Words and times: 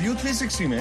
ویو 0.00 0.12
تھری 0.20 0.32
سکسٹی 0.32 0.66
میں 0.66 0.80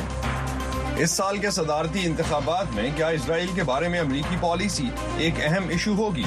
اس 1.04 1.12
سال 1.12 1.38
کے 1.42 1.50
صدارتی 1.52 2.06
انتخابات 2.06 2.76
میں 2.76 2.90
کیا 2.96 3.08
اسرائیل 3.18 3.50
کے 3.56 3.64
بارے 3.70 3.88
میں 3.90 4.00
امریکی 4.00 4.36
پالیسی 4.42 4.88
ایک 5.24 5.40
اہم 5.46 5.68
ایشو 5.70 5.94
ہوگی 5.98 6.24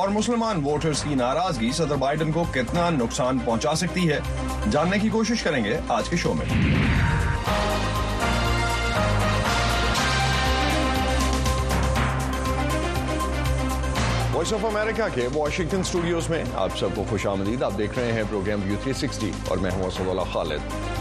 اور 0.00 0.08
مسلمان 0.16 0.60
ووٹرز 0.64 1.02
کی 1.04 1.14
ناراضگی 1.14 1.70
صدر 1.78 1.96
بائیڈن 2.04 2.30
کو 2.32 2.44
کتنا 2.54 2.88
نقصان 2.98 3.38
پہنچا 3.44 3.74
سکتی 3.82 4.08
ہے 4.10 4.18
جاننے 4.72 4.98
کی 4.98 5.08
کوشش 5.12 5.42
کریں 5.42 5.62
گے 5.64 5.76
آج 5.96 6.08
کے 6.08 6.16
شو 6.22 6.32
میں 6.38 6.44
وائس 14.34 14.52
آف 14.52 14.64
امریکہ 14.74 15.08
کے 15.14 15.28
واشنگٹن 15.34 15.82
سٹوڈیوز 15.90 16.30
میں 16.30 16.44
آپ 16.64 16.78
سب 16.78 16.94
کو 16.96 17.04
خوش 17.10 17.26
آمدید 17.32 17.62
آپ 17.62 17.78
دیکھ 17.78 17.98
رہے 17.98 18.12
ہیں 18.12 18.22
پروگرام 18.30 18.60
ویو 18.68 18.76
360 18.88 18.98
سکسٹی 19.06 19.30
اور 19.48 19.58
میں 19.66 19.70
ہوں 19.76 19.84
اسب 19.86 20.10
اللہ 20.10 20.32
خالد 20.32 21.00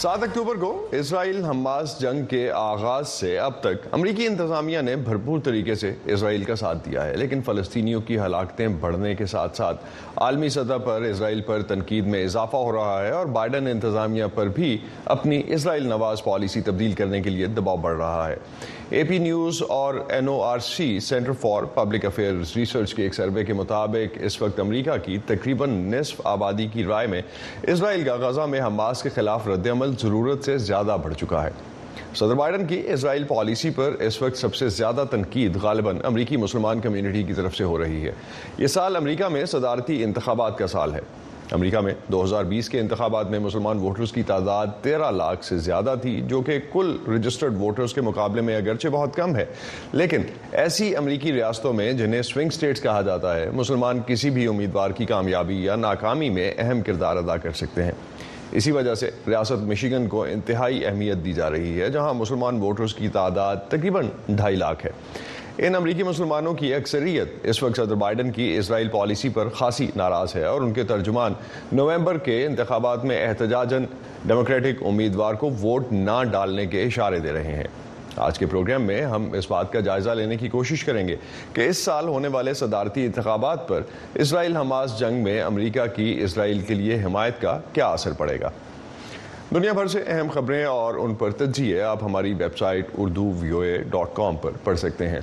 سات 0.00 0.22
اکتوبر 0.22 0.56
کو 0.60 0.68
اسرائیل 0.96 1.44
حماس 1.44 1.94
جنگ 2.00 2.24
کے 2.30 2.42
آغاز 2.54 3.08
سے 3.08 3.38
اب 3.46 3.52
تک 3.60 3.86
امریکی 3.94 4.26
انتظامیہ 4.26 4.80
نے 4.88 4.94
بھرپور 4.96 5.38
طریقے 5.44 5.74
سے 5.80 5.92
اسرائیل 6.12 6.44
کا 6.50 6.56
ساتھ 6.56 6.88
دیا 6.90 7.04
ہے 7.06 7.16
لیکن 7.16 7.40
فلسطینیوں 7.46 8.00
کی 8.08 8.18
ہلاکتیں 8.18 8.66
بڑھنے 8.80 9.14
کے 9.16 9.26
ساتھ 9.34 9.56
ساتھ 9.56 9.84
عالمی 10.26 10.48
سطح 10.58 10.76
پر 10.84 11.02
اسرائیل 11.10 11.40
پر 11.46 11.62
تنقید 11.68 12.06
میں 12.12 12.22
اضافہ 12.24 12.56
ہو 12.56 12.72
رہا 12.76 13.00
ہے 13.04 13.10
اور 13.12 13.26
بائیڈن 13.38 13.66
انتظامیہ 13.72 14.24
پر 14.34 14.48
بھی 14.60 14.76
اپنی 15.16 15.42
اسرائیل 15.54 15.86
نواز 15.88 16.22
پالیسی 16.24 16.60
تبدیل 16.70 16.92
کرنے 17.00 17.20
کے 17.22 17.30
لیے 17.30 17.46
دباؤ 17.58 17.76
بڑھ 17.88 17.96
رہا 17.96 18.28
ہے 18.28 18.36
اے 18.98 19.02
پی 19.04 19.16
نیوز 19.18 19.60
اور 19.68 19.94
این 20.12 20.28
او 20.28 20.40
آر 20.42 20.58
سی 20.66 20.88
سینٹر 21.08 21.32
فار 21.40 21.62
پبلک 21.74 22.04
افیئر 22.06 22.34
ریسرچ 22.56 22.94
کے 22.94 23.02
ایک 23.02 23.14
سروے 23.14 23.44
کے 23.44 23.52
مطابق 23.54 24.16
اس 24.26 24.40
وقت 24.42 24.60
امریکہ 24.60 24.96
کی 25.04 25.18
تقریباً 25.26 25.70
نصف 25.94 26.20
آبادی 26.26 26.66
کی 26.72 26.84
رائے 26.84 27.06
میں 27.14 27.20
اسرائیل 27.72 28.04
کا 28.04 28.14
غزہ 28.20 28.46
میں 28.52 28.60
حماس 28.66 29.02
کے 29.02 29.08
خلاف 29.16 29.46
رد 29.48 29.66
عمل 29.72 29.87
عمل 29.88 29.96
ضرورت 30.00 30.44
سے 30.44 30.56
زیادہ 30.66 30.96
بڑھ 31.02 31.14
چکا 31.20 31.42
ہے 31.44 31.50
صدر 32.16 32.34
بائیڈن 32.34 32.66
کی 32.66 32.80
اسرائیل 32.92 33.24
پالیسی 33.28 33.70
پر 33.76 33.94
اس 34.06 34.20
وقت 34.22 34.36
سب 34.38 34.54
سے 34.54 34.68
زیادہ 34.76 35.04
تنقید 35.10 35.56
غالباً 35.62 35.98
امریکی 36.06 36.36
مسلمان 36.36 36.80
کمیونٹی 36.80 37.22
کی 37.26 37.32
طرف 37.34 37.56
سے 37.56 37.64
ہو 37.64 37.78
رہی 37.82 38.04
ہے 38.04 38.12
یہ 38.58 38.66
سال 38.76 38.96
امریکہ 38.96 39.28
میں 39.32 39.44
صدارتی 39.52 40.02
انتخابات 40.04 40.58
کا 40.58 40.66
سال 40.66 40.94
ہے 40.94 41.00
امریکہ 41.56 41.80
میں 41.80 41.92
دو 42.12 42.22
ہزار 42.22 42.44
بیس 42.44 42.68
کے 42.68 42.80
انتخابات 42.80 43.30
میں 43.30 43.38
مسلمان 43.40 43.78
ووٹرز 43.78 44.12
کی 44.12 44.22
تعداد 44.30 44.66
تیرہ 44.82 45.10
لاکھ 45.16 45.44
سے 45.44 45.58
زیادہ 45.66 45.94
تھی 46.02 46.20
جو 46.28 46.40
کہ 46.46 46.58
کل 46.72 46.96
رجسٹرڈ 47.14 47.60
ووٹرز 47.60 47.94
کے 47.94 48.00
مقابلے 48.08 48.40
میں 48.48 48.56
اگرچہ 48.56 48.88
بہت 48.92 49.14
کم 49.16 49.36
ہے 49.36 49.44
لیکن 49.92 50.22
ایسی 50.64 50.94
امریکی 50.96 51.32
ریاستوں 51.32 51.72
میں 51.72 51.92
جنہیں 52.02 52.22
سوئنگ 52.32 52.50
سٹیٹس 52.56 52.82
کہا 52.82 53.00
جاتا 53.08 53.36
ہے 53.36 53.48
مسلمان 53.60 54.00
کسی 54.06 54.30
بھی 54.30 54.46
امیدوار 54.46 54.90
کی 55.00 55.06
کامیابی 55.14 55.62
یا 55.64 55.76
ناکامی 55.76 56.30
میں 56.36 56.50
اہم 56.56 56.80
کردار 56.86 57.16
ادا 57.16 57.36
کر 57.46 57.52
سکتے 57.62 57.84
ہیں 57.84 57.92
اسی 58.56 58.70
وجہ 58.72 58.94
سے 58.94 59.10
ریاست 59.28 59.62
مشیگن 59.68 60.06
کو 60.08 60.22
انتہائی 60.24 60.84
اہمیت 60.84 61.24
دی 61.24 61.32
جا 61.34 61.48
رہی 61.50 61.80
ہے 61.80 61.88
جہاں 61.92 62.12
مسلمان 62.14 62.60
ووٹرز 62.60 62.94
کی 62.94 63.08
تعداد 63.12 63.56
تقریباً 63.68 64.06
ڈھائی 64.36 64.56
لاکھ 64.56 64.84
ہے 64.86 64.90
ان 65.66 65.74
امریکی 65.74 66.02
مسلمانوں 66.02 66.52
کی 66.54 66.72
اکثریت 66.74 67.34
اس 67.48 67.62
وقت 67.62 67.76
صدر 67.80 67.94
بائیڈن 68.02 68.30
کی 68.32 68.46
اسرائیل 68.58 68.88
پالیسی 68.92 69.28
پر 69.34 69.48
خاصی 69.58 69.86
ناراض 69.96 70.34
ہے 70.36 70.44
اور 70.44 70.60
ان 70.60 70.72
کے 70.72 70.84
ترجمان 70.92 71.32
نومبر 71.72 72.18
کے 72.28 72.44
انتخابات 72.46 73.04
میں 73.04 73.24
احتجاجن 73.26 73.84
ڈیموکریٹک 74.26 74.82
امیدوار 74.88 75.34
کو 75.44 75.50
ووٹ 75.62 75.92
نہ 75.92 76.22
ڈالنے 76.32 76.66
کے 76.74 76.82
اشارے 76.86 77.18
دے 77.26 77.32
رہے 77.32 77.54
ہیں 77.56 77.64
آج 78.20 78.38
کے 78.38 78.46
پروگرام 78.46 78.82
میں 78.86 79.00
ہم 79.06 79.28
اس 79.38 79.50
بات 79.50 79.72
کا 79.72 79.80
جائزہ 79.88 80.10
لینے 80.20 80.36
کی 80.36 80.48
کوشش 80.48 80.84
کریں 80.84 81.06
گے 81.08 81.16
کہ 81.54 81.66
اس 81.68 81.78
سال 81.84 82.08
ہونے 82.08 82.28
والے 82.36 82.54
صدارتی 82.60 83.04
انتخابات 83.06 83.66
پر 83.68 83.82
اسرائیل 84.24 84.56
حماس 84.56 84.98
جنگ 84.98 85.22
میں 85.24 85.40
امریکہ 85.42 85.86
کی 85.96 86.10
اسرائیل 86.24 86.60
کے 86.68 86.74
لیے 86.74 87.02
حمایت 87.04 87.40
کا 87.40 87.58
کیا 87.72 87.86
اثر 87.98 88.12
پڑے 88.18 88.40
گا 88.40 88.50
دنیا 89.54 89.72
بھر 89.72 89.86
سے 89.88 90.02
اہم 90.06 90.28
خبریں 90.34 90.64
اور 90.64 90.94
ان 91.04 91.14
پر 91.20 91.30
تجزیے 91.42 91.82
آپ 91.82 92.02
ہماری 92.04 92.32
ویب 92.38 92.58
سائٹ 92.58 92.86
اردو 92.98 93.30
ویو 93.40 93.60
اے 93.60 93.76
ڈاٹ 93.90 94.14
کام 94.16 94.36
پر 94.42 94.50
پڑھ 94.64 94.78
سکتے 94.78 95.08
ہیں 95.08 95.20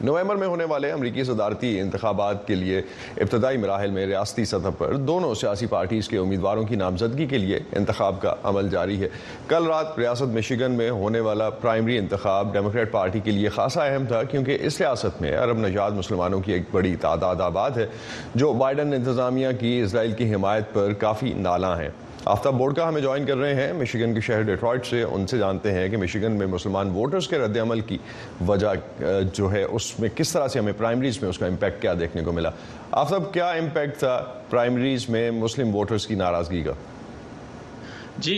نومبر 0.00 0.34
میں 0.36 0.46
ہونے 0.48 0.64
والے 0.68 0.90
امریکی 0.92 1.24
صدارتی 1.24 1.78
انتخابات 1.80 2.46
کے 2.46 2.54
لیے 2.54 2.78
ابتدائی 3.22 3.56
مراحل 3.58 3.90
میں 3.90 4.06
ریاستی 4.06 4.44
سطح 4.44 4.68
پر 4.78 4.94
دونوں 4.96 5.34
سیاسی 5.40 5.66
پارٹیز 5.70 6.08
کے 6.08 6.16
امیدواروں 6.18 6.64
کی 6.66 6.76
نامزدگی 6.76 7.26
کے 7.26 7.38
لیے 7.38 7.58
انتخاب 7.76 8.20
کا 8.22 8.34
عمل 8.50 8.68
جاری 8.68 9.00
ہے 9.02 9.08
کل 9.48 9.66
رات 9.68 9.98
ریاست 9.98 10.34
مشیگن 10.34 10.72
میں 10.76 10.90
ہونے 10.90 11.20
والا 11.28 11.48
پرائمری 11.60 11.98
انتخاب 11.98 12.52
ڈیموکریٹ 12.52 12.90
پارٹی 12.92 13.20
کے 13.24 13.30
لیے 13.30 13.48
خاصا 13.56 13.84
اہم 13.84 14.06
تھا 14.08 14.22
کیونکہ 14.30 14.58
اس 14.66 14.80
ریاست 14.80 15.20
میں 15.22 15.36
عرب 15.42 15.58
نجات 15.66 15.92
مسلمانوں 15.98 16.40
کی 16.40 16.52
ایک 16.52 16.62
بڑی 16.72 16.94
تعداد 17.00 17.40
آباد 17.40 17.76
ہے 17.76 17.86
جو 18.34 18.52
بائیڈن 18.52 18.92
انتظامیہ 18.94 19.48
کی 19.60 19.80
اسرائیل 19.84 20.12
کی 20.18 20.34
حمایت 20.34 20.72
پر 20.74 20.92
کافی 21.06 21.32
نالاں 21.36 21.76
ہیں 21.80 21.88
آفتاب 22.32 22.54
بورڈ 22.58 22.74
کا 22.76 22.88
ہمیں 22.88 23.00
جوائن 23.00 23.24
کر 23.26 23.36
رہے 23.36 23.54
ہیں 23.54 23.72
مشیگن 23.78 24.14
کے 24.14 24.20
شہر 24.26 24.42
ڈیٹرائٹ 24.42 24.86
سے 24.86 25.02
ان 25.02 25.26
سے 25.26 25.38
جانتے 25.38 25.72
ہیں 25.72 25.88
کہ 25.90 25.96
مشیگن 25.96 26.32
میں 26.38 26.46
مسلمان 26.52 26.90
ووٹرز 26.94 27.28
کے 27.28 27.38
رد 27.38 27.56
عمل 27.62 27.80
کی 27.88 27.98
وجہ 28.48 28.68
جو 29.36 29.50
ہے 29.52 29.62
اس 29.64 29.90
میں 30.00 30.08
کس 30.16 30.32
طرح 30.32 30.48
سے 30.48 30.58
ہمیں 30.58 30.72
پرائمریز 30.78 31.18
میں 31.22 31.30
اس 31.30 31.38
کا 31.38 31.46
امپیکٹ 31.46 31.80
کیا 31.82 31.94
دیکھنے 32.00 32.22
کو 32.24 32.32
ملا 32.32 32.50
آفتاب 33.00 33.32
کیا 33.34 33.48
امپیکٹ 33.50 33.98
تھا 33.98 34.16
پرائمریز 34.50 35.08
میں 35.10 35.30
مسلم 35.40 35.74
ووٹرز 35.74 36.06
کی 36.06 36.14
ناراضگی 36.24 36.62
کا 36.62 36.72
جی 38.22 38.34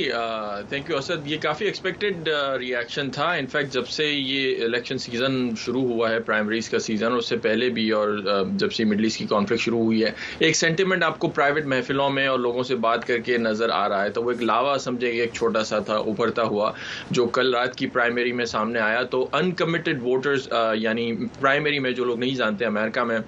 تھینک 0.68 0.88
یو 0.90 0.96
اسد 0.96 1.26
یہ 1.30 1.36
کافی 1.40 1.64
ایکسپیکٹڈ 1.64 2.28
ریاکشن 2.58 3.10
تھا 3.12 3.24
انفیکٹ 3.32 3.72
جب 3.72 3.88
سے 3.88 4.04
یہ 4.06 4.62
الیکشن 4.64 4.98
سیزن 4.98 5.34
شروع 5.64 5.82
ہوا 5.88 6.10
ہے 6.10 6.20
پرائمریز 6.26 6.68
کا 6.70 6.78
سیزن 6.86 7.16
اس 7.16 7.28
سے 7.28 7.36
پہلے 7.46 7.68
بھی 7.78 7.90
اور 7.98 8.16
جب 8.58 8.72
سے 8.72 8.82
ایسٹ 8.98 9.18
کی 9.18 9.26
کانفلکٹ 9.30 9.60
شروع 9.62 9.82
ہوئی 9.84 10.02
ہے 10.04 10.10
ایک 10.46 10.56
سینٹیمنٹ 10.56 11.04
آپ 11.04 11.18
کو 11.18 11.28
پرائیویٹ 11.38 11.66
محفلوں 11.74 12.08
میں 12.10 12.26
اور 12.26 12.38
لوگوں 12.38 12.62
سے 12.68 12.74
بات 12.86 13.06
کر 13.06 13.18
کے 13.24 13.36
نظر 13.38 13.70
آ 13.72 13.88
رہا 13.88 14.02
ہے 14.04 14.10
تو 14.10 14.22
وہ 14.24 14.30
ایک 14.30 14.42
لاوا 14.42 14.76
سمجھے 14.86 15.08
ایک 15.10 15.32
چھوٹا 15.34 15.64
سا 15.72 15.78
تھا 15.90 15.96
ابھرتا 15.96 16.42
ہوا 16.52 16.72
جو 17.10 17.26
کل 17.38 17.54
رات 17.54 17.76
کی 17.76 17.86
پرائمری 17.96 18.32
میں 18.40 18.44
سامنے 18.56 18.78
آیا 18.80 19.02
تو 19.12 19.26
انکمیٹڈ 19.42 20.02
ووٹرز 20.02 20.48
یعنی 20.82 21.10
پرائمری 21.40 21.78
میں 21.78 21.90
جو 22.00 22.04
لوگ 22.04 22.18
نہیں 22.18 22.34
جانتے 22.36 22.64
امریکہ 22.66 23.04
میں 23.12 23.18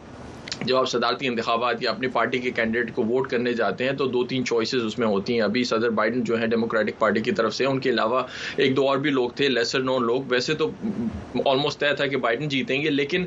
جب 0.67 0.77
آپ 0.77 0.89
صدارتی 0.91 1.27
انتخابات 1.29 1.83
یا 1.83 1.91
اپنی 1.91 2.09
پارٹی 2.15 2.39
کے 2.41 2.51
کینڈیڈیٹ 2.55 2.95
کو 2.95 3.05
ووٹ 3.09 3.29
کرنے 3.31 3.53
جاتے 3.55 3.85
ہیں 3.85 3.93
تو 3.99 4.07
دو 4.15 4.23
تین 4.31 4.45
چوائسز 4.45 4.85
اس 4.85 4.99
میں 4.99 5.07
ہوتی 5.07 5.33
ہیں 5.35 5.41
ابھی 5.41 5.63
صدر 5.71 5.91
بائیڈن 5.99 6.23
جو 6.31 6.39
ہیں 6.39 6.47
ڈیموکریٹک 6.55 6.99
پارٹی 6.99 7.21
کی 7.21 7.33
طرف 7.41 7.55
سے 7.55 7.65
ان 7.67 7.79
کے 7.81 7.91
علاوہ 7.91 8.23
ایک 8.57 8.77
دو 8.77 8.89
اور 8.89 8.99
بھی 9.05 9.11
لوگ 9.11 9.31
تھے 9.37 9.49
لیسر 9.49 9.83
نون 9.83 10.05
لوگ 10.07 10.23
ویسے 10.29 10.55
تو 10.63 10.71
آلموسٹ 11.51 11.81
طے 11.81 11.93
تھا 11.97 12.07
کہ 12.07 12.17
بائیڈن 12.27 12.49
جیتیں 12.49 12.81
گے 12.83 12.91
لیکن 12.91 13.25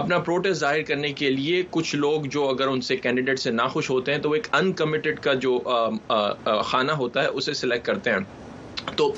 اپنا 0.00 0.18
پروٹیسٹ 0.28 0.60
ظاہر 0.60 0.82
کرنے 0.88 1.12
کے 1.22 1.30
لیے 1.30 1.62
کچھ 1.70 1.94
لوگ 1.96 2.24
جو 2.36 2.48
اگر 2.48 2.68
ان 2.68 2.80
سے 2.90 2.96
کینڈیڈیٹ 2.96 3.38
سے 3.40 3.50
ناخوش 3.50 3.90
ہوتے 3.90 4.12
ہیں 4.12 4.18
تو 4.22 4.30
وہ 4.30 4.34
ایک 4.34 4.46
انکمیٹڈ 4.60 5.18
کا 5.24 5.34
جو 5.46 5.58
خانہ 6.66 6.92
ہوتا 7.02 7.22
ہے 7.22 7.26
اسے 7.28 7.54
سلیکٹ 7.64 7.86
کرتے 7.86 8.10
ہیں 8.10 8.18
تو 8.96 9.12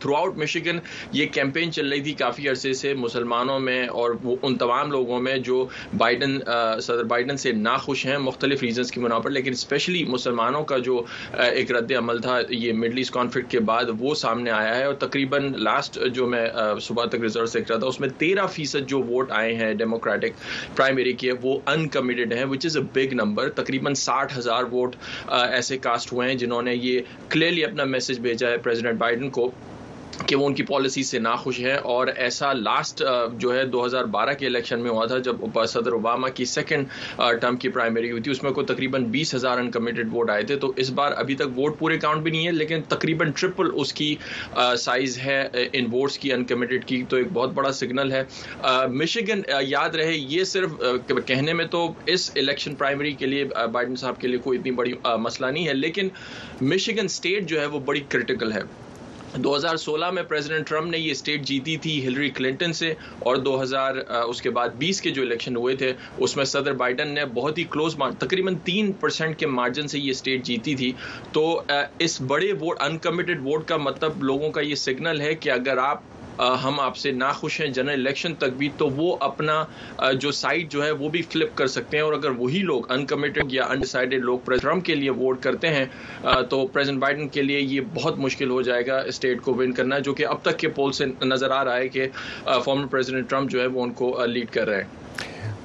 تھرو 0.00 0.14
آؤٹ 0.16 0.36
مشیگن 0.38 0.78
یہ 1.12 1.26
کیمپین 1.32 1.72
چل 1.72 1.88
رہی 1.92 2.00
تھی 2.02 2.12
کافی 2.18 2.48
عرصے 2.48 2.72
سے 2.80 2.92
مسلمانوں 2.94 3.58
میں 3.60 3.86
اور 4.02 4.14
وہ 4.22 4.34
ان 4.42 4.56
تمام 4.58 4.90
لوگوں 4.92 5.18
میں 5.20 5.36
جو 5.48 5.64
بائیڈن 5.98 6.38
صدر 6.86 7.04
بائیڈن 7.12 7.36
سے 7.44 7.52
ناخوش 7.52 8.04
ہیں 8.06 8.16
مختلف 8.28 8.62
ریزنس 8.62 8.90
کی 8.92 9.00
بنا 9.00 9.18
پر 9.18 9.30
لیکن 9.30 9.52
اسپیشلی 9.52 10.04
مسلمانوں 10.08 10.62
کا 10.70 10.78
جو 10.88 11.00
ایک 11.46 11.72
رد 11.76 11.92
عمل 11.98 12.20
تھا 12.22 12.38
یہ 12.48 12.72
مڈل 12.80 12.98
ایسٹ 12.98 13.12
کانفلکٹ 13.14 13.50
کے 13.50 13.60
بعد 13.70 13.84
وہ 13.98 14.14
سامنے 14.24 14.50
آیا 14.50 14.76
ہے 14.76 14.84
اور 14.84 14.94
تقریباً 15.06 15.52
لاسٹ 15.66 15.98
جو 16.14 16.26
میں 16.34 16.46
صبح 16.82 17.04
تک 17.12 17.20
ریزلٹ 17.22 17.54
دیکھ 17.54 17.70
رہا 17.70 17.78
تھا 17.80 17.86
اس 17.88 18.00
میں 18.00 18.08
تیرہ 18.18 18.46
فیصد 18.52 18.88
جو 18.88 19.02
ووٹ 19.10 19.32
آئے 19.38 19.54
ہیں 19.56 19.72
ڈیموکریٹک 19.84 20.40
پرائمری 20.76 21.12
کے 21.24 21.32
وہ 21.42 21.58
انکمیڈ 21.74 22.32
ہیں 22.32 22.44
وچ 22.50 22.66
از 22.66 22.76
اے 22.76 22.82
بگ 23.00 23.14
نمبر 23.22 23.50
تقریباً 23.62 23.94
ساٹھ 24.06 24.38
ہزار 24.38 24.64
ووٹ 24.72 24.96
ایسے 25.38 25.78
کاسٹ 25.88 26.12
ہوئے 26.12 26.28
ہیں 26.28 26.34
جنہوں 26.38 26.62
نے 26.62 26.74
یہ 26.74 27.00
کلیئرلی 27.28 27.64
اپنا 27.64 27.84
میسج 27.96 28.20
بھیجا 28.28 28.48
ہے 28.50 28.56
پریزیڈنٹ 28.68 28.98
بائیڈن 29.06 29.28
کو 29.40 29.50
کہ 30.26 30.36
وہ 30.40 30.46
ان 30.46 30.54
کی 30.58 30.62
پالیسی 30.68 31.02
سے 31.04 31.18
نہ 31.18 31.28
خوش 31.38 31.58
اور 31.94 32.06
ایسا 32.26 32.52
لاسٹ 32.52 33.02
جو 33.38 33.52
ہے 33.56 33.64
دو 33.72 33.84
ہزار 33.84 34.04
بارہ 34.14 34.32
کے 34.38 34.46
الیکشن 34.46 34.80
میں 34.82 34.90
ہوا 34.90 35.04
تھا 35.06 35.18
جب 35.26 35.44
صدر 35.72 35.92
اوباما 35.96 36.28
کی 36.38 36.44
سیکنڈ 36.52 36.88
ٹرم 37.40 37.56
کی 37.64 37.68
پرائمری 37.76 38.10
ہوئی 38.10 38.22
تھی 38.22 38.30
اس 38.32 38.42
میں 38.42 38.50
کوئی 38.58 38.66
تقریباً 38.66 39.04
بیس 39.16 39.34
ہزار 39.34 39.58
انکمیٹڈ 39.64 40.12
ووٹ 40.14 40.30
آئے 40.36 40.42
تھے 40.50 40.56
تو 40.64 40.72
اس 40.84 40.90
بار 41.00 41.12
ابھی 41.24 41.34
تک 41.42 41.58
ووٹ 41.58 41.78
پورے 41.78 41.98
کاؤنٹ 42.06 42.22
بھی 42.22 42.30
نہیں 42.36 42.46
ہے 42.46 42.52
لیکن 42.52 42.82
تقریباً 42.94 43.30
ٹرپل 43.40 43.70
اس 43.84 43.92
کی 44.00 44.08
سائز 44.86 45.18
ہے 45.24 45.38
ان 45.80 45.86
ووٹس 45.92 46.18
کی 46.24 46.32
انکمیٹڈ 46.38 46.84
کی 46.92 47.02
تو 47.08 47.16
ایک 47.16 47.28
بہت 47.40 47.52
بڑا 47.60 47.72
سگنل 47.82 48.12
ہے 48.12 48.22
مشیگن 49.02 49.42
یاد 49.68 50.00
رہے 50.02 50.16
یہ 50.16 50.44
صرف 50.54 50.82
کہنے 51.32 51.52
میں 51.60 51.64
تو 51.76 51.86
اس 52.16 52.30
الیکشن 52.44 52.74
پرائمری 52.82 53.12
کے 53.22 53.26
لیے 53.34 53.44
بائڈن 53.78 53.96
صاحب 54.04 54.20
کے 54.24 54.28
لیے 54.34 54.38
کوئی 54.48 54.58
اتنی 54.58 54.70
بڑی 54.82 54.92
مسئلہ 55.28 55.46
نہیں 55.58 55.68
ہے 55.68 55.74
لیکن 55.84 56.08
مشیگن 56.74 57.14
اسٹیٹ 57.14 57.48
جو 57.54 57.60
ہے 57.60 57.66
وہ 57.76 57.80
بڑی 57.92 58.00
کرٹیکل 58.16 58.52
ہے 58.52 58.62
دو 59.44 59.54
ہزار 59.54 59.76
سولہ 59.76 60.10
میں 60.16 60.22
پریزیڈنٹ 60.28 60.66
ٹرمپ 60.68 60.90
نے 60.90 60.98
یہ 60.98 61.10
اسٹیٹ 61.10 61.42
جیتی 61.46 61.76
تھی 61.86 61.92
ہلری 62.06 62.28
کلنٹن 62.38 62.72
سے 62.72 62.92
اور 63.28 63.36
دو 63.48 63.60
ہزار 63.62 63.94
اس 64.26 64.40
کے 64.42 64.50
بعد 64.58 64.68
بیس 64.78 65.00
کے 65.02 65.10
جو 65.18 65.22
الیکشن 65.22 65.56
ہوئے 65.56 65.74
تھے 65.82 65.92
اس 66.26 66.36
میں 66.36 66.44
صدر 66.54 66.72
بائیڈن 66.82 67.08
نے 67.14 67.24
بہت 67.34 67.58
ہی 67.58 67.64
کلوز 67.70 67.96
تقریباً 68.18 68.54
تین 68.64 68.92
پرسینٹ 69.00 69.38
کے 69.38 69.46
مارجن 69.60 69.88
سے 69.88 69.98
یہ 69.98 70.10
اسٹیٹ 70.10 70.44
جیتی 70.46 70.74
تھی 70.82 70.92
تو 71.32 71.46
اس 72.06 72.20
بڑے 72.34 72.50
انکمیٹڈ 72.86 73.46
ووٹ 73.46 73.66
کا 73.68 73.76
مطلب 73.90 74.22
لوگوں 74.30 74.50
کا 74.52 74.60
یہ 74.60 74.74
سگنل 74.86 75.20
ہے 75.20 75.34
کہ 75.44 75.50
اگر 75.50 75.78
آپ 75.86 76.02
ہم 76.64 76.80
آپ 76.80 76.96
سے 76.96 77.10
نہ 77.12 77.24
خوش 77.34 77.60
ہیں 77.60 77.66
جنرل 77.66 77.92
الیکشن 77.92 78.34
تک 78.38 78.52
بھی 78.56 78.68
تو 78.78 78.88
وہ 78.96 79.16
اپنا 79.28 79.64
جو 80.20 80.30
سائٹ 80.38 80.70
جو 80.72 80.84
ہے 80.84 80.90
وہ 81.02 81.08
بھی 81.10 81.22
فلپ 81.30 81.56
کر 81.58 81.66
سکتے 81.74 81.96
ہیں 81.96 82.04
اور 82.04 82.12
اگر 82.12 82.30
وہی 82.38 82.58
لوگ 82.70 82.90
انکمیٹڈ 82.92 83.52
یا 83.52 83.64
انڈیسائڈیڈ 83.70 84.24
لوگ 84.24 84.50
ٹرمپ 84.60 84.84
کے 84.84 84.94
لیے 84.94 85.10
ووٹ 85.20 85.40
کرتے 85.42 85.68
ہیں 85.74 85.84
تو 86.50 86.66
پرزیڈنٹ 86.72 87.00
بائڈن 87.02 87.28
کے 87.36 87.42
لیے 87.42 87.60
یہ 87.60 87.80
بہت 87.94 88.18
مشکل 88.26 88.50
ہو 88.50 88.60
جائے 88.68 88.86
گا 88.86 88.98
اسٹیٹ 89.14 89.40
کو 89.42 89.54
ون 89.54 89.72
کرنا 89.80 89.98
جو 90.08 90.14
کہ 90.14 90.26
اب 90.26 90.42
تک 90.44 90.58
کے 90.58 90.68
پول 90.78 90.92
سے 91.00 91.04
نظر 91.24 91.50
آ 91.60 91.64
رہا 91.64 91.76
ہے 91.76 91.88
کہ 91.96 92.06
فارمر 92.64 92.86
پریزیڈنٹ 92.90 93.30
ٹرمپ 93.30 93.50
جو 93.50 93.60
ہے 93.60 93.66
وہ 93.76 93.82
ان 93.82 93.92
کو 94.02 94.14
لیڈ 94.26 94.50
کر 94.54 94.66
رہے 94.68 94.82
ہیں 94.82 95.04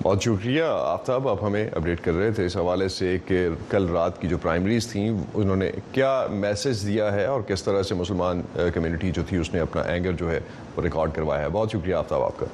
بہت 0.04 0.24
شکریہ 0.24 0.62
آفتاب 0.64 1.28
آپ 1.30 1.44
ہمیں 1.44 1.66
اپڈیٹ 1.76 2.00
کر 2.04 2.14
رہے 2.14 2.30
تھے 2.36 2.46
اس 2.46 2.56
حوالے 2.58 2.88
سے 2.90 3.18
کہ 3.26 3.48
کل 3.70 3.88
رات 3.96 4.20
کی 4.22 4.28
جو 4.28 4.38
پرائمریز 4.42 4.88
تھیں 4.92 5.10
انہوں 5.10 5.56
نے 5.56 5.70
کیا 5.92 6.14
میسج 6.32 6.86
دیا 6.86 7.12
ہے 7.14 7.26
اور 7.34 7.42
کس 7.48 7.64
طرح 7.64 7.84
سے 7.90 7.96
مسلمان 7.96 8.42
کمیونٹی 8.74 9.12
جو 9.16 9.24
تھی 9.30 9.38
اس 9.38 9.54
نے 9.54 9.60
اپنا 9.60 9.82
اینگر 9.92 10.12
جو 10.20 10.32
ہے 10.32 10.40
وہ 10.76 10.84
ریکارڈ 10.84 11.14
کروایا 11.16 11.42
ہے 11.44 11.50
بہت 11.54 11.72
شکریہ 11.74 11.96
آفتاب 11.96 12.22
آپ 12.24 12.40
کا 12.40 12.46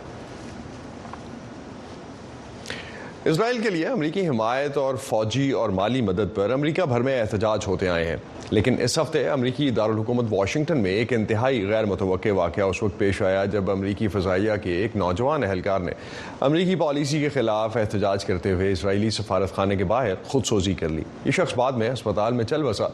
اسرائیل 3.30 3.62
کے 3.62 3.70
لیے 3.70 3.88
امریکی 3.88 4.28
حمایت 4.28 4.78
اور 4.78 4.96
فوجی 5.06 5.50
اور 5.62 5.70
مالی 5.80 6.02
مدد 6.10 6.36
پر 6.36 6.52
امریکہ 6.54 6.84
بھر 6.92 7.02
میں 7.08 7.20
احتجاج 7.22 7.64
ہوتے 7.68 7.90
آئے 7.90 8.06
ہیں 8.10 8.18
لیکن 8.52 8.76
اس 8.84 8.98
ہفتے 9.00 9.28
امریکی 9.30 9.70
دارالحکومت 9.76 10.26
واشنگٹن 10.30 10.78
میں 10.84 10.92
ایک 10.96 11.12
انتہائی 11.14 11.66
غیر 11.70 11.86
متوقع 11.86 12.30
واقعہ 12.36 12.64
اس 12.64 12.82
وقت 12.84 12.98
پیش 13.00 13.22
آیا 13.22 13.44
جب 13.52 13.70
امریکی 13.72 14.08
فضائیہ 14.08 14.52
کے 14.64 14.72
ایک 14.84 14.96
نوجوان 14.98 15.44
اہلکار 15.44 15.80
نے 15.80 15.92
امریکی 16.48 16.76
پالیسی 16.80 17.20
کے 17.20 17.30
خلاف 17.34 17.76
احتجاج 17.78 18.26
کرتے 18.26 18.52
ہوئے 18.54 18.72
اسرائیلی 18.72 19.10
سفارت 19.18 19.54
خانے 19.56 19.76
کے 19.76 19.84
باہر 19.92 20.14
خود 20.28 20.46
سوزی 20.46 20.74
کر 20.80 20.90
لی 20.90 21.04
یہ 21.26 21.32
شخص 21.38 21.58
بعد 21.58 21.72
میں 21.82 21.90
اسپتال 21.90 22.34
میں 22.34 22.46
چل 22.50 22.64
بسا 22.64 22.88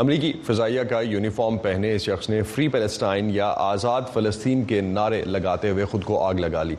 امریکی 0.00 0.32
فضائیہ 0.46 0.82
کا 0.90 1.00
یونیفارم 1.00 1.56
پہنے 1.62 1.94
اس 1.94 2.02
شخص 2.02 2.28
نے 2.30 2.42
فری 2.54 2.68
پیلسٹائن 2.76 3.30
یا 3.34 3.52
آزاد 3.70 4.02
فلسطین 4.14 4.64
کے 4.64 4.80
نعرے 4.80 5.22
لگاتے 5.26 5.70
ہوئے 5.70 5.84
خود 5.90 6.04
کو 6.04 6.22
آگ 6.26 6.34
لگا 6.40 6.62
لی 6.62 6.74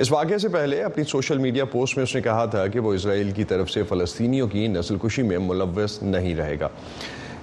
اس 0.00 0.10
واقعے 0.12 0.36
سے 0.38 0.48
پہلے 0.48 0.82
اپنی 0.82 1.04
سوشل 1.10 1.38
میڈیا 1.38 1.64
پوسٹ 1.72 1.96
میں 1.96 2.02
اس 2.02 2.14
نے 2.14 2.20
کہا 2.22 2.44
تھا 2.50 2.66
کہ 2.72 2.80
وہ 2.80 2.92
اسرائیل 2.94 3.30
کی 3.36 3.44
طرف 3.48 3.70
سے 3.70 3.82
فلسطینیوں 3.88 4.48
کی 4.48 4.66
نسل 4.68 4.96
کشی 5.02 5.22
میں 5.22 5.38
ملوث 5.46 6.02
نہیں 6.02 6.34
رہے 6.36 6.56
گا 6.60 6.68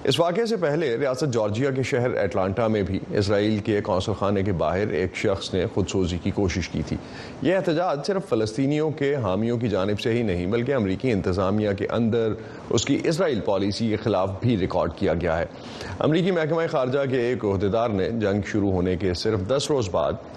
اس 0.08 0.18
واقعے 0.20 0.44
سے 0.46 0.56
پہلے 0.62 0.86
ریاست 0.96 1.32
جارجیا 1.34 1.70
کے 1.76 1.82
شہر 1.90 2.10
ایٹلانٹا 2.16 2.66
میں 2.74 2.82
بھی 2.86 2.98
اسرائیل 3.18 3.56
کے 3.66 3.80
قونصل 3.84 4.12
خانے 4.18 4.42
کے 4.44 4.52
باہر 4.58 4.88
ایک 4.98 5.16
شخص 5.16 5.52
نے 5.54 5.64
خودسوزی 5.74 6.18
کی 6.22 6.30
کوشش 6.34 6.68
کی 6.72 6.82
تھی 6.88 6.96
یہ 7.42 7.56
احتجاج 7.56 8.06
صرف 8.06 8.28
فلسطینیوں 8.28 8.90
کے 8.98 9.14
حامیوں 9.24 9.56
کی 9.58 9.68
جانب 9.68 10.00
سے 10.00 10.12
ہی 10.14 10.22
نہیں 10.30 10.46
بلکہ 10.52 10.74
امریکی 10.74 11.12
انتظامیہ 11.12 11.70
کے 11.78 11.86
اندر 11.98 12.32
اس 12.74 12.84
کی 12.84 12.98
اسرائیل 13.04 13.40
پالیسی 13.44 13.88
کے 13.88 13.96
خلاف 14.04 14.30
بھی 14.42 14.56
ریکارڈ 14.60 14.92
کیا 14.98 15.14
گیا 15.20 15.38
ہے 15.38 15.44
امریکی 16.06 16.30
محکمہ 16.38 16.66
خارجہ 16.72 17.04
کے 17.10 17.20
ایک 17.26 17.44
عہدیدار 17.52 17.88
نے 17.98 18.08
جنگ 18.20 18.48
شروع 18.52 18.70
ہونے 18.72 18.96
کے 19.00 19.14
صرف 19.24 19.48
دس 19.56 19.66
روز 19.70 19.88
بعد 19.92 20.35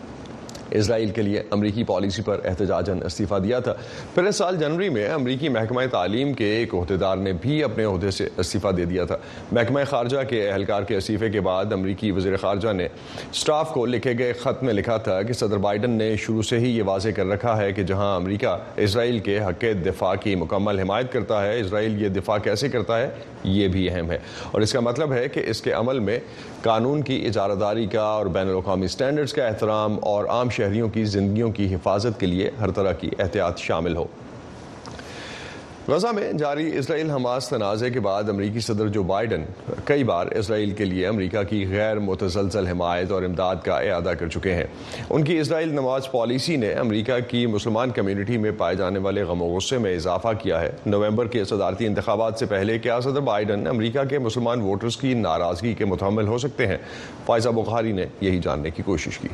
اسرائیل 0.78 1.10
کے 1.12 1.22
لیے 1.22 1.42
امریکی 1.52 1.84
پالیسی 1.88 2.22
پر 2.26 2.40
احتجاجن 2.48 3.00
استعفیٰ 3.06 3.42
دیا 3.44 3.60
تھا 3.60 3.74
پھر 4.16 4.24
اس 4.28 4.36
سال 4.36 4.56
جنوری 4.60 4.90
میں 4.90 5.08
امریکی 5.14 5.50
محکمہ 5.50 5.82
تعلیم 5.92 6.34
کے 6.34 6.46
ایک 6.58 6.74
عہدیدار 6.82 7.18
نے 7.18 7.34
بھی 7.42 7.64
اپنے 7.64 7.84
عہدے 7.86 8.12
سے 8.12 8.28
استعفیٰ 8.38 8.76
دے 8.78 8.86
دیا 8.86 9.06
تھا 9.06 9.18
محکمہ 9.52 9.84
خارجہ 9.90 10.24
کے 10.30 10.48
اہلکار 10.50 10.84
کے 10.90 10.98
استعفے 10.98 11.30
کے 11.32 11.42
بعد 11.42 11.74
امریکی 11.74 12.12
وزیر 12.12 12.38
خارجہ 12.42 12.74
نے 12.74 12.88
سٹاف 13.34 13.72
کو 13.74 13.86
لکھے 13.86 14.18
گئے 14.18 14.34
خط 14.44 14.64
میں 14.64 14.74
لکھا 14.74 14.98
تھا 15.08 15.22
کہ 15.22 15.34
صدر 15.34 15.58
بائیڈن 15.70 15.92
نے 15.98 16.16
شروع 16.26 16.42
سے 16.50 16.60
ہی 16.60 16.76
یہ 16.78 16.84
واضح 16.86 17.10
کر 17.16 17.26
رکھا 17.34 17.58
ہے 17.58 17.72
کہ 17.74 17.84
جہاں 17.94 18.16
امریکہ 18.16 18.56
اسرائیل 18.84 19.20
کے 19.30 19.40
حق 19.48 19.64
دفاع 19.86 20.14
کی 20.24 20.36
مکمل 20.36 20.80
حمایت 20.80 21.12
کرتا 21.14 21.46
ہے 21.46 21.60
اسرائیل 21.60 22.02
یہ 22.04 22.10
دفاع 22.10 22.38
کیسے 22.44 22.70
کرتا 22.70 22.98
ہے 23.02 23.10
یہ 23.44 23.68
بھی 23.72 23.90
اہم 23.90 24.10
ہے 24.12 24.18
اور 24.52 24.62
اس 24.62 24.72
کا 24.74 24.80
مطلب 24.80 25.14
ہے 25.14 25.28
کہ 25.34 25.42
اس 25.48 25.62
کے 25.62 25.72
عمل 25.74 26.00
میں 26.00 26.18
قانون 26.64 27.02
کی 27.10 27.16
اجارہ 27.28 27.56
داری 27.60 27.86
کا 27.92 28.02
اور 28.04 28.26
بین 28.36 28.48
الاقوامی 28.50 28.88
سٹینڈرز 28.94 29.34
کا 29.34 29.46
احترام 29.48 29.98
اور 30.10 30.26
عام 30.30 30.50
شہریوں 30.60 30.88
کی 30.94 31.04
زندگیوں 31.16 31.50
کی 31.58 31.74
حفاظت 31.76 32.20
کے 32.20 32.26
لیے 32.28 32.50
ہر 32.62 32.72
طرح 32.78 32.92
کی 33.02 33.10
احتیاط 33.24 33.60
شامل 33.68 33.96
ہو 33.98 34.06
غزہ 35.88 36.08
میں 36.14 36.32
جاری 36.40 36.66
اسرائیل 36.78 37.10
حماس 37.10 37.48
تنازع 37.50 37.88
کے 37.94 38.00
بعد 38.08 38.28
امریکی 38.30 38.60
صدر 38.66 38.88
جو 38.96 39.04
بائیڈن 39.12 39.44
کئی 39.86 40.04
بار 40.10 40.26
اسرائیل 40.40 40.72
کے 40.82 40.86
لیے 40.86 41.06
امریکہ 41.08 41.42
کی 41.50 41.64
غیر 41.70 42.00
متزلزل 42.08 42.68
حمایت 42.68 43.12
اور 43.12 43.24
امداد 43.24 43.64
کا 43.66 43.78
اعادہ 43.86 44.14
کر 44.20 44.28
چکے 44.36 44.54
ہیں 44.56 44.66
ان 45.10 45.24
کی 45.30 45.38
اسرائیل 45.40 45.72
نماز 45.76 46.12
پالیسی 46.12 46.56
نے 46.66 46.72
امریکہ 46.84 47.20
کی 47.30 47.46
مسلمان 47.56 47.92
کمیونٹی 47.96 48.38
میں 48.44 48.52
پائے 48.58 48.76
جانے 48.82 49.00
والے 49.08 49.24
غم 49.32 49.42
و 49.42 49.48
غصے 49.56 49.78
میں 49.86 49.96
اضافہ 49.96 50.34
کیا 50.42 50.62
ہے 50.62 50.70
نومبر 50.96 51.28
کے 51.38 51.44
صدارتی 51.54 51.88
انتخابات 51.88 52.40
سے 52.40 52.46
پہلے 52.54 52.78
کیا 52.86 53.00
صدر 53.10 53.22
بائیڈن 53.32 53.68
امریکہ 53.76 54.04
کے 54.10 54.20
مسلمان 54.30 54.62
ووٹرز 54.68 54.98
کی 55.06 55.14
ناراضگی 55.28 55.74
کے 55.82 55.86
متحمل 55.96 56.28
ہو 56.34 56.38
سکتے 56.48 56.68
ہیں 56.74 56.78
فائزہ 57.26 57.50
بخاری 57.64 57.92
نے 58.02 58.06
یہی 58.28 58.40
جاننے 58.50 58.70
کی 58.78 58.84
کوشش 58.92 59.18
کی 59.24 59.28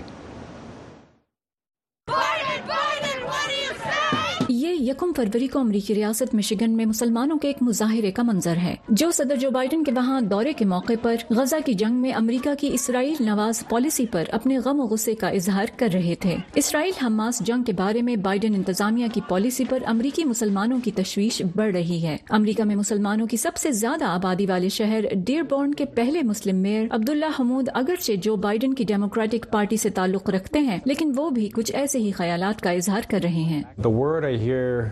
یکم 4.96 5.12
فروری 5.16 5.48
کو 5.54 5.60
امریکی 5.60 5.94
ریاست 5.96 6.34
مشیگن 6.36 6.76
میں 6.76 6.86
مسلمانوں 6.86 7.38
کے 7.40 7.48
ایک 7.48 7.58
مظاہرے 7.62 8.10
کا 8.18 8.24
منظر 8.24 8.58
ہے 8.64 8.74
جو 9.00 9.10
صدر 9.14 9.36
جو 9.40 9.50
بائیڈن 9.52 9.84
کے 9.84 9.92
وہاں 9.96 10.20
دورے 10.32 10.52
کے 10.58 10.66
موقع 10.66 10.94
پر 11.02 11.16
غزہ 11.36 11.56
کی 11.66 11.74
جنگ 11.82 11.98
میں 12.02 12.12
امریکہ 12.16 12.50
کی 12.60 12.70
اسرائیل 12.74 13.16
نواز 13.26 13.62
پالیسی 13.70 14.06
پر 14.12 14.30
اپنے 14.38 14.58
غم 14.66 14.80
و 14.80 14.86
غصے 14.88 15.14
کا 15.22 15.30
اظہار 15.40 15.66
کر 15.80 15.90
رہے 15.94 16.14
تھے 16.26 16.36
اسرائیل 16.62 16.92
حماس 17.06 17.40
جنگ 17.48 17.64
کے 17.70 17.74
بارے 17.78 18.02
میں 18.10 18.16
بائیڈن 18.28 18.56
انتظامیہ 18.56 19.08
کی 19.14 19.22
پالیسی 19.30 19.64
پر 19.70 19.84
امریکی 19.92 20.24
مسلمانوں 20.30 20.80
کی 20.84 20.92
تشویش 21.02 21.42
بڑھ 21.56 21.72
رہی 21.76 22.02
ہے 22.04 22.16
امریکہ 22.40 22.64
میں 22.72 22.76
مسلمانوں 22.76 23.28
کی 23.34 23.38
سب 23.38 23.58
سے 23.64 23.72
زیادہ 23.82 24.06
آبادی 24.12 24.46
والے 24.50 24.70
شہر 24.78 25.06
ڈیئر 25.26 25.44
بورن 25.50 25.74
کے 25.82 25.86
پہلے 25.96 26.24
مسلم 26.32 26.62
میئر 26.64 26.86
عبداللہ 26.90 27.34
حمود 27.40 27.70
اگرچہ 27.84 28.16
جو 28.24 28.36
بائیڈن 28.48 28.74
کی 28.80 28.84
ڈیموکریٹک 28.94 29.52
پارٹی 29.52 29.78
سے 29.86 29.90
تعلق 30.00 30.30
رکھتے 30.38 30.60
ہیں 30.70 30.80
لیکن 30.86 31.12
وہ 31.18 31.30
بھی 31.40 31.50
کچھ 31.56 31.72
ایسے 31.84 32.00
ہی 32.08 32.12
خیالات 32.18 32.62
کا 32.64 32.72
اظہار 32.82 33.10
کر 33.12 33.22
رہے 33.24 33.44
ہیں 33.54 33.62
The 33.90 33.96
word 34.02 34.26
I 34.32 34.36
hear 34.48 34.85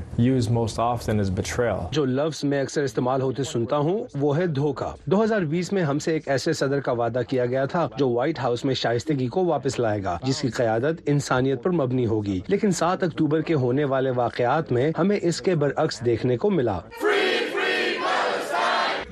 جو 1.91 2.05
لفظ 2.05 2.43
میں 2.43 2.59
اکثر 2.61 2.83
استعمال 2.83 3.21
ہوتے 3.21 3.43
سنتا 3.51 3.77
ہوں 3.87 4.03
وہ 4.19 4.35
ہے 4.37 4.45
دھوکہ 4.59 4.91
دو 5.11 5.23
ہزار 5.23 5.41
بیس 5.53 5.71
میں 5.73 5.83
ہم 5.83 5.99
سے 6.05 6.13
ایک 6.13 6.27
ایسے 6.35 6.53
صدر 6.61 6.79
کا 6.85 6.91
وعدہ 7.01 7.21
کیا 7.29 7.45
گیا 7.53 7.65
تھا 7.73 7.87
جو 7.97 8.09
وائٹ 8.09 8.39
ہاؤس 8.43 8.65
میں 8.65 8.75
شائستگی 8.81 9.27
کو 9.35 9.45
واپس 9.45 9.79
لائے 9.79 10.03
گا 10.03 10.17
جس 10.25 10.41
کی 10.41 10.47
قیادت 10.57 11.01
انسانیت 11.13 11.63
پر 11.63 11.71
مبنی 11.81 12.05
ہوگی 12.07 12.39
لیکن 12.47 12.71
سات 12.81 13.03
اکتوبر 13.03 13.41
کے 13.49 13.53
ہونے 13.65 13.83
والے 13.95 14.11
واقعات 14.15 14.71
میں 14.77 14.91
ہمیں 14.99 15.17
اس 15.21 15.41
کے 15.41 15.55
برعکس 15.63 16.05
دیکھنے 16.05 16.37
کو 16.43 16.49
ملا 16.59 16.79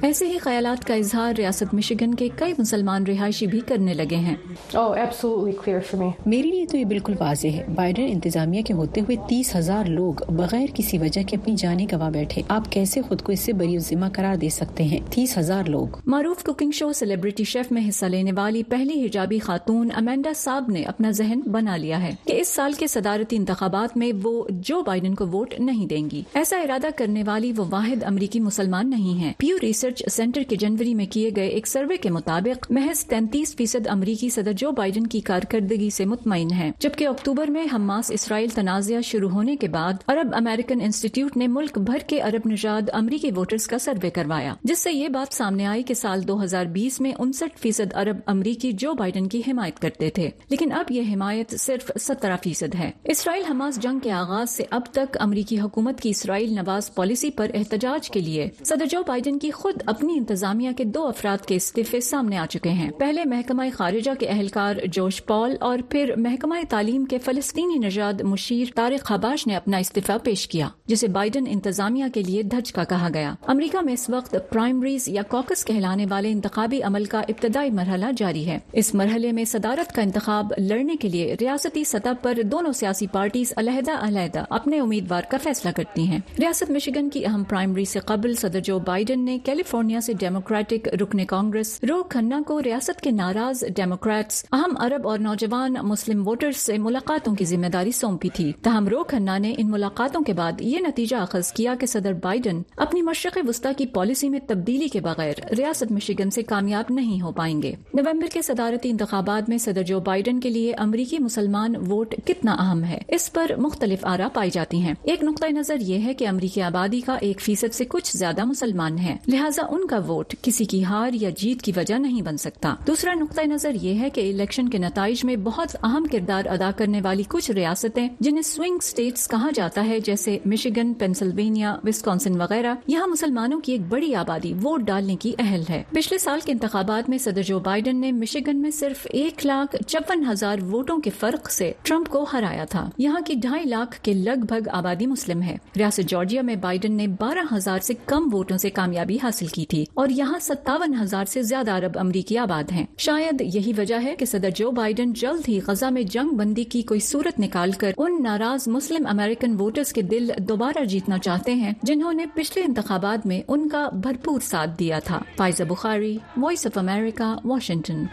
ایسے 0.07 0.25
ہی 0.27 0.37
خیالات 0.43 0.85
کا 0.87 0.93
اظہار 0.93 1.33
ریاست 1.37 1.73
مشگن 1.73 2.13
کے 2.19 2.27
کئی 2.35 2.53
مسلمان 2.57 3.03
رہائشی 3.07 3.47
بھی 3.47 3.59
کرنے 3.67 3.93
لگے 3.93 4.15
ہیں 4.27 4.35
oh, 4.77 4.95
میرے 4.95 6.47
لیے 6.51 6.65
تو 6.71 6.77
یہ 6.77 6.85
بالکل 6.93 7.13
واضح 7.19 7.55
ہے 7.57 7.65
بائیڈن 7.75 8.05
انتظامیہ 8.11 8.61
کے 8.67 8.73
ہوتے 8.73 9.01
ہوئے 9.01 9.15
تیس 9.29 9.55
ہزار 9.55 9.85
لوگ 9.89 10.23
بغیر 10.37 10.73
کسی 10.75 10.97
وجہ 10.97 11.21
کے 11.29 11.37
اپنی 11.37 11.55
جانیں 11.63 11.85
گوا 11.91 12.07
بیٹھے 12.13 12.41
آپ 12.55 12.71
کیسے 12.71 13.01
خود 13.07 13.21
کو 13.25 13.31
اس 13.31 13.39
سے 13.45 13.53
بری 13.59 13.77
ذمہ 13.89 14.05
قرار 14.15 14.35
دے 14.41 14.49
سکتے 14.55 14.83
ہیں 14.93 14.99
تیس 15.15 15.37
ہزار 15.37 15.69
لوگ 15.75 15.97
معروف 16.15 16.43
کوکنگ 16.45 16.71
شو 16.79 16.91
سیلیبریٹی 17.01 17.43
شیف 17.53 17.71
میں 17.71 17.87
حصہ 17.89 18.05
لینے 18.15 18.31
والی 18.37 18.63
پہلی 18.69 19.05
حجابی 19.05 19.39
خاتون 19.49 19.91
امینڈا 19.97 20.33
صاحب 20.41 20.71
نے 20.71 20.83
اپنا 20.93 21.11
ذہن 21.21 21.41
بنا 21.57 21.77
لیا 21.85 22.01
ہے 22.03 22.11
کہ 22.25 22.39
اس 22.41 22.55
سال 22.55 22.73
کے 22.79 22.87
صدارتی 22.95 23.35
انتخابات 23.37 23.95
میں 23.97 24.11
وہ 24.23 24.33
جو 24.71 24.81
بائیڈن 24.87 25.15
کو 25.21 25.27
ووٹ 25.37 25.53
نہیں 25.59 25.85
دیں 25.93 26.03
گی 26.11 26.23
ایسا 26.43 26.61
ارادہ 26.67 26.95
کرنے 26.97 27.23
والی 27.27 27.53
وہ 27.57 27.65
واحد 27.71 28.03
امریکی 28.13 28.39
مسلمان 28.49 28.89
نہیں 28.89 29.23
ہے 29.23 29.31
پیو 29.39 29.57
ریسرچ 29.63 29.89
ریسرچ 29.91 30.11
سینٹر 30.13 30.41
کے 30.49 30.55
جنوری 30.59 30.93
میں 30.95 31.05
کیے 31.11 31.29
گئے 31.35 31.47
ایک 31.47 31.67
سروے 31.67 31.95
کے 32.01 32.09
مطابق 32.09 32.65
محض 32.71 33.03
تینتیس 33.07 33.55
فیصد 33.57 33.87
امریکی 33.89 34.29
صدر 34.29 34.51
جو 34.61 34.71
بائیڈن 34.77 35.07
کی 35.07 35.19
کارکردگی 35.29 35.89
سے 35.95 36.05
مطمئن 36.05 36.51
ہیں 36.53 36.69
جبکہ 36.79 37.07
اکتوبر 37.07 37.47
میں 37.53 37.65
حماس 37.73 38.11
اسرائیل 38.13 38.49
تنازعہ 38.55 39.01
شروع 39.05 39.29
ہونے 39.29 39.55
کے 39.61 39.67
بعد 39.75 39.93
عرب 40.13 40.35
امریکن 40.37 40.81
انسٹیٹیوٹ 40.83 41.37
نے 41.37 41.47
ملک 41.47 41.77
بھر 41.89 42.03
کے 42.07 42.19
عرب 42.21 42.47
نژاد 42.51 42.89
امریکی 43.01 43.31
ووٹرز 43.35 43.67
کا 43.67 43.79
سروے 43.79 44.09
کروایا 44.15 44.53
جس 44.63 44.79
سے 44.83 44.91
یہ 44.93 45.07
بات 45.15 45.35
سامنے 45.35 45.65
آئی 45.67 45.83
کہ 45.87 45.93
سال 46.01 46.27
دو 46.27 46.41
ہزار 46.43 46.65
بیس 46.77 46.99
میں 47.01 47.11
انسٹھ 47.19 47.57
فیصد 47.61 47.93
عرب 48.01 48.19
امریکی 48.35 48.71
جو 48.83 48.93
بائیڈن 48.99 49.27
کی 49.29 49.41
حمایت 49.47 49.79
کرتے 49.81 50.09
تھے 50.15 50.29
لیکن 50.49 50.71
اب 50.79 50.91
یہ 50.91 51.13
حمایت 51.13 51.57
صرف 51.59 51.91
سترہ 52.01 52.35
فیصد 52.43 52.75
ہے 52.79 52.89
اسرائیل 53.15 53.43
حماس 53.49 53.79
جنگ 53.81 53.99
کے 54.03 54.11
آغاز 54.21 54.49
سے 54.55 54.63
اب 54.71 54.85
تک 54.93 55.17
امریکی 55.21 55.59
حکومت 55.59 56.01
کی 56.01 56.09
اسرائیل 56.09 56.53
نواز 56.55 56.93
پالیسی 56.95 57.29
پر 57.37 57.51
احتجاج 57.53 58.09
کے 58.11 58.19
لیے 58.21 58.49
صدر 58.63 58.85
جو 58.91 59.03
بائیڈن 59.07 59.37
کی 59.39 59.49
خود 59.61 59.80
اپنی 59.87 60.17
انتظامیہ 60.17 60.69
کے 60.77 60.83
دو 60.83 61.05
افراد 61.07 61.45
کے 61.47 61.55
استعفے 61.55 61.99
سامنے 62.01 62.37
آ 62.37 62.45
چکے 62.49 62.69
ہیں 62.79 62.89
پہلے 62.97 63.23
محکمہ 63.29 63.63
خارجہ 63.73 64.11
کے 64.19 64.27
اہلکار 64.29 64.75
جوش 64.93 65.21
پال 65.25 65.55
اور 65.69 65.79
پھر 65.89 66.11
محکمہ 66.17 66.55
تعلیم 66.69 67.05
کے 67.09 67.17
فلسطینی 67.25 67.77
نژاد 67.85 68.21
مشیر 68.31 68.71
طارق 68.75 69.05
خباش 69.07 69.45
نے 69.47 69.55
اپنا 69.55 69.77
استعفی 69.85 70.13
پیش 70.23 70.47
کیا 70.47 70.67
جسے 70.87 71.07
بائیڈن 71.17 71.45
انتظامیہ 71.49 72.05
کے 72.13 72.21
لیے 72.23 72.43
دھج 72.51 72.71
کا 72.73 72.83
کہا 72.89 73.09
گیا 73.13 73.33
امریکہ 73.53 73.81
میں 73.85 73.93
اس 73.93 74.09
وقت 74.09 74.35
پرائمریز 74.49 75.07
یا 75.09 75.21
کوکس 75.29 75.63
کہلانے 75.65 76.05
والے 76.09 76.31
انتخابی 76.31 76.81
عمل 76.87 77.05
کا 77.13 77.19
ابتدائی 77.29 77.69
مرحلہ 77.79 78.05
جاری 78.17 78.45
ہے 78.47 78.57
اس 78.81 78.93
مرحلے 78.95 79.31
میں 79.39 79.45
صدارت 79.51 79.95
کا 79.95 80.01
انتخاب 80.01 80.53
لڑنے 80.57 80.95
کے 81.01 81.09
لیے 81.09 81.35
ریاستی 81.41 81.83
سطح 81.91 82.13
پر 82.21 82.39
دونوں 82.51 82.71
سیاسی 82.81 83.07
پارٹیز 83.11 83.53
علیحدہ 83.57 83.97
علیحدہ 84.07 84.43
اپنے 84.59 84.79
امیدوار 84.79 85.23
کا 85.31 85.37
فیصلہ 85.43 85.71
کرتی 85.75 86.07
ہیں 86.07 86.19
ریاست 86.39 86.71
مشیگن 86.71 87.09
کی 87.13 87.25
اہم 87.25 87.43
پرائمری 87.49 87.85
سے 87.85 87.99
قبل 88.05 88.33
صدر 88.39 88.59
جو 88.65 88.77
بائیڈن 88.87 89.25
نے 89.25 89.37
کیلیفورنیا 89.71 89.99
سے 90.01 90.13
ڈیموکریٹک 90.19 90.87
رکن 91.01 91.23
کانگریس 91.25 91.69
رو 91.89 92.01
کھنہ 92.09 92.35
کو 92.47 92.61
ریاست 92.63 93.01
کے 93.01 93.11
ناراض 93.11 93.63
ڈیموکریٹس 93.75 94.43
اہم 94.53 94.73
عرب 94.85 95.07
اور 95.07 95.19
نوجوان 95.19 95.73
مسلم 95.89 96.27
ووٹرز 96.27 96.55
سے 96.57 96.77
ملاقاتوں 96.87 97.33
کی 97.35 97.45
ذمہ 97.45 97.67
داری 97.73 97.91
سونپی 97.99 98.29
تھی 98.35 98.51
تاہم 98.63 98.87
رو 98.91 99.03
کھنہ 99.09 99.37
نے 99.41 99.53
ان 99.57 99.69
ملاقاتوں 99.71 100.21
کے 100.27 100.33
بعد 100.39 100.61
یہ 100.61 100.79
نتیجہ 100.87 101.15
اخذ 101.15 101.51
کیا 101.57 101.75
کہ 101.79 101.85
صدر 101.87 102.13
بائیڈن 102.23 102.61
اپنی 102.85 103.01
مشرق 103.09 103.37
وسطی 103.47 103.73
کی 103.77 103.85
پالیسی 103.93 104.29
میں 104.29 104.39
تبدیلی 104.47 104.87
کے 104.93 104.99
بغیر 105.01 105.39
ریاست 105.57 105.91
مشیگن 105.91 106.31
سے 106.37 106.43
کامیاب 106.51 106.91
نہیں 106.93 107.21
ہو 107.21 107.31
پائیں 107.39 107.61
گے 107.61 107.71
نومبر 107.93 108.27
کے 108.33 108.41
صدارتی 108.47 108.89
انتخابات 108.89 109.49
میں 109.49 109.57
صدر 109.67 109.83
جو 109.93 109.99
بائیڈن 110.09 110.39
کے 110.39 110.49
لیے 110.49 110.73
امریکی 110.87 111.19
مسلمان 111.29 111.75
ووٹ 111.91 112.15
کتنا 112.25 112.55
اہم 112.65 112.83
ہے 112.89 112.99
اس 113.15 113.31
پر 113.33 113.51
مختلف 113.67 114.05
آرا 114.15 114.27
پائی 114.33 114.49
جاتی 114.59 114.81
ہیں 114.81 114.93
ایک 115.03 115.23
نقطۂ 115.23 115.51
نظر 115.59 115.77
یہ 115.93 116.05
ہے 116.05 116.13
کہ 116.23 116.27
امریکی 116.27 116.61
آبادی 116.71 117.01
کا 117.05 117.15
ایک 117.29 117.41
فیصد 117.41 117.73
سے 117.75 117.85
کچھ 117.89 118.15
زیادہ 118.17 118.43
مسلمان 118.53 118.97
ہیں 118.99 119.17
لہٰذا 119.27 119.59
ان 119.69 119.85
کا 119.87 119.97
ووٹ 120.07 120.33
کسی 120.43 120.65
کی 120.65 120.83
ہار 120.85 121.13
یا 121.21 121.29
جیت 121.37 121.61
کی 121.61 121.71
وجہ 121.75 121.95
نہیں 121.99 122.21
بن 122.21 122.37
سکتا 122.37 122.73
دوسرا 122.87 123.13
نقطۂ 123.19 123.45
نظر 123.47 123.75
یہ 123.81 123.99
ہے 124.01 124.09
کہ 124.13 124.21
الیکشن 124.31 124.69
کے 124.69 124.77
نتائج 124.77 125.23
میں 125.25 125.35
بہت 125.43 125.75
اہم 125.83 126.05
کردار 126.11 126.45
ادا 126.51 126.69
کرنے 126.77 127.01
والی 127.03 127.23
کچھ 127.29 127.49
ریاستیں 127.51 128.07
جنہیں 128.19 128.41
سوئنگ 128.45 128.77
سٹیٹس 128.83 129.27
کہا 129.29 129.49
جاتا 129.55 129.85
ہے 129.87 129.99
جیسے 130.05 130.37
مشیگن 130.45 130.93
پینسلوینیا 130.99 131.75
وسکانسن 131.87 132.39
وغیرہ 132.41 132.73
یہاں 132.87 133.07
مسلمانوں 133.07 133.59
کی 133.63 133.71
ایک 133.71 133.81
بڑی 133.89 134.13
آبادی 134.15 134.53
ووٹ 134.63 134.81
ڈالنے 134.85 135.15
کی 135.19 135.33
اہل 135.39 135.63
ہے 135.69 135.81
پچھلے 135.91 136.17
سال 136.19 136.39
کے 136.45 136.51
انتخابات 136.51 137.09
میں 137.09 137.17
صدر 137.25 137.41
جو 137.51 137.59
بائیڈن 137.69 137.99
نے 138.01 138.11
مشیگن 138.11 138.61
میں 138.61 138.71
صرف 138.81 139.05
ایک 139.21 139.45
لاکھ 139.45 139.75
چپن 139.85 140.23
ہزار 140.31 140.59
ووٹوں 140.71 140.97
کے 141.01 141.09
فرق 141.19 141.49
سے 141.51 141.71
ٹرمپ 141.83 142.09
کو 142.09 142.25
ہرایا 142.33 142.65
تھا 142.69 142.89
یہاں 142.97 143.19
کی 143.25 143.35
ڈھائی 143.41 143.65
لاکھ 143.69 143.99
کے 144.03 144.13
لگ 144.13 144.45
بھگ 144.49 144.67
آبادی 144.77 145.07
مسلم 145.07 145.41
ہے 145.41 145.55
ریاست 145.77 146.09
جارجیا 146.09 146.41
میں 146.49 146.55
بائیڈن 146.61 146.93
نے 146.97 147.07
بارہ 147.19 147.53
ہزار 147.55 147.79
سے 147.83 147.93
کم 148.05 148.29
ووٹوں 148.33 148.57
سے 148.61 148.69
کامیابی 148.69 149.17
حاصل 149.23 149.40
حاصل 149.41 149.53
کی 149.53 149.65
تھی 149.69 149.83
اور 150.01 150.09
یہاں 150.15 150.39
ستاون 150.41 150.93
ہزار 151.01 151.25
سے 151.29 151.41
زیادہ 151.43 151.71
عرب 151.77 151.97
امریکی 151.99 152.37
آباد 152.37 152.71
ہیں 152.71 152.85
شاید 153.05 153.41
یہی 153.55 153.71
وجہ 153.77 154.01
ہے 154.03 154.15
کہ 154.19 154.25
صدر 154.25 154.49
جو 154.55 154.71
بائیڈن 154.81 155.13
جلد 155.21 155.49
ہی 155.49 155.59
غزہ 155.67 155.89
میں 155.93 156.03
جنگ 156.15 156.31
بندی 156.37 156.63
کی 156.73 156.81
کوئی 156.91 156.99
صورت 157.09 157.39
نکال 157.39 157.71
کر 157.81 157.91
ان 157.97 158.21
ناراض 158.23 158.67
مسلم 158.75 159.07
امریکن 159.11 159.55
ووٹرز 159.59 159.93
کے 159.93 160.01
دل 160.11 160.31
دوبارہ 160.49 160.83
جیتنا 160.95 161.17
چاہتے 161.25 161.53
ہیں 161.63 161.73
جنہوں 161.83 162.13
نے 162.13 162.25
پچھلے 162.35 162.63
انتخابات 162.63 163.25
میں 163.27 163.41
ان 163.47 163.67
کا 163.69 163.87
بھرپور 164.03 164.39
ساتھ 164.49 164.79
دیا 164.79 164.99
تھا 165.05 165.19
فائزہ 165.37 165.63
بخاری 165.73 166.17
وائس 166.41 166.65
آف 166.67 166.77
امریکہ 166.87 167.35
واشنگٹن 167.47 168.03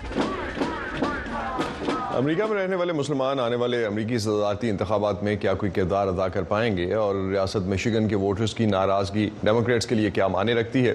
امریکہ 2.19 2.43
میں 2.51 2.57
رہنے 2.57 2.77
والے 2.77 2.93
مسلمان 2.93 3.41
آنے 3.41 3.57
والے 3.63 3.85
امریکی 3.87 4.19
صدارتی 4.19 4.71
انتخابات 4.71 5.23
میں 5.23 5.35
کیا 5.41 5.53
کوئی 5.59 5.71
کردار 5.73 6.09
ادا 6.09 6.27
کر 6.37 6.43
پائیں 6.53 6.77
گے 6.77 6.93
اور 6.95 7.15
ریاست 7.31 7.67
مشیگن 7.71 8.09
کے 8.09 8.17
ووٹرز 8.23 8.55
کی 8.59 8.67
ناراضگی 8.67 9.29
ڈیموکریٹس 9.43 9.87
کے 9.87 9.95
لیے 9.95 10.11
کیا 10.15 10.27
معنی 10.37 10.55
رکھتی 10.55 10.87
ہے 10.87 10.95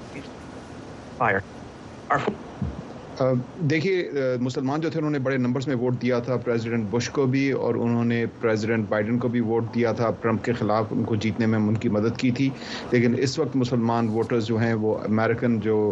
دیکھیے 3.70 4.24
مسلمان 4.42 4.82
جو 4.82 4.90
تھے 4.90 5.00
انہوں 5.00 5.12
نے 5.12 5.20
بڑے 5.26 5.38
نمبرز 5.38 5.68
میں 5.68 5.76
ووٹ 5.80 6.02
دیا 6.02 6.20
تھا 6.28 6.36
پریزیڈنٹ 6.46 6.86
بش 6.92 7.10
کو 7.14 7.26
بھی 7.34 7.50
اور 7.52 7.76
انہوں 7.82 8.06
نے 8.12 8.24
پریزیڈنٹ 8.42 8.88
بائیڈن 8.90 9.18
کو 9.20 9.28
بھی 9.34 9.40
ووٹ 9.50 9.64
دیا 9.76 9.92
تھا 10.00 10.10
ٹرمپ 10.22 10.44
کے 10.46 10.54
خلاف 10.60 10.86
ان 10.94 11.04
کو 11.06 11.16
جیتنے 11.26 11.46
میں 11.46 11.60
ان 11.60 11.76
کی 11.84 11.90
مدد 11.98 12.18
کی 12.20 12.32
تھی 12.38 12.50
لیکن 12.92 13.16
اس 13.24 13.38
وقت 13.40 13.56
مسلمان 13.56 14.08
ووٹرز 14.14 14.46
جو 14.48 14.58
ہیں 14.62 14.74
وہ 14.84 14.98
امریکن 15.04 15.60
جو 15.68 15.92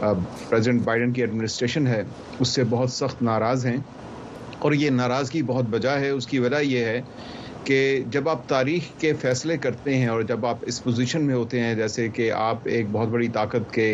پریزیڈنٹ 0.00 0.82
بائیڈن 0.84 1.12
کی 1.12 1.20
ایڈمنسٹریشن 1.22 1.86
ہے 1.86 2.02
اس 2.40 2.54
سے 2.54 2.64
بہت 2.70 2.90
سخت 2.92 3.22
ناراض 3.30 3.66
ہیں 3.66 3.76
اور 4.58 4.72
یہ 4.72 4.90
ناراضگی 4.90 5.42
بہت 5.46 5.64
بجا 5.70 5.98
ہے 6.00 6.08
اس 6.10 6.26
کی 6.26 6.38
وجہ 6.38 6.60
یہ 6.64 6.84
ہے 6.84 7.00
کہ 7.66 7.76
جب 8.12 8.28
آپ 8.28 8.48
تاریخ 8.48 8.82
کے 9.00 9.12
فیصلے 9.20 9.56
کرتے 9.62 9.96
ہیں 9.98 10.06
اور 10.08 10.22
جب 10.28 10.44
آپ 10.46 10.58
اس 10.70 10.82
پوزیشن 10.84 11.24
میں 11.26 11.34
ہوتے 11.34 11.60
ہیں 11.60 11.74
جیسے 11.74 12.08
کہ 12.16 12.30
آپ 12.32 12.66
ایک 12.76 12.86
بہت 12.92 13.08
بڑی 13.14 13.28
طاقت 13.32 13.72
کے 13.74 13.86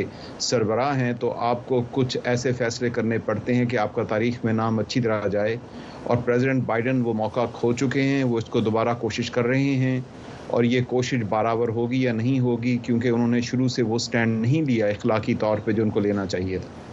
سربراہ 0.49 0.97
ہیں 1.01 1.13
تو 1.21 1.33
آپ 1.51 1.67
کو 1.69 1.83
کچھ 1.93 2.17
ایسے 2.31 2.53
فیصلے 2.59 2.91
کرنے 2.97 3.19
پڑتے 3.27 3.55
ہیں 3.55 3.65
کہ 3.71 3.79
آپ 3.87 3.95
کا 3.95 4.03
تاریخ 4.15 4.45
میں 4.45 4.53
نام 4.61 4.79
اچھی 4.79 5.01
طرح 5.01 5.27
جائے 5.33 5.57
اور 6.09 6.17
پریزیڈنٹ 6.25 6.65
بائیڈن 6.67 7.03
وہ 7.05 7.13
موقع 7.23 7.45
کھو 7.59 7.73
چکے 7.81 8.03
ہیں 8.13 8.23
وہ 8.25 8.39
اس 8.39 8.45
کو 8.55 8.61
دوبارہ 8.71 8.95
کوشش 9.01 9.31
کر 9.37 9.45
رہے 9.53 9.75
ہیں 9.85 9.99
اور 10.57 10.65
یہ 10.75 10.81
کوشش 10.89 11.23
بارابر 11.29 11.69
ہوگی 11.79 12.03
یا 12.03 12.13
نہیں 12.23 12.41
ہوگی 12.41 12.77
کیونکہ 12.83 13.09
انہوں 13.09 13.29
نے 13.29 13.41
شروع 13.51 13.69
سے 13.77 13.83
وہ 13.93 13.99
سٹینڈ 14.09 14.41
نہیں 14.43 14.65
لیا 14.71 14.87
اخلاقی 14.87 15.35
طور 15.41 15.59
پہ 15.65 15.73
جو 15.79 15.83
ان 15.83 15.91
کو 15.91 16.01
لینا 16.01 16.27
چاہیے 16.27 16.59
تھا 16.63 16.85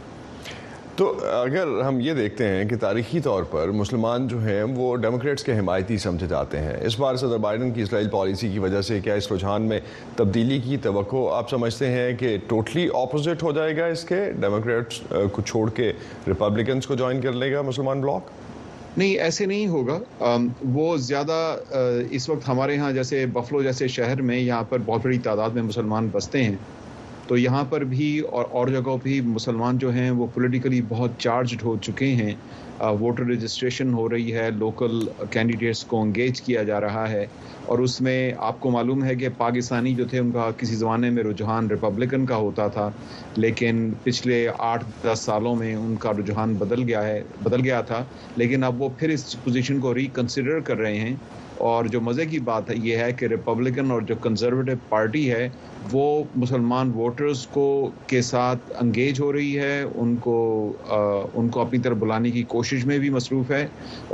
تو 0.98 1.06
اگر 1.46 1.68
ہم 1.82 2.00
یہ 2.00 2.14
دیکھتے 2.14 2.48
ہیں 2.48 2.66
کہ 2.70 2.76
تاریخی 2.80 3.20
طور 3.28 3.44
پر 3.52 3.70
مسلمان 3.78 4.28
جو 4.28 4.40
ہیں 4.44 4.64
وہ 4.76 4.96
ڈیموکریٹس 5.06 5.44
کے 5.44 5.58
حمایتی 5.60 5.98
سمجھے 5.98 6.28
جاتے 6.30 6.60
ہیں 6.62 6.74
اس 6.88 6.98
بار 7.00 7.16
صدر 7.22 7.38
بائیڈن 7.46 7.72
کی 7.74 7.82
اسرائیل 7.82 8.10
پالیسی 8.14 8.50
کی 8.52 8.60
وجہ 8.66 8.82
سے 8.90 9.00
کیا 9.04 9.14
اس 9.22 9.32
رجحان 9.32 9.62
میں 9.70 9.80
تبدیلی 10.16 10.60
کی 10.66 10.78
توقع 10.84 11.24
آپ 11.38 11.50
سمجھتے 11.50 11.88
ہیں 11.92 12.14
کہ 12.20 12.36
ٹوٹلی 12.48 12.88
اپوزٹ 13.02 13.44
ہو 13.44 13.52
جائے 13.60 13.76
گا 13.78 13.86
اس 13.96 14.04
کے 14.10 14.20
ڈیموکریٹس 14.42 15.02
کو 15.36 15.42
چھوڑ 15.46 15.70
کے 15.80 15.92
ریپبلکنس 16.28 16.88
کو 16.88 16.96
جوائن 17.02 17.22
کر 17.22 17.34
لے 17.44 17.52
گا 17.54 17.62
مسلمان 17.72 18.02
بلاک 18.02 18.32
نہیں 18.98 19.18
ایسے 19.26 19.46
نہیں 19.46 19.68
ہوگا 19.68 20.00
وہ 20.74 20.96
زیادہ 21.10 21.42
اس 22.20 22.30
وقت 22.30 22.48
ہمارے 22.50 22.78
ہاں 22.78 22.92
جیسے 23.02 23.26
بفلو 23.34 23.62
جیسے 23.64 23.88
شہر 23.98 24.22
میں 24.30 24.38
یہاں 24.40 24.64
پر 24.70 24.80
بہت 24.86 25.02
بڑی 25.06 25.18
تعداد 25.30 25.50
میں 25.58 25.64
مسلمان 25.64 26.08
بستے 26.14 26.44
ہیں 26.44 26.56
تو 27.28 27.38
یہاں 27.38 27.64
پر 27.70 27.84
بھی 27.92 28.18
اور 28.36 28.46
اور 28.60 28.68
جگہوں 28.68 28.98
بھی 29.04 29.20
مسلمان 29.26 29.78
جو 29.80 29.92
ہیں 29.94 30.10
وہ 30.22 30.26
پولیٹیکلی 30.34 30.82
بہت 30.88 31.12
چارجڈ 31.20 31.64
ہو 31.64 31.76
چکے 31.82 32.06
ہیں 32.22 32.34
ووٹر 33.00 33.26
رجسٹریشن 33.26 33.94
ہو 33.94 34.08
رہی 34.10 34.34
ہے 34.36 34.50
لوکل 34.60 35.00
کینڈیڈیٹس 35.32 35.84
کو 35.92 36.02
انگیج 36.02 36.42
کیا 36.42 36.64
جا 36.70 36.80
رہا 36.82 37.08
ہے 37.10 37.26
اور 37.66 37.80
اس 37.80 38.00
میں 38.08 38.18
آپ 38.48 38.60
کو 38.62 38.70
معلوم 38.72 39.04
ہے 39.06 39.16
کہ 39.16 39.30
پاکستانی 39.38 39.94
جو 39.96 40.06
تھے 40.12 40.20
ان 40.20 40.32
کا 40.32 40.50
کسی 40.58 40.76
زمانے 40.76 41.10
میں 41.18 41.24
رجحان 41.24 41.68
ریپبلکن 41.72 42.26
کا 42.32 42.36
ہوتا 42.46 42.68
تھا 42.78 42.90
لیکن 43.38 43.90
پچھلے 44.04 44.46
آٹھ 44.72 44.84
دس 45.06 45.20
سالوں 45.26 45.56
میں 45.56 45.74
ان 45.76 45.96
کا 46.00 46.12
رجحان 46.20 46.54
بدل 46.60 46.84
گیا 46.88 47.06
ہے 47.08 47.22
بدل 47.44 47.62
گیا 47.64 47.82
تھا 47.94 48.04
لیکن 48.44 48.64
اب 48.72 48.82
وہ 48.82 48.90
پھر 48.98 49.10
اس 49.14 49.36
پوزیشن 49.44 49.80
کو 49.86 49.94
ریکنسیڈر 49.96 50.60
کر 50.70 50.78
رہے 50.78 50.98
ہیں 51.00 51.16
اور 51.70 51.86
جو 51.92 52.02
مزے 52.02 52.26
کی 52.26 52.40
بات 52.52 52.70
ہے 52.70 52.76
یہ 52.84 52.98
ہے 52.98 53.12
کہ 53.18 53.26
ریپبلکن 53.32 53.92
اور 53.92 54.02
جو 54.12 54.16
کنزرویٹو 54.22 54.72
پارٹی 54.90 55.32
ہے 55.32 55.48
وہ 55.92 56.24
مسلمان 56.36 56.92
ووٹرز 56.96 57.46
کو 57.54 57.90
کے 58.08 58.22
ساتھ 58.22 58.72
انگیج 58.80 59.20
ہو 59.22 59.32
رہی 59.34 59.58
ہے 59.60 59.82
ان 59.84 60.16
کو 60.24 60.36
ان 61.34 61.50
کو 61.50 61.62
اپنی 61.62 61.80
طرف 61.84 61.98
بلانے 62.00 62.32
کی 62.32 62.44
کوشش 62.54 62.86
میں 62.86 62.98
بھی 63.00 63.10
مصروف 63.18 63.52
ہے 63.52 63.66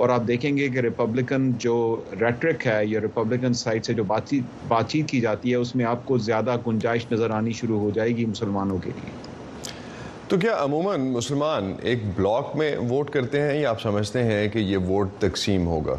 اور 0.02 0.10
آپ 0.16 0.28
دیکھیں 0.28 0.56
گے 0.58 0.68
کہ 0.74 0.80
ریپبلکن 0.88 1.52
جو 1.66 1.76
ریٹرک 2.22 2.68
ہے 2.68 2.80
یا 2.86 3.02
ریپبلکن 3.02 3.54
سائڈ 3.64 3.86
سے 3.86 3.94
جو 3.94 4.04
بات 4.14 4.28
چیت 4.30 4.68
بات 4.70 4.90
چیت 4.92 5.08
کی 5.10 5.22
جاتی 5.22 5.52
ہے 5.52 5.56
اس 5.56 5.76
میں 5.76 5.86
آپ 5.86 6.06
کو 6.06 6.18
زیادہ 6.30 6.56
گنجائش 6.68 7.06
نظر 7.12 7.32
آنی 7.40 7.52
شروع 7.62 7.80
ہو 7.80 7.90
جائے 7.96 8.16
گی 8.18 8.26
مسلمانوں 8.36 8.78
کے 8.84 8.90
لیے 9.02 9.18
تو 10.30 10.38
کیا 10.38 10.52
عموماً 10.64 11.10
مسلمان 11.12 11.74
ایک 11.90 12.00
بلاک 12.16 12.56
میں 12.56 12.76
ووٹ 12.90 13.10
کرتے 13.12 13.42
ہیں 13.42 13.60
یا 13.62 13.70
آپ 13.70 13.82
سمجھتے 13.82 14.24
ہیں 14.24 14.48
کہ 14.54 14.60
یہ 14.60 14.78
ووٹ 14.88 15.10
تقسیم 15.20 15.66
ہوگا 15.68 15.96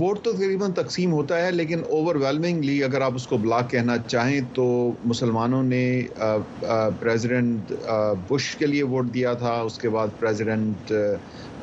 ووٹ 0.00 0.18
تو 0.24 0.32
تقریباً 0.32 0.68
تقسیم 0.74 1.12
ہوتا 1.12 1.40
ہے 1.44 1.50
لیکن 1.50 1.80
اوور 1.90 2.14
ویلمنگلی 2.24 2.82
اگر 2.84 3.00
آپ 3.02 3.14
اس 3.14 3.26
کو 3.26 3.36
بلاک 3.44 3.70
کہنا 3.70 3.96
چاہیں 4.06 4.40
تو 4.54 4.66
مسلمانوں 5.12 5.62
نے 5.62 5.80
پریزیڈنٹ 7.00 7.72
بش 8.30 8.54
کے 8.58 8.66
لیے 8.66 8.82
ووٹ 8.92 9.12
دیا 9.14 9.32
تھا 9.42 9.54
اس 9.60 9.78
کے 9.78 9.88
بعد 9.96 10.18
پریزیڈنٹ 10.20 10.92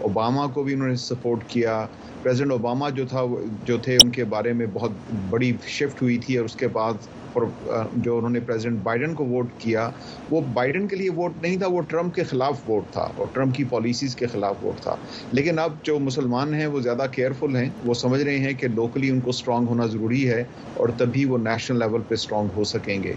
اوباما 0.08 0.48
کو 0.54 0.64
بھی 0.64 0.74
انہوں 0.74 0.88
نے 0.88 0.96
سپورٹ 1.06 1.44
کیا 1.50 1.86
پریزیڈنٹ 2.24 2.52
اوباما 2.52 2.90
جو 2.98 3.06
تھا 3.10 3.24
جو 3.66 3.78
تھے 3.84 3.96
ان 4.04 4.10
کے 4.18 4.24
بارے 4.36 4.54
میں 4.62 4.66
بہت 4.74 5.12
بڑی 5.30 5.52
شفٹ 5.80 6.02
ہوئی 6.02 6.18
تھی 6.26 6.38
اور 6.38 6.46
اس 6.46 6.56
کے 6.60 6.68
بعد 6.80 7.08
Uh, 7.38 7.84
جو 8.04 8.18
انہوں 8.18 8.30
نے 8.30 8.40
پریزیڈنٹ 8.48 8.80
بائیڈن 8.84 9.14
کو 9.16 9.26
ووٹ 9.26 9.48
کیا 9.60 9.90
وہ 10.32 10.42
بائیڈن 10.54 10.88
کے 10.88 10.96
لیے 10.96 11.10
ووٹ 11.16 11.42
نہیں 11.42 11.58
تھا 11.60 11.68
وہ 11.76 11.82
ٹرمپ 11.90 12.14
کے 12.16 12.24
خلاف 12.32 12.70
ووٹ 12.70 12.84
تھا 12.94 13.08
اور 13.18 13.28
ٹرمپ 13.34 13.56
کی 13.56 13.64
پالیسیز 13.70 14.16
کے 14.16 14.28
خلاف 14.32 14.64
ووٹ 14.64 14.82
تھا 14.84 14.96
لیکن 15.32 15.60
اب 15.60 15.74
جو 15.86 15.98
مسلمان 16.10 16.54
ہیں 16.54 16.68
وہ 16.76 16.80
زیادہ 16.90 17.06
کیئرفل 17.12 17.56
ہیں 17.56 17.70
وہ 17.86 17.94
سمجھ 18.04 18.22
رہے 18.22 18.38
ہیں 18.46 18.54
کہ 18.60 18.68
لوکلی 18.82 19.10
ان 19.10 19.20
کو 19.26 19.30
اسٹرانگ 19.30 19.68
ہونا 19.70 19.86
ضروری 19.94 20.28
ہے 20.30 20.44
اور 20.78 20.90
تبھی 20.98 21.26
وہ 21.32 21.38
نیشنل 21.48 21.80
لیول 21.80 22.02
پہ 22.08 22.14
اسٹرانگ 22.22 22.56
ہو 22.58 22.64
سکیں 22.74 23.02
گے 23.04 23.14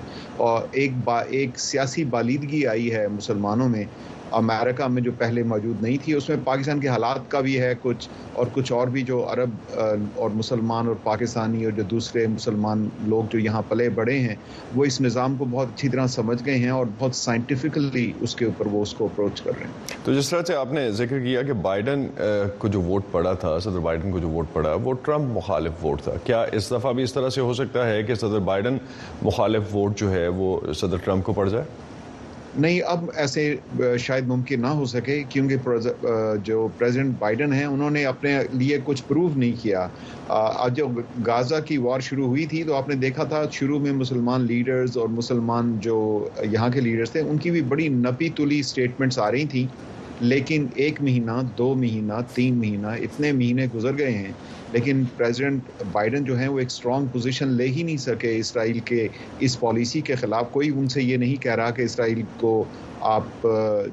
اور 0.49 0.63
ایک 0.73 1.59
سیاسی 1.67 2.05
بالیدگی 2.17 2.67
آئی 2.77 2.93
ہے 2.95 3.07
مسلمانوں 3.17 3.69
میں 3.77 3.85
امریکہ 4.39 4.87
میں 4.93 5.03
جو 5.03 5.11
پہلے 5.19 5.43
موجود 5.53 5.83
نہیں 5.83 5.97
تھی 6.05 6.13
اس 6.15 6.29
میں 6.29 6.37
پاکستان 6.45 6.81
کے 6.81 6.89
حالات 6.89 7.31
کا 7.31 7.41
بھی 7.47 7.59
ہے 7.61 7.73
کچھ 7.83 8.09
اور 8.41 8.47
کچھ 8.55 8.73
اور 8.73 8.89
بھی 8.97 9.03
جو 9.11 9.25
عرب 9.33 9.75
اور 10.23 10.31
مسلمان 10.41 10.87
اور 10.89 10.95
پاکستانی 11.05 11.65
اور 11.65 11.73
جو 11.77 11.83
دوسرے 11.91 12.27
مسلمان 12.37 12.89
لوگ 13.13 13.31
جو 13.33 13.39
یہاں 13.39 13.63
پلے 13.69 13.89
بڑے 13.99 14.19
ہیں 14.27 14.35
وہ 14.77 14.85
اس 14.85 15.01
نظام 15.01 15.37
کو 15.37 15.45
بہت 15.51 15.69
اچھی 15.75 15.89
طرح 15.95 16.07
سمجھ 16.17 16.39
گئے 16.47 16.57
ہیں 16.65 16.71
اور 16.81 16.87
بہت 16.99 17.15
سائنٹیفکلی 17.17 18.11
اس 18.21 18.35
کے 18.37 18.45
اوپر 18.45 18.67
وہ 18.73 18.83
اس 18.83 18.93
کو 18.99 19.05
اپروچ 19.13 19.41
کر 19.43 19.57
رہے 19.61 19.65
ہیں 19.71 20.05
تو 20.05 20.15
جس 20.15 20.29
طرح 20.31 20.43
سے 20.47 20.55
آپ 20.65 20.73
نے 20.73 20.91
ذکر 21.01 21.19
کیا 21.25 21.43
کہ 21.49 21.53
بائیڈن 21.69 22.07
کو 22.59 22.69
جو 22.77 22.81
ووٹ 22.91 23.05
پڑا 23.13 23.33
تھا 23.45 23.59
صدر 23.65 23.79
بائیڈن 23.89 24.13
کو 24.13 24.19
جو 24.19 24.29
ووٹ 24.37 24.53
پڑا 24.53 24.75
وہ 24.85 24.93
ٹرمپ 25.05 25.37
مخالف 25.37 25.85
ووٹ 25.85 26.03
تھا 26.09 26.13
کیا 26.25 26.43
اس 26.61 26.71
دفعہ 26.77 26.93
بھی 27.01 27.03
اس 27.03 27.13
طرح 27.15 27.29
سے 27.37 27.41
ہو 27.49 27.55
سکتا 27.65 27.89
ہے 27.91 28.03
کہ 28.11 28.15
صدر 28.27 28.39
بائیڈن 28.53 28.77
مخالف 29.31 29.75
ووٹ 29.75 29.99
جو 29.99 30.11
ہے 30.13 30.27
وہ 30.43 30.55
صدر 30.83 31.05
ٹرمپ 31.05 31.25
کو 31.25 31.33
پڑ 31.41 31.49
جائے 31.49 31.65
نہیں 32.61 32.81
اب 32.89 33.05
ایسے 33.23 33.55
شاید 34.01 34.27
ممکن 34.27 34.61
نہ 34.63 34.67
ہو 34.77 34.85
سکے 34.87 35.23
کیونکہ 35.29 36.37
جو 36.45 36.67
پریزیڈنٹ 36.79 37.15
بائیڈن 37.19 37.53
ہیں 37.53 37.65
انہوں 37.65 37.91
نے 37.91 38.05
اپنے 38.07 38.37
لیے 38.59 38.79
کچھ 38.85 39.03
پروو 39.09 39.29
نہیں 39.37 39.53
کیا 39.63 39.87
اب 40.37 40.77
جب 40.77 40.99
غازہ 41.27 41.55
کی 41.67 41.77
وار 41.87 42.01
شروع 42.09 42.27
ہوئی 42.27 42.47
تھی 42.53 42.63
تو 42.65 42.75
آپ 42.77 42.89
نے 42.89 42.95
دیکھا 43.05 43.25
تھا 43.33 43.43
شروع 43.59 43.79
میں 43.81 43.93
مسلمان 43.93 44.47
لیڈرز 44.47 44.97
اور 44.99 45.09
مسلمان 45.19 45.77
جو 45.89 45.99
یہاں 46.53 46.69
کے 46.75 46.81
لیڈرز 46.89 47.11
تھے 47.11 47.21
ان 47.21 47.39
کی 47.39 47.51
بھی 47.51 47.61
بڑی 47.75 47.89
نپی 48.03 48.29
تلی 48.37 48.59
اسٹیٹمنٹس 48.67 49.19
آ 49.19 49.31
رہی 49.33 49.47
تھیں 49.51 49.67
لیکن 50.21 50.67
ایک 50.85 51.01
مہینہ 51.03 51.33
دو 51.59 51.75
مہینہ 51.79 52.21
تین 52.35 52.59
مہینہ 52.59 52.87
اتنے 53.07 53.33
مہینے 53.33 53.67
گزر 53.75 53.99
گئے 53.99 54.13
ہیں 54.13 54.33
لیکن 54.77 55.03
پریزیڈنٹ 55.19 55.83
بائیڈن 55.93 56.25
جو 56.25 56.37
ہیں 56.39 56.47
وہ 56.49 56.59
ایک 56.59 56.69
اسٹرانگ 56.71 57.07
پوزیشن 57.13 57.49
لے 57.59 57.67
ہی 57.77 57.83
نہیں 57.83 57.97
سکے 58.03 58.37
اسرائیل 58.39 58.79
کے 58.91 59.07
اس 59.47 59.59
پالیسی 59.61 60.01
کے 60.09 60.15
خلاف 60.23 60.51
کوئی 60.53 60.69
ان 60.69 60.89
سے 60.95 61.03
یہ 61.03 61.17
نہیں 61.23 61.41
کہہ 61.43 61.55
رہا 61.61 61.71
کہ 61.79 61.83
اسرائیل 61.83 62.21
کو 62.41 62.51
آپ 63.15 63.47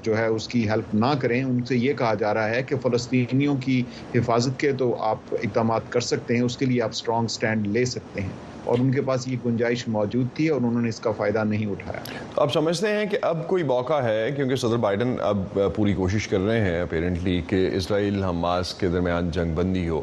جو 0.04 0.18
ہے 0.18 0.26
اس 0.36 0.48
کی 0.54 0.68
ہیلپ 0.70 0.94
نہ 1.04 1.14
کریں 1.22 1.42
ان 1.44 1.64
سے 1.70 1.78
یہ 1.78 1.94
کہا 2.02 2.14
جا 2.24 2.34
رہا 2.34 2.50
ہے 2.56 2.62
کہ 2.70 2.76
فلسطینیوں 2.84 3.56
کی 3.66 3.82
حفاظت 4.16 4.60
کے 4.60 4.72
تو 4.84 4.96
آپ 5.14 5.34
اقدامات 5.44 5.92
کر 5.92 6.10
سکتے 6.14 6.36
ہیں 6.38 6.42
اس 6.50 6.58
کے 6.58 6.66
لیے 6.74 6.82
آپ 6.90 6.98
اسٹرانگ 6.98 7.26
اسٹینڈ 7.36 7.68
لے 7.78 7.86
سکتے 7.98 8.22
ہیں 8.22 8.52
اور 8.66 8.80
ان 8.80 8.92
کے 8.92 9.02
پاس 9.08 9.28
یہ 9.28 9.36
گنجائش 9.46 9.88
موجود 9.94 10.28
تھی 10.36 10.48
اور 10.50 10.62
انہوں 10.62 10.82
نے 10.82 10.90
اس 10.90 11.00
کا 11.06 11.12
فائدہ 11.18 11.44
نہیں 11.48 11.66
اٹھایا 11.72 12.04
تو 12.36 12.42
آپ 12.42 12.54
سمجھتے 12.54 12.88
ہیں 12.96 13.06
کہ 13.12 13.18
اب 13.30 13.48
کوئی 13.48 13.64
موقع 13.72 14.00
ہے 14.04 14.30
کیونکہ 14.36 14.56
صدر 14.66 14.78
بائیڈن 14.86 15.16
اب 15.30 15.58
پوری 15.76 15.94
کوشش 15.94 16.28
کر 16.28 16.40
رہے 16.46 16.60
ہیں 16.66 16.80
اپیرنٹلی 16.82 17.40
کہ 17.48 17.68
اسرائیل 17.78 18.24
حماس 18.24 18.74
کے 18.80 18.88
درمیان 18.94 19.32
جنگ 19.38 19.54
بندی 19.56 19.88
ہو 19.90 20.02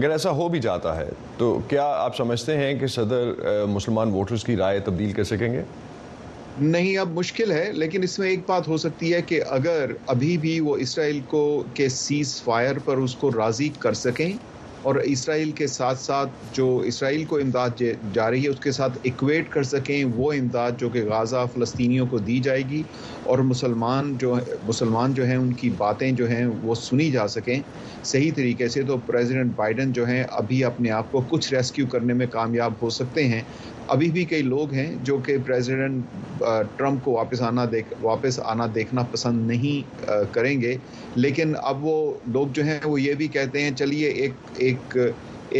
اگر 0.00 0.10
ایسا 0.10 0.30
ہو 0.40 0.48
بھی 0.48 0.58
جاتا 0.68 0.96
ہے 0.96 1.08
تو 1.38 1.58
کیا 1.68 1.84
آپ 2.04 2.16
سمجھتے 2.16 2.56
ہیں 2.64 2.74
کہ 2.80 2.86
صدر 2.96 3.64
مسلمان 3.74 4.12
ووٹرز 4.14 4.44
کی 4.44 4.56
رائے 4.56 4.80
تبدیل 4.90 5.12
کر 5.12 5.24
سکیں 5.32 5.52
گے 5.52 5.62
نہیں 6.60 6.96
اب 6.98 7.10
مشکل 7.18 7.50
ہے 7.52 7.64
لیکن 7.72 8.02
اس 8.02 8.18
میں 8.18 8.28
ایک 8.28 8.40
بات 8.46 8.66
ہو 8.68 8.76
سکتی 8.76 9.12
ہے 9.14 9.20
کہ 9.26 9.40
اگر 9.58 9.90
ابھی 10.14 10.36
بھی 10.38 10.58
وہ 10.60 10.76
اسرائیل 10.86 11.20
کو 11.28 11.42
کے 11.74 11.88
سیز 12.00 12.40
فائر 12.44 12.78
پر 12.84 12.96
اس 13.04 13.14
کو 13.20 13.30
راضی 13.36 13.68
کر 13.80 13.92
سکیں 14.06 14.32
اور 14.88 14.94
اسرائیل 15.04 15.50
کے 15.56 15.66
ساتھ 15.66 15.98
ساتھ 16.00 16.30
جو 16.56 16.66
اسرائیل 16.86 17.24
کو 17.28 17.36
امداد 17.38 17.82
جا 18.14 18.30
رہی 18.30 18.42
ہے 18.44 18.48
اس 18.48 18.60
کے 18.64 18.72
ساتھ 18.72 18.98
ایکویٹ 19.10 19.50
کر 19.52 19.62
سکیں 19.70 20.02
وہ 20.16 20.32
امداد 20.32 20.78
جو 20.80 20.88
کہ 20.92 21.02
غازہ 21.08 21.44
فلسطینیوں 21.54 22.06
کو 22.10 22.18
دی 22.28 22.38
جائے 22.46 22.62
گی 22.70 22.82
اور 23.32 23.38
مسلمان 23.52 24.14
جو 24.18 24.34
مسلمان 24.68 25.14
جو 25.14 25.26
ہیں 25.26 25.36
ان 25.36 25.52
کی 25.62 25.70
باتیں 25.78 26.10
جو 26.20 26.28
ہیں 26.30 26.44
وہ 26.62 26.74
سنی 26.84 27.10
جا 27.10 27.26
سکیں 27.36 27.58
صحیح 28.12 28.30
طریقے 28.36 28.68
سے 28.76 28.82
تو 28.88 28.96
پریزیڈنٹ 29.06 29.52
بائیڈن 29.56 29.92
جو 29.98 30.06
ہیں 30.08 30.22
ابھی 30.40 30.62
اپنے 30.64 30.90
آپ 31.00 31.12
کو 31.12 31.20
کچھ 31.30 31.52
ریسکیو 31.54 31.86
کرنے 31.92 32.12
میں 32.20 32.26
کامیاب 32.32 32.72
ہو 32.82 32.90
سکتے 33.00 33.26
ہیں 33.28 33.42
ابھی 33.92 34.08
بھی 34.10 34.24
کئی 34.30 34.42
لوگ 34.42 34.72
ہیں 34.72 34.86
جو 35.04 35.16
کہ 35.26 35.36
ٹرمپ 35.46 37.04
کو 37.04 37.12
واپس 37.12 37.40
واپس 38.02 38.38
آنا 38.40 38.46
آنا 38.50 38.64
دیکھ 38.66 38.74
دیکھنا 38.74 39.02
پسند 39.12 39.46
نہیں 39.48 40.06
کریں 40.34 40.60
گے 40.60 40.76
لیکن 41.16 41.54
اب 41.70 41.84
وہ 41.84 41.94
لوگ 42.36 42.48
جو 42.58 42.64
ہیں 42.64 42.78
وہ 42.84 43.00
یہ 43.00 43.14
بھی 43.22 43.28
کہتے 43.38 43.62
ہیں 43.62 43.70
چلیے 43.80 44.08
ایک 44.10 44.32
ایک 44.66 44.96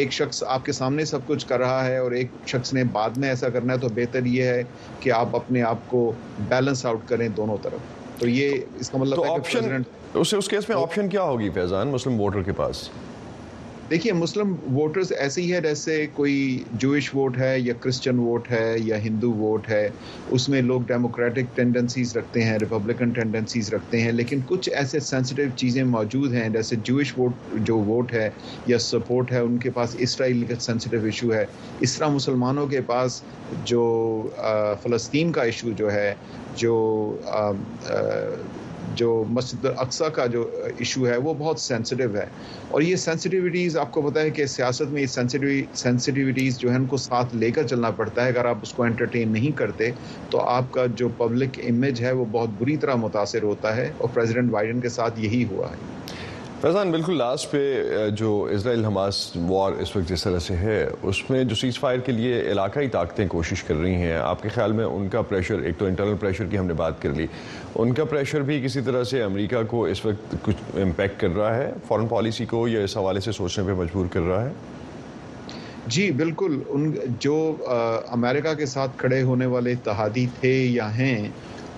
ایک 0.00 0.12
شخص 0.12 0.42
آپ 0.56 0.64
کے 0.66 0.72
سامنے 0.80 1.04
سب 1.12 1.26
کچھ 1.26 1.46
کر 1.46 1.58
رہا 1.64 1.84
ہے 1.86 1.96
اور 2.04 2.12
ایک 2.20 2.28
شخص 2.54 2.72
نے 2.74 2.84
بعد 2.92 3.18
میں 3.22 3.28
ایسا 3.28 3.48
کرنا 3.58 3.72
ہے 3.72 3.78
تو 3.78 3.88
بہتر 3.94 4.26
یہ 4.36 4.44
ہے 4.54 4.62
کہ 5.00 5.12
آپ 5.20 5.36
اپنے 5.36 5.62
آپ 5.74 5.88
کو 5.94 6.10
بیلنس 6.48 6.86
آؤٹ 6.92 7.08
کریں 7.08 7.28
دونوں 7.42 7.56
طرف 7.62 8.18
تو 8.20 8.28
یہ 8.28 8.56
اس 8.80 8.90
کا 8.90 8.98
مطلب 8.98 9.24
ہے 9.24 9.84
کہ 10.30 10.36
اس 10.36 10.48
کیس 10.48 10.68
میں 10.68 10.76
آپشن 10.82 11.08
کیا 11.08 11.22
ہوگی 11.34 11.50
فیضان 11.54 11.88
مسلم 11.88 12.20
ووٹر 12.20 12.42
کے 12.46 12.52
پاس 12.62 12.88
دیکھیے 13.90 14.12
مسلم 14.12 14.52
ووٹرز 14.74 15.10
ایسے 15.18 15.42
ہی 15.42 15.52
ہے 15.52 15.60
جیسے 15.60 15.94
کوئی 16.14 16.34
جوئش 16.80 17.08
ووٹ 17.14 17.38
ہے 17.38 17.58
یا 17.60 17.72
کرسچن 17.80 18.18
ووٹ 18.18 18.50
ہے 18.50 18.74
یا 18.84 18.98
ہندو 19.04 19.30
ووٹ 19.36 19.68
ہے 19.68 19.88
اس 20.36 20.48
میں 20.48 20.60
لوگ 20.62 20.80
ڈیموکریٹک 20.88 21.56
ٹینڈنسیز 21.56 22.16
رکھتے 22.16 22.42
ہیں 22.44 22.58
ریپبلکن 22.62 23.10
ٹینڈنسیز 23.14 23.72
رکھتے 23.74 24.00
ہیں 24.02 24.12
لیکن 24.12 24.40
کچھ 24.48 24.68
ایسے 24.72 25.00
سینسٹیو 25.08 25.48
چیزیں 25.56 25.82
موجود 25.96 26.34
ہیں 26.34 26.48
جیسے 26.58 26.76
جوئش 26.84 27.12
ووٹ 27.18 27.56
جو 27.66 27.78
ووٹ 27.88 28.12
ہے 28.12 28.28
یا 28.66 28.78
سپورٹ 28.86 29.32
ہے 29.32 29.38
ان 29.48 29.58
کے 29.64 29.70
پاس 29.80 29.96
اسرائیل 30.08 30.44
کا 30.48 30.58
سینسٹیو 30.68 31.04
ایشو 31.04 31.34
ہے 31.34 31.44
اس 31.80 31.96
طرح 31.96 32.08
مسلمانوں 32.20 32.66
کے 32.74 32.80
پاس 32.92 33.20
جو 33.72 33.82
فلسطین 34.82 35.32
کا 35.38 35.42
ایشو 35.50 35.72
جو 35.78 35.92
ہے 35.92 36.14
جو 36.58 36.74
جو 38.98 39.08
مسجد 39.30 39.64
القصیٰ 39.66 40.08
کا 40.14 40.26
جو 40.34 40.44
ایشو 40.78 41.06
ہے 41.08 41.16
وہ 41.24 41.34
بہت 41.38 41.58
سینسٹیو 41.60 42.16
ہے 42.16 42.24
اور 42.70 42.80
یہ 42.82 42.96
سینسٹیوٹیز 43.04 43.76
آپ 43.82 43.92
کو 43.92 44.02
پتہ 44.08 44.18
ہے 44.18 44.30
کہ 44.38 44.46
سیاست 44.56 44.92
میں 44.92 45.02
یہ 45.02 45.72
سینسٹیوٹیز 45.84 46.58
جو 46.58 46.70
ہے 46.70 46.76
ان 46.76 46.86
کو 46.92 46.96
ساتھ 47.06 47.34
لے 47.42 47.50
کر 47.58 47.66
چلنا 47.68 47.90
پڑتا 48.00 48.24
ہے 48.24 48.28
اگر 48.28 48.44
آپ 48.52 48.58
اس 48.62 48.72
کو 48.76 48.82
انٹرٹین 48.82 49.32
نہیں 49.32 49.56
کرتے 49.58 49.90
تو 50.30 50.40
آپ 50.56 50.72
کا 50.74 50.86
جو 51.00 51.08
پبلک 51.18 51.60
امیج 51.70 52.00
ہے 52.04 52.12
وہ 52.20 52.24
بہت 52.32 52.50
بری 52.62 52.76
طرح 52.84 52.94
متاثر 53.06 53.42
ہوتا 53.52 53.76
ہے 53.76 53.90
اور 53.98 54.08
پریزیڈنٹ 54.14 54.50
بائیڈن 54.50 54.80
کے 54.80 54.88
ساتھ 55.00 55.20
یہی 55.20 55.44
ہوا 55.50 55.70
ہے 55.70 56.18
فیضان 56.62 56.90
بالکل 56.92 57.12
لاسٹ 57.16 57.50
پہ 57.50 57.84
جو 58.16 58.30
اسرائیل 58.52 58.84
حماس 58.84 59.16
وار 59.48 59.72
اس 59.82 59.94
وقت 59.96 60.08
جس 60.08 60.22
طرح 60.22 60.38
سے 60.46 60.54
ہے 60.56 60.78
اس 61.08 61.16
میں 61.30 61.42
جو 61.44 61.54
سیز 61.56 61.78
فائر 61.80 61.98
کے 62.06 62.12
لیے 62.12 62.40
علاقائی 62.50 62.88
طاقتیں 62.96 63.26
کوشش 63.34 63.62
کر 63.64 63.74
رہی 63.74 63.94
ہیں 64.02 64.12
آپ 64.14 64.42
کے 64.42 64.48
خیال 64.54 64.72
میں 64.80 64.84
ان 64.84 65.08
کا 65.12 65.22
پریشر 65.28 65.62
ایک 65.66 65.78
تو 65.78 65.86
انٹرنل 65.86 66.16
پریشر 66.20 66.46
کی 66.50 66.58
ہم 66.58 66.66
نے 66.66 66.74
بات 66.82 67.00
کر 67.02 67.14
لی 67.16 67.26
ان 67.74 67.94
کا 67.94 68.04
پریشر 68.10 68.42
بھی 68.50 68.60
کسی 68.64 68.80
طرح 68.86 69.04
سے 69.12 69.22
امریکہ 69.22 69.62
کو 69.70 69.84
اس 69.92 70.04
وقت 70.06 70.34
کچھ 70.42 70.76
امپیکٹ 70.82 71.20
کر 71.20 71.34
رہا 71.36 71.56
ہے 71.56 71.70
فارن 71.88 72.06
پالیسی 72.08 72.44
کو 72.50 72.66
یا 72.68 72.82
اس 72.84 72.96
حوالے 72.96 73.20
سے 73.28 73.32
سوچنے 73.40 73.64
پہ 73.66 73.78
مجبور 73.80 74.06
کر 74.12 74.22
رہا 74.30 74.44
ہے 74.48 74.52
جی 75.94 76.10
بالکل 76.16 76.58
ان 76.68 76.90
جو 77.20 77.40
امریکہ 77.66 78.54
کے 78.58 78.66
ساتھ 78.76 78.98
کھڑے 78.98 79.22
ہونے 79.30 79.46
والے 79.56 79.72
اتحادی 79.72 80.26
تھے 80.40 80.54
یا 80.64 80.94
ہیں 80.98 81.28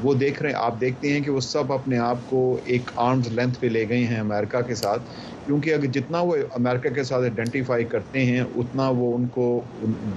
وہ 0.02 0.12
دیکھ 0.20 0.42
رہے 0.42 0.50
ہیں 0.50 0.58
آپ 0.64 0.80
دیکھتے 0.80 1.12
ہیں 1.12 1.20
کہ 1.24 1.30
وہ 1.30 1.40
سب 1.40 1.72
اپنے 1.72 1.98
آپ 1.98 2.16
کو 2.28 2.38
ایک 2.74 2.90
آرمز 3.06 3.28
لینتھ 3.32 3.58
پہ 3.60 3.66
لے 3.68 3.84
گئے 3.88 4.04
ہیں 4.06 4.18
امریکہ 4.20 4.60
کے 4.66 4.74
ساتھ 4.74 5.02
کیونکہ 5.46 5.74
اگر 5.74 5.86
جتنا 5.98 6.20
وہ 6.26 6.36
امریکہ 6.58 6.94
کے 6.94 7.02
ساتھ 7.04 7.22
ایڈنٹیفائی 7.24 7.84
کرتے 7.94 8.24
ہیں 8.26 8.40
اتنا 8.40 8.88
وہ 8.96 9.14
ان 9.16 9.26
کو 9.34 9.48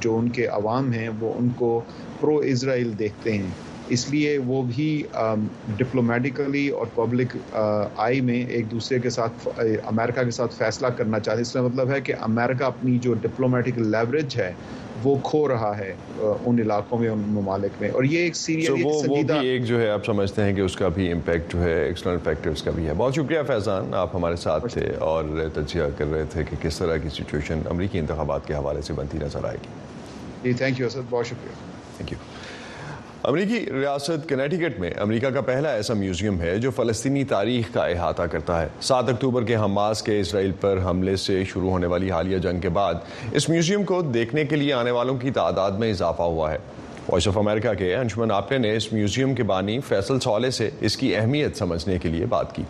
جو 0.02 0.18
ان 0.18 0.30
کے 0.38 0.46
عوام 0.62 0.92
ہیں 0.94 1.10
وہ 1.20 1.34
ان 1.38 1.50
کو 1.60 1.80
پرو 2.20 2.36
اسرائیل 2.54 2.98
دیکھتے 3.00 3.38
ہیں 3.38 3.50
اس 3.94 4.10
لیے 4.12 4.38
وہ 4.46 4.62
بھی 4.76 4.88
ڈپلومیٹیکلی 5.78 6.68
اور 6.78 6.88
پبلک 6.96 7.36
آئی 8.06 8.22
میں 8.30 8.44
ایک 8.56 8.70
دوسرے 8.72 9.00
کے 9.00 9.10
ساتھ 9.10 9.48
امریکہ 9.88 10.24
کے 10.24 10.32
ساتھ 10.38 10.54
فیصلہ 10.58 10.88
کرنا 10.98 11.20
چاہتے 11.20 11.38
ہیں 11.42 11.46
اس 11.48 11.52
کا 11.54 11.62
مطلب 11.62 11.92
ہے 11.92 12.00
کہ 12.06 12.14
امریکہ 12.30 12.64
اپنی 12.64 12.98
جو 13.02 13.14
ڈپلومیٹک 13.22 13.78
لیوریج 13.78 14.36
ہے 14.40 14.52
وہ 15.04 15.16
کھو 15.24 15.48
رہا 15.48 15.72
ہے 15.78 15.94
ان 16.46 16.60
علاقوں 16.60 16.98
میں 17.00 17.10
ان 17.10 17.22
ممالک 17.34 17.82
میں 17.82 17.90
اور 17.96 18.04
یہ 18.04 18.20
ایک 18.20 18.36
سیریل 18.36 19.32
ایک 19.40 19.66
جو 19.68 19.82
ہے 19.82 19.90
آپ 19.90 20.06
سمجھتے 20.06 20.44
ہیں 20.44 20.54
کہ 20.56 20.62
اس 20.62 20.76
کا 20.76 20.88
بھی 20.96 21.12
امپیکٹ 21.12 21.54
جو 21.54 21.64
ہے 21.64 21.74
ایکسٹرنل 21.84 22.18
فیکٹرز 22.24 22.64
کا 22.64 22.72
بھی 22.76 22.88
ہے 22.88 22.94
بہت 22.98 23.16
شکریہ 23.16 23.40
فیضان 23.48 23.94
آپ 24.06 24.16
ہمارے 24.16 24.36
ساتھ 24.46 24.66
تھے 24.74 24.90
اور 25.12 25.24
تجزیہ 25.54 25.84
کر 25.98 26.12
رہے 26.14 26.24
تھے 26.32 26.44
کہ 26.50 26.56
کس 26.62 26.78
طرح 26.78 26.98
کی 27.04 27.10
سچویشن 27.24 27.60
امریکی 27.70 28.00
انتخابات 28.00 28.48
کے 28.48 28.54
حوالے 28.56 28.82
سے 28.88 28.94
بنتی 29.02 29.18
نظر 29.26 29.46
آئے 29.50 29.58
گی 29.66 29.74
جی 30.44 30.54
تھینک 30.64 30.80
یو 30.80 30.88
اسد 30.88 31.06
بہت 31.10 31.28
شکریہ 31.28 31.98
تھینک 31.98 32.12
یو 32.12 32.34
امریکی 33.28 33.60
ریاست 33.74 34.28
کنیٹیکٹ 34.30 34.80
میں 34.80 34.90
امریکہ 35.02 35.30
کا 35.34 35.42
پہلا 35.46 35.70
ایسا 35.74 35.94
میوزیم 36.00 36.40
ہے 36.42 36.58
جو 36.62 36.72
فلسطینی 36.76 37.24
تاریخ 37.32 37.74
کا 37.74 37.86
احاطہ 37.86 38.22
کرتا 38.32 38.62
ہے 38.62 38.68
سات 38.90 39.10
اکتوبر 39.14 39.44
کے 39.46 39.56
حماس 39.64 40.02
کے 40.04 40.20
اسرائیل 40.20 40.52
پر 40.62 40.80
حملے 40.86 41.16
سے 41.26 41.44
شروع 41.54 41.70
ہونے 41.70 41.88
والی 41.94 42.12
حالیہ 42.12 42.38
جنگ 42.46 42.60
کے 42.62 42.70
بعد 42.78 42.96
اس 43.32 43.50
میوزیم 43.50 43.84
کو 43.92 44.02
دیکھنے 44.02 44.46
کے 44.50 44.56
لیے 44.56 44.74
آنے 44.82 44.92
والوں 45.00 45.18
کی 45.22 45.32
تعداد 45.42 45.80
میں 45.80 45.90
اضافہ 45.92 46.24
ہوا 46.24 46.52
ہے 46.52 46.58
وائس 47.10 47.28
آف 47.28 47.38
امریکہ 47.38 47.74
کے 47.78 47.96
انشمن 47.96 48.32
آپٹے 48.32 48.58
نے 48.58 48.76
اس 48.76 48.92
میوزیم 48.94 49.34
کے 49.36 49.44
بانی 49.56 49.80
فیصل 49.88 50.20
سولے 50.30 50.52
سے 50.60 50.70
اس 50.86 50.98
کی 50.98 51.16
اہمیت 51.16 51.58
سمجھنے 51.58 51.98
کے 52.02 52.10
لیے 52.10 52.26
بات 52.38 52.56
کی 52.56 52.64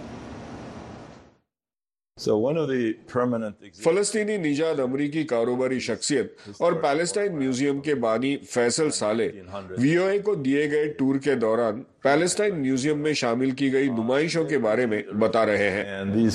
فلسطینی 3.84 4.38
نجات 4.38 4.80
امریکی 4.80 5.24
کاروباری 5.30 5.80
شخصیت 5.82 6.26
اور 6.64 6.74
پیلسٹائن 6.82 7.34
میوزیم 7.38 7.80
کے 7.88 7.96
بانی 8.06 8.36
فیصل 8.52 8.90
سالے 9.00 9.28
وی 9.78 9.96
او 9.98 10.06
اے 10.08 10.18
کو 10.26 10.36
دیے 10.46 10.70
گئے 10.72 10.86
ٹور 10.98 11.16
کے 11.24 11.36
دوران 11.42 11.82
پیلسٹائن 12.04 12.56
میوزیم 12.62 13.00
میں 13.04 13.14
شامل 13.22 13.52
کی 13.52 13.72
گئی 13.74 13.90
ah, 13.90 13.98
نمائشوں 13.98 14.44
کے 14.50 14.58
بارے 14.68 14.86
میں 14.94 15.02
بتا 15.20 15.46
رہے 15.46 15.70
ہیں 15.72 16.28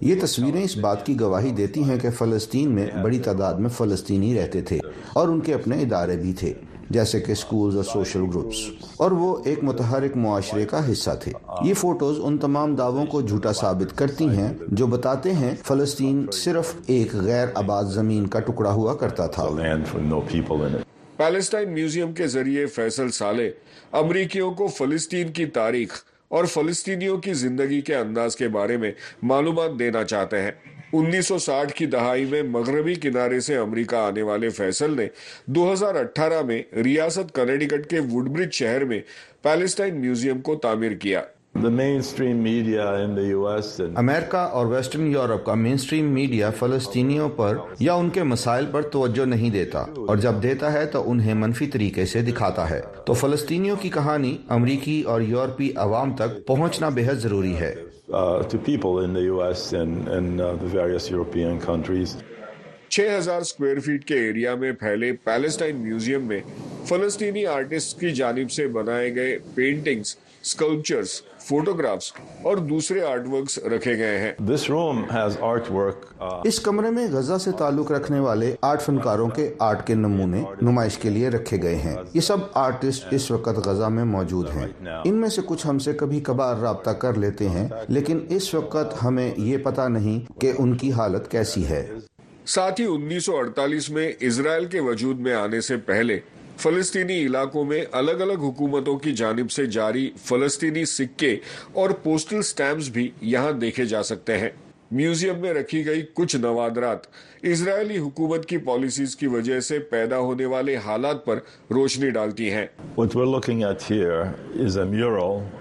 یہ 0.00 0.14
تصویریں 0.22 0.62
اس 0.62 0.76
بات 0.86 1.04
کی 1.06 1.18
گواہی 1.20 1.50
دیتی 1.62 1.82
ہیں 1.90 1.98
کہ 2.02 2.10
فلسطین 2.18 2.74
میں 2.74 2.86
بڑی 3.02 3.18
تعداد 3.28 3.60
میں 3.64 3.70
فلسطینی 3.76 4.34
رہتے 4.38 4.60
تھے 4.70 4.78
اور 5.18 5.28
ان 5.28 5.40
کے 5.48 5.54
اپنے 5.54 5.80
ادارے 5.82 6.16
بھی 6.22 6.32
تھے 6.40 6.52
جیسے 6.96 7.20
کہ 7.20 7.34
سکولز 7.34 7.76
اور 7.76 7.84
اور 7.84 7.92
سوشل 7.94 8.20
گروپس 8.34 8.90
وہ 9.10 9.36
ایک 9.46 9.62
متحرک 9.64 10.16
معاشرے 10.16 10.64
کا 10.66 10.80
حصہ 10.90 11.10
تھے 11.22 11.32
یہ 11.64 11.74
فوٹوز 11.80 12.20
ان 12.24 12.38
تمام 12.44 12.74
دعووں 12.76 13.04
کو 13.12 13.20
جھوٹا 13.20 13.52
ثابت 13.60 13.96
کرتی 13.98 14.28
ہیں 14.36 14.48
جو 14.80 14.86
بتاتے 14.94 15.32
ہیں 15.40 15.54
فلسطین 15.66 16.24
صرف 16.42 16.74
ایک 16.94 17.14
غیر 17.14 17.46
آباد 17.62 17.92
زمین 17.94 18.26
کا 18.34 18.40
ٹکڑا 18.46 18.72
ہوا 18.72 18.94
کرتا 19.02 19.26
تھا 19.36 19.48
پیلسٹائن 21.16 21.72
میوزیم 21.74 22.12
کے 22.14 22.26
ذریعے 22.34 22.66
فیصل 22.76 23.08
سالے 23.20 23.50
امریکیوں 24.04 24.50
کو 24.58 24.66
فلسطین 24.76 25.32
کی 25.38 25.46
تاریخ 25.60 26.02
اور 26.36 26.44
فلسطینیوں 26.52 27.16
کی 27.26 27.32
زندگی 27.34 27.80
کے 27.80 27.94
انداز 27.96 28.34
کے 28.36 28.48
بارے 28.56 28.76
میں 28.76 28.90
معلومات 29.30 29.78
دینا 29.78 30.02
چاہتے 30.04 30.40
ہیں 30.42 30.50
انیس 30.98 31.26
سو 31.26 31.38
ساٹھ 31.46 31.72
کی 31.76 31.86
دہائی 31.94 32.24
میں 32.30 32.42
مغربی 32.50 32.94
کنارے 33.04 33.40
سے 33.46 33.56
امریکہ 33.58 33.96
آنے 33.96 34.22
والے 34.30 34.48
فیصل 34.58 34.96
نے 34.96 35.06
دو 35.56 35.72
ہزار 35.72 35.94
اٹھارہ 36.00 36.42
میں 36.46 36.62
ریاست 36.84 37.34
کنیڈیکٹ 37.34 37.88
کے 37.90 38.00
وڈبرج 38.12 38.52
شہر 38.60 38.84
میں 38.92 39.00
پیلسٹائن 39.42 40.00
میوزیم 40.00 40.40
کو 40.50 40.54
تعمیر 40.66 40.94
کیا 41.06 41.22
امریکہ 43.94 44.36
اور 44.36 44.66
ویسٹرن 44.66 45.06
یورپ 45.12 45.44
کا 45.46 45.54
مین 45.62 45.78
سٹریم 45.78 46.12
میڈیا 46.14 46.50
فلسطینیوں 46.58 47.28
پر 47.36 47.56
یا 47.80 47.94
ان 48.02 48.10
کے 48.16 48.22
مسائل 48.32 48.66
پر 48.72 48.82
توجہ 48.92 49.24
نہیں 49.26 49.50
دیتا 49.50 49.78
اور 50.08 50.16
جب 50.26 50.42
دیتا 50.42 50.72
ہے 50.72 50.84
تو 50.92 51.02
انہیں 51.10 51.34
منفی 51.44 51.66
طریقے 51.76 52.04
سے 52.12 52.22
دکھاتا 52.22 52.68
ہے 52.70 52.80
تو 53.06 53.12
فلسطینیوں 53.22 53.76
کی 53.82 53.88
کہانی 53.94 54.36
امریکی 54.58 55.00
اور 55.14 55.20
یورپی 55.20 55.70
عوام 55.86 56.14
تک 56.16 56.44
پہنچنا 56.46 56.88
بہت 56.96 57.20
ضروری 57.22 57.54
ہے 57.60 57.74
uh, 58.14 58.40
uh, 61.42 62.04
چھ 62.90 63.08
ہزار 63.16 63.40
اسکوائر 63.40 63.78
فیٹ 63.86 64.04
کے 64.08 64.14
ایریا 64.26 64.54
میں 64.60 64.70
پھیلے 64.84 65.10
پیلسٹائن 65.24 65.76
میوزیم 65.88 66.26
میں 66.28 66.40
فلسطینی 66.88 67.44
آرٹسٹ 67.56 67.98
کی 68.00 68.10
جانب 68.20 68.50
سے 68.52 68.66
بنائے 68.76 69.14
گئے 69.14 69.36
پینٹنگز 69.54 70.14
سکلپچرز 70.52 71.20
فوٹوگرافز 71.48 72.10
اور 72.46 72.56
دوسرے 72.70 73.00
آرٹ 73.06 73.26
ورکس 73.32 73.56
رکھے 73.72 73.96
گئے 73.98 74.18
ہیں 74.18 74.32
uh, 74.72 76.40
اس 76.48 76.58
کمرے 76.64 76.90
میں 76.96 77.06
غزہ 77.12 77.36
سے 77.44 77.50
تعلق 77.58 77.92
رکھنے 77.92 78.18
والے 78.20 78.54
آرٹ 78.70 78.82
فنکاروں 78.86 79.28
کے 79.36 79.48
آرٹ 79.68 79.86
کے 79.86 79.94
نمونے 79.94 80.42
نمائش 80.62 80.98
کے 81.02 81.10
لیے 81.10 81.28
رکھے 81.36 81.60
گئے 81.62 81.74
ہیں 81.84 81.94
یہ 82.14 82.20
سب 82.28 82.36
آرٹسٹ 82.66 83.12
اس 83.14 83.30
وقت 83.30 83.66
غزہ 83.66 83.88
میں 83.96 84.04
موجود 84.12 84.50
ہیں 84.56 84.66
ان 85.04 85.20
میں 85.20 85.28
سے 85.36 85.42
کچھ 85.46 85.66
ہم 85.66 85.78
سے 85.86 85.92
کبھی 86.02 86.20
کبھار 86.28 86.56
رابطہ 86.62 86.90
کر 87.04 87.18
لیتے 87.24 87.48
ہیں 87.56 87.68
لیکن 87.88 88.24
اس 88.36 88.52
وقت 88.54 89.02
ہمیں 89.04 89.28
یہ 89.36 89.56
پتہ 89.64 89.88
نہیں 89.98 90.24
کہ 90.40 90.52
ان 90.58 90.76
کی 90.82 90.92
حالت 91.00 91.30
کیسی 91.30 91.66
ہے 91.68 91.84
ساتھ 92.56 92.80
ہی 92.80 92.86
انیس 92.90 93.24
سو 93.24 93.36
اڑتالیس 93.36 93.90
میں 93.96 94.10
اسرائیل 94.28 94.64
کے 94.74 94.80
وجود 94.90 95.18
میں 95.20 95.34
آنے 95.34 95.60
سے 95.70 95.76
پہلے 95.86 96.18
فلسطینی 96.60 97.14
علاقوں 97.24 97.64
میں 97.64 97.80
الگ 97.98 98.20
الگ 98.22 98.42
حکومتوں 98.42 98.96
کی 98.98 99.12
جانب 99.18 99.50
سے 99.52 99.64
جاری 99.76 100.08
فلسطینی 100.24 100.84
سکے 100.92 101.30
اور 101.82 101.90
پوسٹل 102.02 102.42
سٹیمز 102.48 102.88
بھی 102.92 103.08
یہاں 103.32 103.52
دیکھے 103.60 103.84
جا 103.92 104.02
سکتے 104.08 104.38
ہیں 104.38 104.48
میوزیم 105.00 105.38
میں 105.40 105.52
رکھی 105.54 105.84
گئی 105.86 106.02
کچھ 106.14 106.34
نوادرات 106.36 107.06
اسرائیلی 107.52 107.98
حکومت 107.98 108.46
کی 108.48 108.58
پالیسیز 108.68 109.14
کی 109.16 109.26
وجہ 109.36 109.60
سے 109.68 109.78
پیدا 109.94 110.18
ہونے 110.18 110.46
والے 110.54 110.76
حالات 110.86 111.24
پر 111.26 111.38
روشنی 111.76 112.10
ڈالتی 112.18 112.50
ہیں 112.52 112.66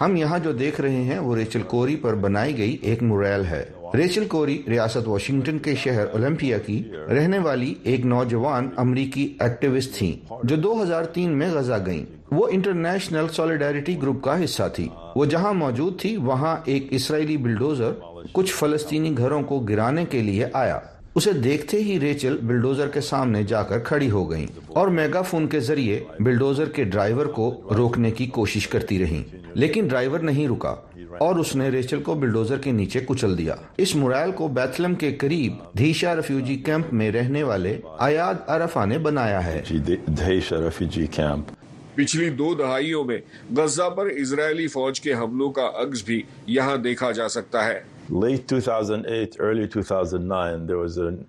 ہم 0.02 0.16
یہاں 0.16 0.40
جو 0.44 0.52
دیکھ 0.60 0.82
رہے 0.82 1.02
ہیں 1.12 1.20
وہ 1.20 1.36
ریچل 1.36 1.62
کوری 1.76 1.96
پر 2.02 2.16
بنائی 2.28 2.58
گئی 2.58 2.78
ایک 2.82 3.04
موریل 3.04 3.46
ہے 3.52 3.64
ریچل 3.98 4.24
کوری 4.28 4.58
ریاست 4.70 5.08
واشنگٹن 5.08 5.58
کے 5.64 5.74
شہر 5.84 6.06
اولمپیا 6.14 6.58
کی 6.66 6.82
رہنے 7.16 7.38
والی 7.44 7.74
ایک 7.92 8.06
نوجوان 8.06 8.70
امریکی 8.86 9.22
ایکٹیوسٹ 9.42 9.94
تھی 9.98 10.10
جو 10.50 10.56
دو 10.64 10.72
ہزار 10.82 11.04
تین 11.14 11.38
میں 11.40 11.50
غزہ 11.54 11.74
گئیں 11.86 12.04
وہ 12.36 12.48
انٹرنیشنل 12.52 13.28
سالیڈیریٹی 13.36 13.96
گروپ 14.02 14.22
کا 14.24 14.44
حصہ 14.44 14.64
تھی 14.76 14.88
وہ 15.16 15.26
جہاں 15.36 15.54
موجود 15.62 16.00
تھی 16.02 16.16
وہاں 16.32 16.56
ایک 16.74 16.88
اسرائیلی 17.00 17.38
بلڈوزر 17.46 17.92
کچھ 18.34 18.54
فلسطینی 18.56 19.14
گھروں 19.18 19.42
کو 19.54 19.60
گرانے 19.70 20.06
کے 20.12 20.22
لیے 20.30 20.46
آیا 20.64 20.80
اسے 21.20 21.32
دیکھتے 21.44 21.78
ہی 21.84 22.00
ریچل 22.00 22.38
بلڈوزر 22.48 22.88
کے 22.94 23.02
سامنے 23.12 23.44
جا 23.52 23.62
کر 23.70 23.80
کھڑی 23.90 24.10
ہو 24.12 24.30
گئیں 24.32 24.46
اور 24.80 24.88
میگا 24.98 25.22
فون 25.30 25.48
کے 25.50 25.60
ذریعے 25.70 26.00
بلڈوزر 26.26 26.70
کے 26.76 26.84
ڈرائیور 26.84 27.26
کو 27.38 27.50
روکنے 27.78 28.12
کی 28.18 28.26
کوشش 28.40 28.68
کرتی 28.68 29.00
رہیں 29.04 29.24
لیکن 29.64 29.88
ڈرائیور 29.88 30.20
نہیں 30.32 30.48
رکا 30.48 30.74
اور 31.24 31.36
اس 31.40 31.56
نے 31.56 31.68
ریچل 31.72 32.02
کو 32.04 32.14
بلڈوزر 32.20 32.58
کے 32.62 32.72
نیچے 32.72 33.00
کچل 33.08 33.38
دیا 33.38 33.54
اس 33.84 33.96
مرائل 33.96 34.32
کو 34.36 34.48
بیتلم 34.58 34.96
کے 35.04 35.12
قریب 35.20 35.52
دھیشا 35.78 36.16
ریفیوجی 36.16 36.56
کیمپ 36.66 36.92
میں 37.00 37.10
رہنے 37.12 37.44
والے 37.50 37.78
آیاد 38.08 38.50
ارفا 38.56 38.84
نے 38.86 38.98
بنایا 39.08 39.46
ہے 39.46 39.62
جی، 39.70 39.78
دھیشا 40.26 40.60
ریفیوجی 40.64 41.06
کیمپ 41.16 41.52
پچھلی 41.96 42.30
دو 42.40 42.54
دہائیوں 42.60 43.04
میں 43.10 43.18
غزہ 43.58 43.90
پر 43.98 44.06
اسرائیلی 44.22 44.68
فوج 44.76 45.02
کے 45.02 45.14
حملوں 45.14 45.50
کا 45.60 45.70
عکس 45.82 46.04
بھی 46.06 46.22
یہاں 46.58 46.76
دیکھا 46.88 47.12
جا 47.20 47.30
سکتا 47.38 47.66
ہے 47.66 47.80
2008, 48.24 49.36
2009, 49.44 51.22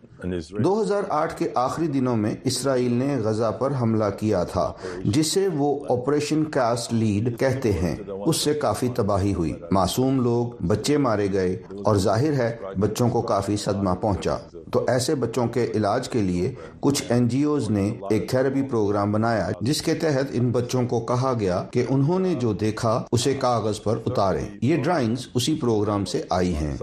دو 0.64 0.80
ہزار 0.80 1.02
آٹھ 1.20 1.34
کے 1.38 1.46
آخری 1.62 1.86
دنوں 1.94 2.16
میں 2.16 2.34
اسرائیل 2.50 2.92
نے 2.94 3.14
غزہ 3.24 3.50
پر 3.58 3.72
حملہ 3.80 4.04
کیا 4.18 4.42
تھا 4.52 4.72
جسے 5.14 5.46
وہ 5.54 5.72
آپریشن 5.92 6.42
کاسٹ 6.54 6.92
لیڈ 6.92 7.38
کہتے 7.40 7.72
ہیں 7.72 7.94
اس 8.26 8.36
سے 8.44 8.54
کافی 8.62 8.88
تباہی 8.96 9.32
ہوئی 9.34 9.52
معصوم 9.76 10.20
لوگ 10.24 10.64
بچے 10.66 10.96
مارے 11.06 11.26
گئے 11.32 11.56
اور 11.84 11.96
ظاہر 12.06 12.32
ہے 12.38 12.56
بچوں 12.80 13.08
کو 13.10 13.22
کافی 13.32 13.56
صدمہ 13.64 13.94
پہنچا 14.00 14.36
تو 14.72 14.84
ایسے 14.90 15.14
بچوں 15.14 15.46
کے 15.54 15.66
علاج 15.74 16.08
کے 16.10 16.20
لیے 16.22 16.52
کچھ 16.80 17.02
این 17.12 17.28
جی 17.28 17.42
اوز 17.50 17.68
نے 17.70 17.88
ایک 18.10 18.28
تھیرپی 18.30 18.62
پروگرام 18.70 19.12
بنایا 19.12 19.48
جس 19.60 19.82
کے 19.82 19.94
تحت 20.00 20.30
ان 20.38 20.50
بچوں 20.52 20.86
کو 20.88 21.00
کہا 21.10 21.32
گیا 21.40 21.62
کہ 21.72 21.84
انہوں 21.96 22.18
نے 22.26 22.34
جو 22.40 22.52
دیکھا 22.60 23.00
اسے 23.12 23.34
کاغذ 23.46 23.82
پر 23.82 23.98
اتارے 24.06 24.44
یہ 24.62 24.82
ڈرائنگز 24.82 25.26
اسی 25.34 25.54
پروگرام 25.60 26.04
سے 26.12 26.22
آئی 26.40 26.54
ہیں 26.54 26.74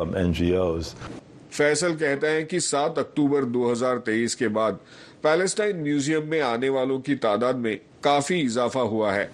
فیصل 1.57 1.95
کہتا 1.97 2.27
ہے 2.31 2.43
کہ 2.51 2.59
سات 2.67 2.97
اکتوبر 2.97 3.43
دو 3.55 3.71
ہزار 3.71 3.97
تیئیس 4.05 4.35
کے 4.35 4.47
بعد 4.57 4.73
پیلسٹائن 5.21 5.83
میوزیم 5.83 6.27
میں 6.29 6.41
آنے 6.49 6.69
والوں 6.77 6.99
کی 7.07 7.15
تعداد 7.25 7.59
میں 7.65 7.75
کافی 8.03 8.39
اضافہ 8.45 8.79
ہوا 8.93 9.13
ہے 9.15 9.25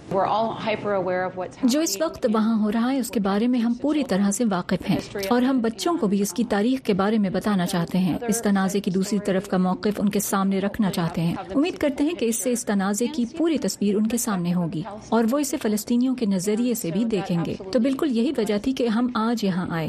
جو 1.63 1.79
اس 1.81 1.95
وقت 2.01 2.25
وہاں 2.33 2.57
ہو 2.61 2.71
رہا 2.71 2.91
ہے 2.91 2.97
اس 2.99 3.09
کے 3.11 3.19
بارے 3.29 3.47
میں 3.53 3.59
ہم 3.59 3.73
پوری 3.81 4.03
طرح 4.09 4.29
سے 4.37 4.45
واقف 4.49 4.89
ہیں 4.89 4.97
اور 5.35 5.41
ہم 5.49 5.59
بچوں 5.61 5.95
کو 6.01 6.07
بھی 6.07 6.21
اس 6.21 6.33
کی 6.39 6.43
تاریخ 6.49 6.81
کے 6.89 6.93
بارے 7.01 7.17
میں 7.23 7.29
بتانا 7.37 7.65
چاہتے 7.73 7.97
ہیں 8.07 8.17
اس 8.33 8.41
تنازع 8.47 8.79
کی 8.85 8.91
دوسری 8.97 9.19
طرف 9.29 9.47
کا 9.53 9.57
موقف 9.65 9.99
ان 10.01 10.09
کے 10.15 10.19
سامنے 10.25 10.59
رکھنا 10.65 10.91
چاہتے 10.97 11.21
ہیں 11.27 11.35
امید 11.61 11.77
کرتے 11.81 12.03
ہیں 12.09 12.13
کہ 12.19 12.25
اس 12.33 12.43
سے 12.43 12.51
اس 12.57 12.65
تنازع 12.65 13.05
کی 13.15 13.25
پوری 13.37 13.57
تصویر 13.65 13.95
ان 13.95 14.07
کے 14.13 14.17
سامنے 14.25 14.53
ہوگی 14.53 14.81
اور 15.17 15.23
وہ 15.31 15.39
اسے 15.45 15.57
فلسطینیوں 15.61 16.15
کے 16.21 16.25
نظریے 16.35 16.73
سے 16.83 16.91
بھی 16.97 17.03
دیکھیں 17.15 17.37
گے 17.45 17.55
تو 17.71 17.79
بالکل 17.87 18.11
یہی 18.17 18.31
وجہ 18.37 18.57
تھی 18.67 18.73
کہ 18.81 18.87
ہم 18.97 19.07
آج 19.27 19.43
یہاں 19.45 19.65
آئے 19.79 19.87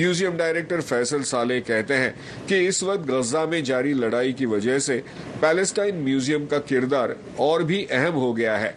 میوزیم 0.00 0.36
ڈائریکٹر 0.36 0.80
فیصل 0.88 1.22
سالے 1.34 1.60
کہتے 1.70 1.96
ہیں 2.02 2.10
کہ 2.46 2.66
اس 2.68 2.82
وقت 2.90 3.10
غزہ 3.10 3.44
میں 3.50 3.60
جاری 3.72 3.92
لڑائی 4.02 4.32
کی 4.42 4.46
وجہ 4.56 4.78
سے 4.88 5.00
پیلسٹائن 5.40 5.96
میوزیم 6.08 6.46
کا 6.54 6.58
کردار 6.68 7.08
اور 7.48 7.57
اور 7.58 7.64
بھی 7.66 7.84
اہم 7.90 8.14
ہو 8.14 8.36
گیا 8.36 8.60
ہے 8.60 8.70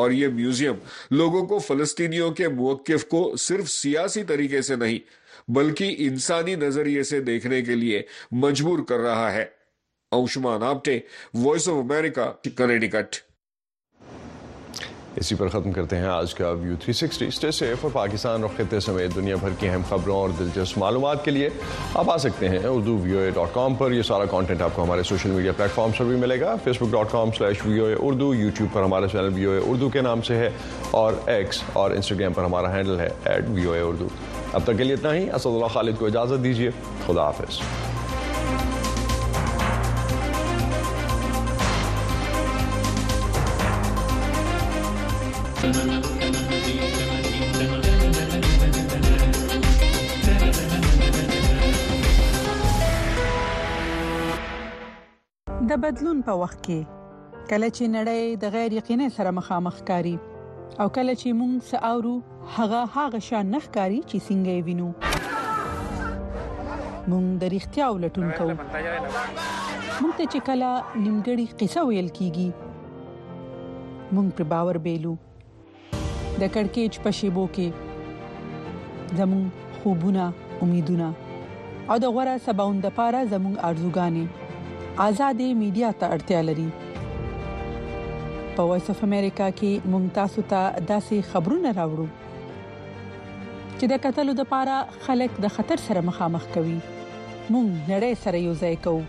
اور 0.00 0.10
یہ 0.10 0.28
میوزیم 0.38 0.72
لوگوں 1.10 1.44
کو 1.48 1.58
فلسطینیوں 1.66 2.30
کے 2.40 2.48
موقف 2.56 3.04
کو 3.08 3.20
صرف 3.44 3.70
سیاسی 3.70 4.24
طریقے 4.30 4.60
سے 4.68 4.76
نہیں 4.82 4.98
بلکہ 5.58 5.94
انسانی 6.08 6.54
نظریے 6.66 7.02
سے 7.12 7.20
دیکھنے 7.30 7.60
کے 7.68 7.74
لیے 7.74 8.02
مجبور 8.44 8.82
کر 8.88 8.98
رہا 9.08 9.32
ہے 9.34 9.44
اوشمان 10.20 10.62
آپٹے 10.72 10.98
وائس 11.44 11.68
آف 11.68 11.74
امریکہ 11.90 12.30
کنیڈیکٹ 12.56 13.16
اسی 15.20 15.34
پر 15.38 15.48
ختم 15.48 15.72
کرتے 15.72 15.96
ہیں 15.98 16.06
آج 16.08 16.34
کا 16.34 16.50
ویو 16.60 16.74
تھری 16.80 16.92
سکسٹی 16.92 17.26
اسٹے 17.26 17.50
سیف 17.52 17.84
اور 17.84 17.90
پاکستان 17.92 18.42
اور 18.42 18.50
خطے 18.56 18.78
سمیت 18.80 19.14
دنیا 19.14 19.36
بھر 19.40 19.50
کی 19.60 19.68
اہم 19.68 19.82
خبروں 19.88 20.16
اور 20.16 20.28
دلچسپ 20.38 20.78
معلومات 20.78 21.24
کے 21.24 21.30
لیے 21.30 21.48
آپ 21.94 22.10
آ 22.10 22.16
سکتے 22.24 22.48
ہیں 22.48 22.58
اردو 22.66 22.96
ویو 23.02 23.18
اے 23.20 23.30
ڈاٹ 23.34 23.54
کام 23.54 23.74
پر 23.78 23.92
یہ 23.92 24.02
سارا 24.10 24.24
کانٹینٹ 24.30 24.62
آپ 24.62 24.76
کو 24.76 24.82
ہمارے 24.84 25.02
سوشل 25.08 25.30
میڈیا 25.30 25.52
پلیٹ 25.56 25.70
فارمس 25.74 25.98
پر 25.98 26.04
بھی 26.04 26.16
ملے 26.16 26.40
گا 26.40 26.54
فیس 26.64 26.80
بک 26.82 26.92
ڈاٹ 26.92 27.12
کام 27.12 27.30
سلیش 27.38 27.66
ویو 27.66 27.84
اے 27.84 27.94
اردو 28.06 28.32
یوٹیوب 28.34 28.72
پر 28.74 28.82
ہمارا 28.82 29.08
چینل 29.12 29.28
ویو 29.34 29.50
اے 29.52 29.58
اردو 29.70 29.88
کے 29.92 30.00
نام 30.02 30.22
سے 30.28 30.36
ہے 30.36 30.50
اور 31.02 31.12
ایکس 31.36 31.62
اور 31.72 31.90
انسٹاگرام 31.90 32.32
پر 32.32 32.44
ہمارا 32.44 32.76
ہینڈل 32.76 33.00
ہے 33.00 33.08
ایٹ 33.32 33.44
ویو 33.54 33.72
اے 33.72 33.80
اردو 33.80 34.08
اب 34.52 34.62
تک 34.64 34.78
کے 34.78 34.84
لیے 34.84 34.94
اتنا 34.94 35.14
ہی 35.14 35.28
اسد 35.30 35.46
اللہ 35.46 35.72
خالد 35.72 35.98
کو 35.98 36.06
اجازت 36.06 36.44
دیجیے 36.44 36.70
خدا 37.06 37.24
حافظ 37.24 37.60
د 55.82 55.84
بدلون 55.84 56.18
په 56.26 56.34
وخت 56.40 56.58
کې 56.66 57.46
کله 57.50 57.68
چې 57.76 57.84
نړۍ 57.96 58.22
د 58.42 58.44
غیر 58.54 58.70
یقیني 58.78 59.06
سره 59.16 59.30
مخامخ 59.38 59.78
کاری 59.90 60.12
او 60.16 60.84
کله 60.96 61.14
چې 61.20 61.28
موږ 61.40 61.54
ساوو 61.70 62.10
هغه 62.58 62.80
هغه 62.96 63.20
شان 63.28 63.48
نخکاری 63.54 63.96
چې 64.10 64.18
څنګه 64.26 64.52
وینو 64.66 64.90
موږ 67.12 67.26
د 67.40 67.42
اړتیا 67.54 67.86
ولټون 67.94 68.28
کوو 68.36 68.54
موږ 68.58 70.12
ته 70.18 70.28
چې 70.34 70.44
کله 70.48 70.68
نیمګړی 71.06 71.46
قصه 71.62 71.82
ویل 71.88 72.10
کیږي 72.18 72.50
مونږ 74.14 74.30
پر 74.38 74.42
باور 74.54 74.76
بیلو 74.86 75.14
د 75.40 76.44
کڑکېچ 76.58 77.00
په 77.08 77.16
شیبو 77.22 77.48
کې 77.56 79.18
زمون 79.22 79.42
خوبونه 79.80 80.28
امیدونه 80.68 81.10
او 81.10 81.98
د 82.04 82.06
غوړه 82.14 82.38
سباوند 82.48 82.88
لپاره 82.88 83.24
زمون 83.34 83.58
ارزوګانې 83.70 84.24
آزادې 85.00 85.46
میډیا 85.58 85.90
ته 86.00 86.08
اړتیا 86.14 86.40
لري 86.42 86.68
په 88.56 88.62
وایس 88.70 88.88
اف 88.90 88.98
امریکا 89.04 89.44
کې 89.60 89.80
ممتاز 89.92 90.34
ته 90.50 90.58
داسې 90.88 91.22
خبرونه 91.32 91.72
راوړو 91.78 92.08
چې 93.78 93.86
د 93.92 94.02
قتلو 94.06 94.32
د 94.40 94.44
پاره 94.50 94.76
خلک 95.06 95.30
د 95.44 95.54
خطر 95.54 95.78
سره 95.86 96.00
مخامخ 96.08 96.44
کوي 96.54 96.74
مونږ 97.52 97.68
نړۍ 97.92 98.14
سره 98.24 98.38
یو 98.46 98.52
ځای 98.64 98.76
کوو 98.84 99.02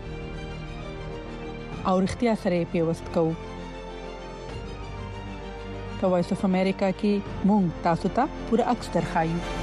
او 1.86 1.98
اړتیا 2.00 2.34
سره 2.46 2.64
پیوست 2.76 3.04
کوو 3.18 3.32
په 6.00 6.06
وایس 6.16 6.32
اف 6.32 6.44
امریکا 6.50 6.90
کې 7.02 7.46
مونږ 7.52 7.66
تاسو 7.88 8.08
ته 8.20 8.26
پوره 8.48 8.68
اکثر 8.76 9.04
خایو 9.12 9.62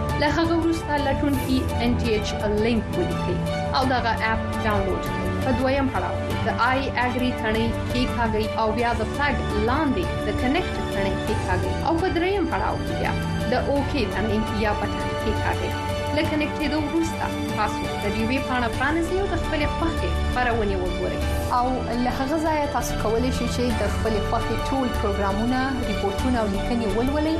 له 0.21 0.29
هغه 0.37 0.53
وروسته 0.61 0.97
لټون 1.05 1.35
کې 1.43 1.77
ان 1.83 1.93
ټي 2.01 2.11
ایچ 2.15 2.33
لینک 2.65 2.97
ولیکي 2.97 3.35
او 3.77 3.81
دا 3.91 3.99
اپ 4.31 4.41
ډاونلوډ 4.65 5.07
کړئ 5.07 5.31
په 5.45 5.51
دویم 5.61 5.87
پړاو 5.93 6.15
د 6.47 6.61
آی 6.69 6.79
اګری 7.05 7.29
ثنې 7.41 7.65
کې 7.91 8.01
ښاګي 8.15 8.45
او 8.63 8.67
بیا 8.79 8.91
د 8.99 9.09
فلګ 9.15 9.37
لاندې 9.69 10.03
د 10.25 10.29
کنیکټ 10.41 10.75
ثنې 10.93 11.13
کې 11.23 11.33
ښاګي 11.45 11.71
او 11.87 11.93
په 12.01 12.07
دریم 12.15 12.43
پړاو 12.51 12.75
کې 12.85 12.93
بیا 13.01 13.11
د 13.53 13.73
اوکی 13.73 14.03
ثنې 14.13 14.37
یا 14.65 14.71
بټن 14.81 15.09
کې 15.21 15.31
ښاګي 15.41 15.69
لکه 16.17 16.33
نکټېدو 16.41 16.77
وروسته 16.87 17.25
تاسو 17.57 17.79
د 18.03 18.05
دې 18.15 18.23
وی 18.29 18.37
پاڼه 18.49 18.69
پرانیزئ 18.77 19.17
او 19.21 19.27
د 19.33 19.43
خپلې 19.43 19.67
خوښې 19.77 20.09
خبرونه 20.25 20.73
وګورئ 20.83 21.19
او 21.57 21.65
له 22.03 22.11
هغه 22.19 22.37
ځایه 22.47 22.65
تاسو 22.79 22.91
کولی 23.03 23.31
شئ 23.37 23.47
چې 23.55 23.63
د 23.83 23.93
خپلې 23.95 24.19
خوښې 24.29 24.55
ټول 24.69 24.87
پروګرامونه 24.99 25.59
ریپورتونه 25.91 26.37
او 26.43 26.47
لیکنې 26.55 26.85
ولولئ 26.97 27.37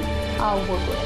او 0.47 0.55
وګورئ 0.69 1.05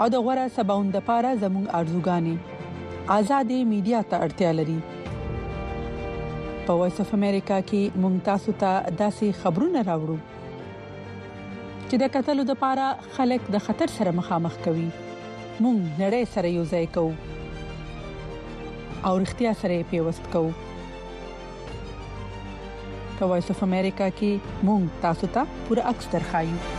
او 0.00 0.06
د 0.12 0.18
غوړه 0.26 0.44
سباوند 0.52 0.94
لپاره 0.96 1.30
زموږ 1.40 1.66
ارزوګانې 1.78 3.10
ازادي 3.16 3.58
میډیا 3.72 3.98
ته 4.10 4.16
اړتیا 4.26 4.50
لري 4.58 4.78
په 6.68 6.72
وایس 6.82 7.00
اف 7.04 7.10
امریکا 7.18 7.58
کې 7.72 7.82
مونږ 8.04 8.14
تاسو 8.30 8.54
ته 8.62 8.70
داسې 9.00 9.28
خبرونه 9.42 9.80
راوړو 9.88 10.18
چې 11.88 11.94
د 12.04 12.12
قتل 12.16 12.38
لپاره 12.52 12.86
خلک 13.18 13.42
د 13.58 13.64
خطر 13.68 13.88
سره 13.98 14.10
مخامخ 14.22 14.54
کوي 14.70 14.88
مونږ 15.62 15.80
نړۍ 16.02 16.22
سره 16.34 16.48
یو 16.56 16.64
ځای 16.72 16.86
کوو 16.94 17.14
او 19.06 19.12
اړتیا 19.20 19.52
سره 19.62 19.88
پیوست 19.94 20.24
کوو 20.32 20.52
په 23.18 23.24
وایس 23.32 23.48
اف 23.54 23.62
امریکا 23.72 24.08
کې 24.20 24.66
مونږ 24.68 24.84
تاسو 25.08 25.26
ته 25.38 25.42
پوره 25.66 25.82
عکس 25.94 26.06
درخایو 26.20 26.78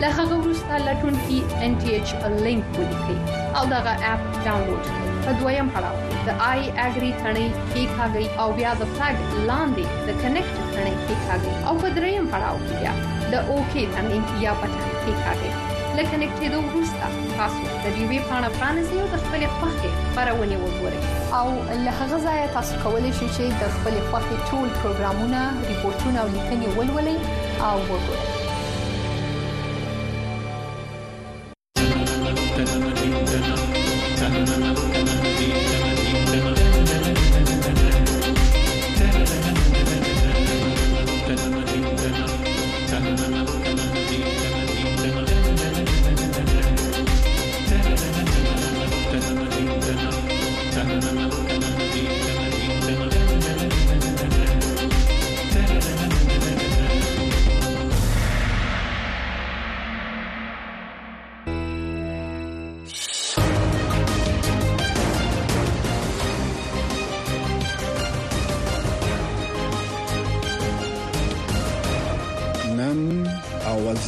له 0.00 0.08
هغه 0.16 0.34
وروسته 0.38 0.76
لټونکي 0.86 1.38
ان 1.66 1.76
ټي 1.82 1.90
ایچ 1.98 2.26
لینک 2.46 2.78
ولیکي 2.80 3.16
او 3.60 3.62
دا 3.70 3.78
غا 3.86 3.94
اپ 4.08 4.24
ډاونلوډ 4.46 4.82
کړئ 4.88 5.14
په 5.26 5.32
دویم 5.42 5.68
پړاو 5.76 5.96
د 6.28 6.42
آی 6.48 6.60
اګری 6.86 7.10
ثنې 7.22 7.46
کیک 7.72 7.90
هاګي 8.00 8.26
او 8.42 8.48
بیا 8.58 8.72
د 8.82 8.92
فلګ 8.98 9.18
لاندې 9.50 9.84
د 10.10 10.20
کنیکټ 10.22 10.54
ثنې 10.74 10.94
کیک 11.06 11.20
هاګي 11.30 11.52
او 11.70 11.74
په 11.84 11.88
دریم 12.00 12.24
پړاو 12.32 12.56
کې 12.66 12.74
بیا 12.80 12.92
د 13.32 13.50
اوکی 13.54 13.84
ثنې 13.94 14.18
یا 14.46 14.52
پټ 14.60 14.72
کیک 15.04 15.18
هاګي 15.26 15.50
لکه 15.96 16.08
کنیکټېدو 16.12 16.58
وروسته 16.68 17.06
تاسو 17.40 17.80
د 17.84 17.86
یوې 18.02 18.18
پاڼه 18.30 18.48
پرانځي 18.60 18.96
او 19.02 19.06
د 19.16 19.26
خپلې 19.26 19.58
خوښې 19.58 20.08
خبرونه 20.14 20.62
وګورئ 20.64 21.00
او 21.38 21.46
له 21.84 21.92
هغه 22.00 22.16
ځایه 22.28 22.46
تاسو 22.60 22.74
کولی 22.86 23.12
شئ 23.18 23.28
چې 23.36 23.44
د 23.64 23.76
خپلې 23.76 24.00
خوښې 24.10 24.36
ټول 24.50 24.68
پروګرامونه 24.82 25.40
ریپورتونه 25.74 26.18
او 26.24 26.28
لیکنې 26.34 26.80
ولولئ 26.80 27.68
او 27.68 27.76
وګورئ 27.90 28.35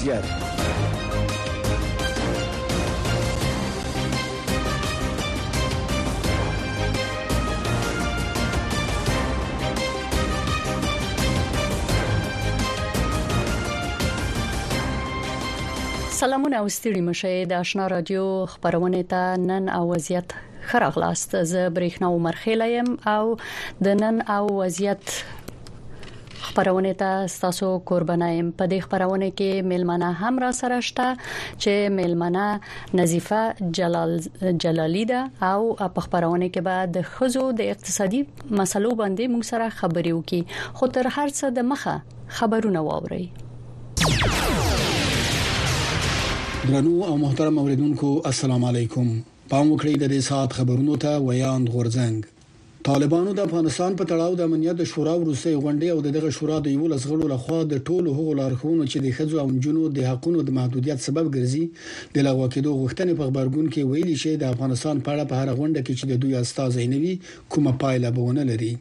وضعیت 0.08 0.24
سلامونه 16.10 16.56
او 16.58 16.68
ستړي 16.68 17.00
مشه 17.00 17.44
د 17.48 17.52
آشنا 17.52 17.86
رادیو 17.88 18.46
خبرونه 18.48 19.02
ته 19.02 19.36
نن 19.48 19.68
او 19.68 19.88
وضعیت 19.94 20.32
خراغ 20.68 20.98
لاست 20.98 21.42
زه 21.42 21.70
برېښنا 21.76 22.02
عمر 22.16 22.32
خیلایم 22.32 22.88
او 23.06 23.36
د 23.84 23.86
نن 23.88 24.16
او 24.28 24.44
وضعیت 24.62 25.04
خبرونه 26.58 26.92
ته 27.00 27.10
تاسو 27.42 27.66
قربانایم 27.90 28.46
په 28.60 28.68
دې 28.70 28.78
خبرونه 28.86 29.26
کې 29.40 29.66
میلمانه 29.72 30.06
هم 30.22 30.38
را 30.44 30.46
سره 30.60 30.78
شته 30.86 31.04
چې 31.18 31.92
میلمانه 31.98 32.46
نظیفه 33.00 33.68
جلال 33.78 34.14
جلالی 34.64 35.04
ده 35.10 35.20
او 35.50 35.60
په 35.82 36.00
خبرونه 36.06 36.48
کې 36.56 36.66
به 36.68 36.88
د 36.96 37.04
خزو 37.10 37.44
د 37.60 37.70
اقتصادي 37.74 38.22
مسلو 38.62 38.92
باندې 39.00 39.30
موږ 39.34 39.48
سره 39.50 39.68
خبرې 39.80 40.16
وکړي 40.16 40.42
خو 40.80 40.88
تر 40.96 41.08
هر 41.18 41.28
څه 41.32 41.54
د 41.60 41.68
مخه 41.74 41.94
خبرونه 42.38 42.82
واوري 42.88 43.26
درنو 46.72 47.04
او 47.10 47.14
محترم 47.22 47.54
اوریدونکو 47.62 48.10
السلام 48.32 48.62
علیکم 48.72 49.06
پام 49.54 49.70
وکړئ 49.76 50.02
د 50.04 50.06
دې 50.06 50.20
سات 50.32 50.50
خبرونو 50.58 50.94
ته 51.06 51.12
ویاند 51.30 51.66
غورځنګ 51.76 52.18
طالبانو 52.88 53.30
د 53.34 53.40
افغانستان 53.48 53.92
په 53.98 54.04
تړاو 54.10 54.32
د 54.36 54.42
امنیت 54.48 54.78
شورا 54.90 55.14
روسي 55.24 55.50
غونډې 55.62 55.88
او 55.94 55.98
دغه 56.06 56.28
شورا 56.36 56.56
د 56.66 56.72
یو 56.76 56.84
لسغړو 56.92 57.26
لخوا 57.32 57.58
د 57.72 57.82
ټولو 57.88 58.08
هغو 58.18 58.36
لارښوونو 58.38 58.84
چې 58.90 58.98
د 59.06 59.16
خځو 59.16 59.36
او 59.42 59.48
جنونو 59.66 59.88
د 59.98 60.06
حقونو 60.10 60.38
د 60.46 60.50
محدودیت 60.58 60.98
سبب 61.06 61.26
ګرځي 61.34 61.64
د 62.14 62.24
لغوه 62.28 62.46
کېدو 62.54 62.70
غوښتنې 62.80 63.12
په 63.18 63.24
خبرګون 63.28 63.66
کې 63.72 63.82
ویلي 63.90 64.16
شي 64.22 64.32
د 64.38 64.44
افغانستان 64.54 65.02
په 65.04 65.10
اړه 65.14 65.24
په 65.30 65.34
هر 65.40 65.48
غونډه 65.58 65.80
کې 65.86 65.94
چې 65.98 66.04
د 66.10 66.14
دوی 66.22 66.34
استاد 66.42 66.70
زینوي 66.78 67.14
کومه 67.56 67.74
پایله 67.84 68.14
بونه 68.20 68.46
لري 68.52 68.72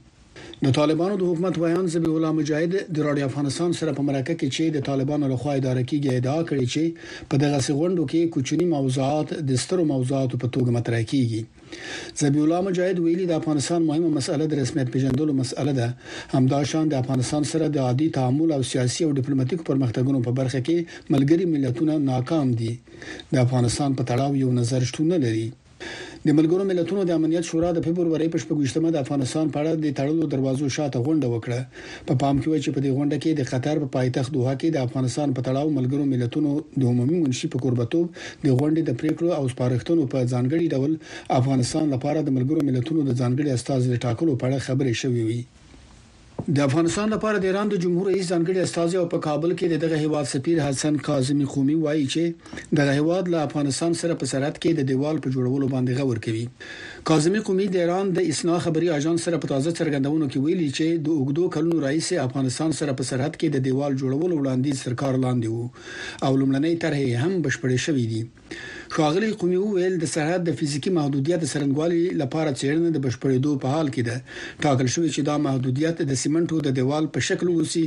د 0.66 0.78
طالبانو 0.80 1.20
د 1.22 1.28
حکومت 1.32 1.56
ویان 1.66 1.92
زبی 1.98 2.12
الله 2.16 2.32
مجاهد 2.40 2.74
د 2.76 2.98
راډیو 3.08 3.26
افغانستان 3.32 3.78
سره 3.82 3.98
په 4.00 4.08
مرکه 4.10 4.34
کې 4.40 4.48
چې 4.56 4.78
د 4.78 4.88
طالبانو 4.90 5.32
لخوا 5.34 5.52
اداره 5.60 5.84
کیږي 5.90 6.10
ادعا 6.20 6.40
کړې 6.50 6.66
چې 6.74 7.30
په 7.30 7.44
دغه 7.46 7.60
سغوندو 7.70 8.08
کې 8.12 8.34
کوچنی 8.36 8.74
موضوعات 8.78 9.36
د 9.52 9.64
سترو 9.66 9.90
موضوعاتو 9.94 10.44
په 10.46 10.56
توګه 10.56 10.80
مطرح 10.80 11.04
کیږي 11.14 11.46
زبیح 12.22 12.42
الله 12.44 12.62
مجاهد 12.68 12.98
ویلي 13.00 13.26
د 13.28 13.34
افغانستان 13.42 13.82
مهمه 13.90 14.10
مسأله 14.18 14.46
د 14.48 14.54
رسمیت 14.64 14.88
پیژندلو 14.94 15.34
مسأله 15.42 15.74
ده 15.80 15.88
همدا 16.36 16.60
شان 16.72 16.86
د 16.90 16.94
افغانستان 17.02 17.42
سره 17.52 17.66
د 17.68 17.78
عادي 17.88 18.08
تعامل 18.18 18.50
او 18.56 18.62
سیاسي 18.72 19.02
او 19.06 19.12
ډیپلوماټیک 19.20 19.60
پرمختګونو 19.70 20.20
په 20.26 20.32
برخه 20.40 20.60
کې 20.68 20.78
ملګري 21.14 21.46
ملتونه 21.54 21.94
ناکام 22.12 22.48
دي 22.60 22.74
د 23.34 23.36
افغانستان 23.46 23.90
په 23.98 24.04
تړاو 24.10 24.32
یو 24.44 24.50
نظر 24.60 24.82
شتون 24.90 25.06
نه 25.14 25.18
لري 25.24 25.48
د 26.26 26.30
ملګرو 26.38 26.64
ملتونو 26.72 27.02
د 27.08 27.12
امنیت 27.20 27.46
شورا 27.50 27.70
د 27.74 27.80
فبرवरी 27.88 28.28
په 28.34 28.38
شپږمه 28.44 28.90
د 28.94 28.98
افغانستان 29.06 29.46
په 29.54 29.58
اړه 29.62 29.72
د 29.84 29.88
تړلو 30.00 30.24
دروازو 30.34 30.68
شاته 30.78 31.04
غونډه 31.06 31.28
وکړه 31.34 31.60
په 32.08 32.14
پا 32.16 32.20
پام 32.22 32.36
کې 32.42 32.48
و 32.50 32.62
چې 32.64 32.70
په 32.76 32.80
دې 32.84 32.92
غونډه 32.98 33.18
کې 33.24 33.32
د 33.34 33.42
قطر 33.52 33.76
په 33.84 33.88
پا 33.94 33.94
پایتخت 33.98 34.30
دوحه 34.36 34.56
کې 34.62 34.70
د 34.74 34.78
افغانستان 34.88 35.28
په 35.36 35.42
تړاو 35.48 35.76
ملګرو 35.78 36.06
ملتونو 36.14 36.52
د 36.80 36.82
عمومي 36.92 37.18
منشي 37.24 37.48
په 37.54 37.62
قربتوب 37.66 38.06
د 38.46 38.48
غونډې 38.60 38.82
د 38.86 38.92
پریکړو 39.00 39.30
او 39.40 39.44
سپارښتنو 39.54 40.10
په 40.14 40.18
ځانګړي 40.34 40.66
ډول 40.74 40.92
افغانستان 41.40 41.86
لپاره 41.96 42.20
د 42.24 42.30
ملګرو 42.38 42.66
ملتونو 42.70 43.02
د 43.06 43.12
ځانګړي 43.22 43.50
استاذ 43.58 43.82
ټاکلو 44.06 44.38
په 44.40 44.46
اړه 44.50 44.66
خبرې 44.68 44.94
شوې 45.02 45.24
وي 45.30 45.42
د 46.56 46.60
افغانستان 46.68 47.10
لپاره 47.12 47.38
د 47.44 47.46
ایران 47.50 47.70
د 47.70 47.76
جمهور 47.84 48.06
رئیس 48.08 48.26
ځانګړي 48.32 48.60
استاذ 48.64 48.92
او 49.00 49.06
په 49.14 49.18
کابل 49.28 49.52
کې 49.60 49.78
دغه 49.84 49.98
هیواد 50.04 50.26
سفیر 50.34 50.60
حسن 50.68 50.98
کاظمی 51.08 51.46
خومی 51.54 51.76
وایي 51.86 52.04
چې 52.16 52.70
د 52.80 52.92
هیواد 52.98 53.26
له 53.34 53.40
افغانستان 53.48 53.94
سره 54.02 54.18
په 54.22 54.26
سرحد 54.32 54.60
کې 54.62 54.72
د 54.80 54.88
دیوال 54.92 55.18
په 55.24 55.34
جوړولو 55.38 55.68
باندې 55.74 56.06
غور 56.06 56.20
کوي 56.26 56.46
کاظمی 57.12 57.42
خومی 57.48 57.68
د 57.74 57.84
ایران 57.86 58.14
د 58.18 58.30
اسنا 58.34 58.60
خبري 58.68 58.90
اژانس 59.00 59.26
سره 59.30 59.42
په 59.46 59.52
تازه 59.54 59.72
څرګندونو 59.80 60.26
کې 60.32 60.40
ویلي 60.46 60.70
چې 60.78 61.04
د 61.06 61.08
اوګدو 61.18 61.44
کلونو 61.56 61.84
رئیس 61.88 62.14
افغانستان 62.28 62.78
سره 62.80 62.98
په 63.00 63.10
سرحد 63.12 63.38
کې 63.40 63.50
د 63.56 63.66
دیوال 63.70 64.00
جوړولو 64.02 64.36
وړاندې 64.40 64.84
سرکار 64.86 65.22
لاندې 65.26 65.48
وو 65.52 66.26
او 66.28 66.32
لمړنۍ 66.42 66.76
طرحه 66.84 67.24
هم 67.26 67.34
بشپړې 67.44 67.80
شوې 67.86 68.06
دي 68.14 68.24
ښاغلي 68.96 69.30
قومي 69.40 69.60
ویل 69.64 69.96
د 70.00 70.06
سرحد 70.14 70.42
د 70.46 70.52
فزیکی 70.60 70.92
محدودیت 70.98 71.42
سرنګوالي 71.54 72.04
لپاره 72.22 72.58
چیرنه 72.60 72.90
د 72.92 72.98
بشپړېدو 73.06 73.52
په 73.64 73.68
حال 73.74 73.88
کې 73.94 74.04
ده 74.10 74.18
ټاکل 74.66 74.88
شوې 74.94 75.10
چې 75.16 75.22
دا 75.30 75.36
محدودیت 75.48 75.98
د 76.10 76.14
سیمنټو 76.24 76.58
د 76.64 76.70
دیوال 76.78 77.04
په 77.18 77.26
شکل 77.28 77.48
وسی 77.58 77.84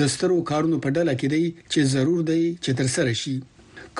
د 0.00 0.10
سترو 0.14 0.38
کارونو 0.50 0.76
په 0.86 0.94
ډله 0.96 1.12
کې 1.20 1.28
دی 1.34 1.44
چې 1.72 1.80
ضرور 1.94 2.20
دی 2.32 2.42
چې 2.64 2.70
تر 2.80 2.86
سره 2.96 3.12
شي 3.22 3.36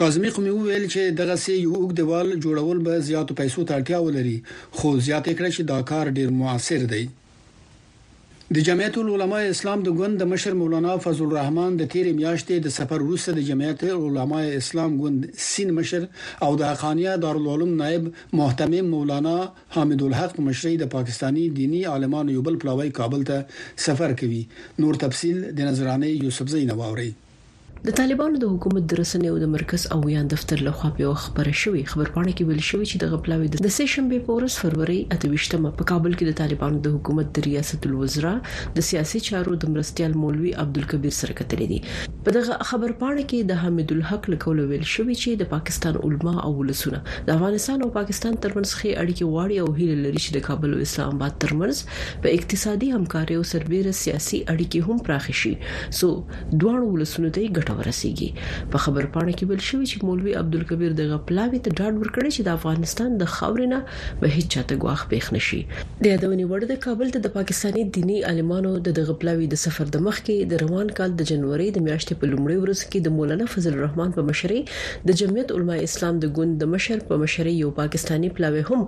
کاظمی 0.02 0.30
قومي 0.37 0.52
ویل 0.56 0.84
چې 0.92 1.02
دغه 1.22 1.37
سي 1.44 1.54
یو 1.66 1.72
وګ 1.82 1.90
دیوال 2.00 2.26
جوړول 2.44 2.78
به 2.88 2.94
زیاتو 3.12 3.32
پیسو 3.42 3.66
ته 3.70 3.80
اړتیا 3.80 3.98
ولري 4.06 4.38
خو 4.76 4.88
زیاتې 5.06 5.32
کړې 5.37 5.50
چې 5.56 5.62
دا 5.72 5.78
کار 5.90 6.06
ډیر 6.18 6.28
موثر 6.40 6.82
دی 6.92 7.04
د 8.56 8.62
جمعیت 8.66 8.94
العلماء 8.98 9.40
اسلام 9.54 9.78
د 9.87 9.94
ګوند 9.98 10.14
د 10.20 10.28
مشر 10.32 10.52
مولانا 10.61 10.92
فضل 11.06 11.24
الرحمن 11.28 11.70
د 11.80 11.90
تیر 11.94 12.06
میاشتې 12.20 12.56
د 12.66 12.72
سفر 12.78 12.98
روسه 13.08 13.30
د 13.38 13.46
جمعیت 13.48 13.80
العلماء 13.98 14.40
اسلام 14.61 14.90
ګوند 15.02 15.20
سین 15.48 15.68
مشر 15.80 16.02
او 16.48 16.48
د 16.64 16.72
حقانيه 16.72 17.12
دارالعلوم 17.26 17.72
نائب 17.82 18.04
محتمم 18.42 18.87
مولانا 18.94 19.37
حامد 19.76 20.00
الحق 20.08 20.34
مشري 20.48 20.74
د 20.87 20.92
پاکستانی 20.98 21.44
دینی 21.62 21.80
عالمانو 21.94 22.34
یو 22.40 22.48
بل 22.50 22.56
پلاوی 22.66 22.90
کابل 23.02 23.22
ته 23.34 23.38
سفر 23.87 24.11
کوي 24.24 24.42
نور 24.82 24.94
تفصيل 25.06 25.38
د 25.56 25.72
نظرانه 25.72 26.06
یوسف 26.26 26.46
زینو 26.58 26.76
اوري 26.90 27.11
د 27.86 27.92
طالبانو 27.98 28.38
د 28.42 28.46
حکومت 28.52 28.82
د 28.90 28.96
رسنیو 29.00 29.34
د 29.40 29.46
مرکز 29.52 29.82
او 29.96 29.98
یان 30.12 30.28
دفتر 30.30 30.60
لخوا 30.68 30.88
په 30.96 31.10
خبره 31.24 31.50
شوې 31.60 31.82
خبرپاڼه 31.90 32.30
کې 32.38 32.46
ویل 32.46 32.62
شوې 32.68 32.86
چې 32.90 33.00
د 33.02 33.10
غپلاوي 33.12 33.50
د 33.56 33.68
سه 33.76 33.86
شنبه 33.92 34.18
په 34.30 34.38
ورځ 34.38 34.56
فروری 34.62 34.96
28 35.16 35.76
په 35.82 35.86
کابل 35.90 36.16
کې 36.16 36.26
د 36.28 36.34
طالبانو 36.40 36.80
د 36.86 36.94
حکومت 36.94 37.30
د 37.38 37.44
ریاست 37.46 37.86
الوزرا 37.90 38.32
د 38.78 38.86
سیاسي 38.88 39.20
چارو 39.28 39.54
د 39.66 39.72
مرستيال 39.74 40.16
مولوي 40.22 40.54
عبدالکبیر 40.64 41.14
سره 41.20 41.36
کتلې 41.42 41.70
دي 41.74 42.24
په 42.26 42.34
دغه 42.38 42.56
خبرپاڼه 42.72 43.22
کې 43.28 43.52
د 43.52 43.62
حمید 43.62 43.94
الحق 43.98 44.26
لکول 44.34 44.64
ویل 44.64 44.84
شوې 44.94 45.14
چې 45.22 45.40
د 45.44 45.50
پاکستان 45.54 46.00
علما 46.10 46.34
او 46.48 46.52
ولسونه 46.58 47.00
د 47.30 47.32
افغانستان 47.36 47.86
او 47.86 47.92
پاکستان 48.00 48.40
ترمنځ 48.46 48.82
خې 48.82 49.04
اړیکې 49.04 49.36
واړي 49.36 49.68
او 49.68 49.70
هیله 49.78 50.00
لري 50.08 50.24
چې 50.24 50.40
د 50.40 50.46
کابل 50.50 50.76
او 50.78 50.82
اسلام 50.88 51.16
آباد 51.20 51.38
ترمنځ 51.46 52.26
په 52.26 52.36
اقتصادي 52.42 52.90
همکارۍ 52.98 53.40
او 53.40 53.48
سربېره 53.54 54.02
سیاسي 54.02 54.44
اړیکې 54.56 54.90
هم 54.90 55.08
پراخ 55.08 55.32
شي 55.44 55.56
سو 56.02 56.12
دوه 56.66 56.84
ولسونه 56.90 57.34
ته 57.38 57.48
ګټه 57.56 57.67
ګټه 57.68 57.78
ورسیږي 57.81 58.28
په 58.72 58.78
خبر 58.85 59.07
پاڼه 59.14 59.33
کې 59.38 59.46
بل 59.50 59.61
شوی 59.68 59.87
چې 59.90 60.07
مولوي 60.09 60.33
عبدالکبیر 60.42 60.92
د 61.00 61.11
غپلاوی 61.12 61.59
ته 61.66 61.70
ډاډ 61.78 61.94
ورکړی 62.02 62.31
چې 62.37 62.42
د 62.46 62.50
افغانستان 62.59 63.09
د 63.22 63.31
خاورینه 63.37 63.78
به 64.22 64.26
هیڅ 64.35 64.48
چاته 64.54 64.78
غواخ 64.85 65.00
پېښ 65.11 65.24
نشي 65.38 65.61
د 65.72 66.04
یادونې 66.12 66.44
وړ 66.52 66.61
د 66.72 66.81
کابل 66.87 67.09
ته 67.16 67.20
د 67.26 67.35
پاکستاني 67.38 67.83
دینی 67.98 68.16
عالمانو 68.31 68.72
د 68.88 69.00
غپلاوی 69.11 69.46
د 69.54 69.62
سفر 69.64 69.87
د 69.96 70.04
مخ 70.09 70.16
کې 70.26 70.37
د 70.52 70.64
روان 70.64 70.88
کال 71.00 71.11
د 71.20 71.31
جنوري 71.33 71.68
د 71.78 71.85
میاشتې 71.87 72.14
په 72.22 72.33
لومړۍ 72.33 72.57
ورځ 72.62 72.81
کې 72.90 73.00
د 73.09 73.16
مولانا 73.18 73.46
فضل 73.54 73.72
الرحمن 73.78 74.09
په 74.18 74.28
مشرۍ 74.31 74.61
د 75.11 75.20
جمعیت 75.22 75.54
علما 75.59 75.76
اسلام 75.88 76.14
د 76.24 76.35
ګوند 76.38 76.52
د 76.64 76.72
مشر 76.76 77.04
په 77.12 77.20
مشرۍ 77.24 77.54
یو 77.64 77.70
پاکستانی 77.83 78.33
پلاوی 78.38 78.64
هم 78.72 78.81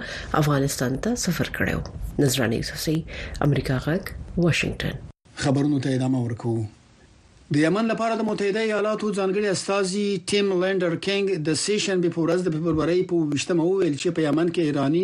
افغانستان 0.42 0.98
ته 1.06 1.22
سفر 1.26 1.54
کړو 1.60 2.26
نظرانه 2.26 2.62
یوسفي 2.62 2.98
امریکا 3.48 3.80
غک 3.88 4.12
واشنگټن 4.16 5.08
خبرونو 5.46 5.78
ته 5.86 5.96
ادامه 5.96 6.20
ورکوم 6.26 6.66
د 7.54 7.58
یمن 7.66 7.86
لپاره 7.90 8.14
د 8.18 8.24
متحده 8.26 8.60
ایالاتو 8.64 9.08
ځانګړي 9.18 9.48
استاذي 9.52 10.04
ټیم 10.32 10.50
لندر 10.64 10.92
کینګ 11.06 11.30
د 11.46 11.50
سیشن 11.62 12.02
به 12.04 12.10
پورز 12.16 12.44
د 12.48 12.52
فبرवरी 12.56 13.00
په 13.12 13.38
20مه 13.38 13.64
ویل 13.70 13.94
چې 14.02 14.12
په 14.18 14.26
یمن 14.26 14.52
کې 14.54 14.68
ایرانی 14.68 15.02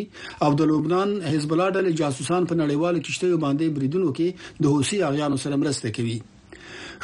او 0.48 0.50
د 0.60 0.68
لبنان 0.72 1.08
حزب 1.30 1.54
الله 1.54 1.74
ډلې 1.76 1.92
جاسوسان 2.00 2.46
په 2.52 2.58
نړیوالو 2.62 3.02
کشتیو 3.08 3.38
باندې 3.46 3.74
بریدونکو 3.78 4.14
کې 4.18 4.60
د 4.66 4.76
حوثي 4.76 5.00
اغیانو 5.08 5.40
سره 5.44 5.58
مرسته 5.62 5.92
کوي 5.98 6.14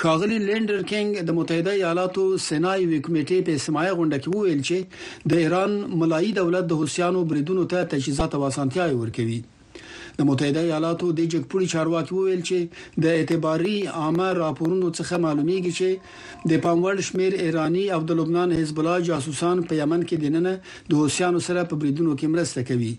خاغلی 0.05 0.39
لندر 0.45 0.85
کینګ 0.93 1.25
د 1.31 1.39
متحده 1.41 1.75
ایالاتو 1.81 2.29
سنای 2.47 2.85
کمیټې 2.93 3.49
په 3.49 3.65
سمای 3.67 3.89
غونډه 3.89 4.25
کې 4.25 4.29
ویل 4.37 4.63
چې 4.71 5.27
د 5.35 5.43
ایران 5.47 5.75
ملایي 6.05 6.31
دولت 6.41 6.71
د 6.75 6.83
حوثیانو 6.85 7.25
بریدونکو 7.35 7.67
ته 7.75 7.91
تجهیزات 7.97 8.39
او 8.41 8.45
اسانتیاي 8.53 8.97
ورکوي 9.03 9.41
د 10.19 10.27
متحده 10.29 10.61
ایالاتو 10.69 11.11
د 11.19 11.29
جګپوري 11.33 11.69
چارواکي 11.75 12.13
وویل 12.17 12.43
چې 12.49 13.03
د 13.05 13.19
اعتباري 13.19 13.77
عامه 14.01 14.29
راپورونو 14.43 14.89
څخه 14.99 15.23
معلومیږي 15.27 15.73
چې 15.81 16.49
د 16.53 16.63
پاموړ 16.67 16.95
شمیر 17.11 17.33
ایرانی 17.45 17.85
او 17.99 18.01
د 18.11 18.19
لبنان 18.23 18.57
حزب 18.61 18.81
الله 18.83 19.05
جاسوسان 19.11 19.63
په 19.71 19.81
یمن 19.83 20.07
کې 20.09 20.25
دننه 20.25 20.53
د 20.89 20.93
حوثیانو 21.03 21.45
سره 21.51 21.69
په 21.71 21.81
بریدونو 21.85 22.17
کې 22.19 22.35
مرسته 22.35 22.67
کوي 22.71 22.93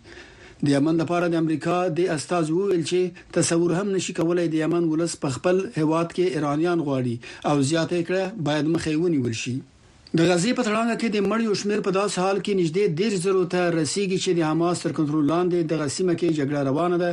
د 0.66 0.72
یمن 0.76 0.99
لپاره 1.03 1.30
د 1.34 1.41
امریکا 1.43 1.78
د 1.99 2.09
استاذ 2.16 2.49
ویل 2.55 2.84
چې 2.93 3.28
تصور 3.39 3.72
هم 3.80 3.88
نشي 3.97 4.16
کولای 4.22 4.47
د 4.55 4.64
یمن 4.64 4.89
ولس 4.93 5.18
په 5.28 5.38
خپل 5.38 5.57
هواد 5.78 6.07
کې 6.16 6.39
ایرانیان 6.39 6.86
غواړي 6.89 7.53
او 7.53 7.68
زیاته 7.74 7.99
کړه 8.09 8.43
باید 8.49 8.66
مخې 8.74 8.99
ونیول 9.03 9.36
شي 9.43 9.55
د 10.20 10.22
غزې 10.30 10.49
په 10.57 10.64
تړانګه 10.66 10.95
کې 11.01 11.07
د 11.11 11.30
مړیو 11.30 11.53
شمیر 11.59 11.80
په 11.86 11.91
داس 11.99 12.14
حال 12.22 12.38
کې 12.45 12.55
نږدې 12.57 12.84
ډیر 12.99 13.14
زرو 13.22 13.39
ته 13.53 13.61
رسیدي 13.76 14.18
چې 14.26 14.34
د 14.39 14.51
حماس 14.51 14.84
تر 14.84 14.91
کنټرول 14.97 15.24
لاندې 15.34 15.61
د 15.72 15.82
غسیمه 15.82 16.14
کې 16.20 16.38
جګړه 16.39 16.59
روانه 16.70 16.97
ده 17.03 17.09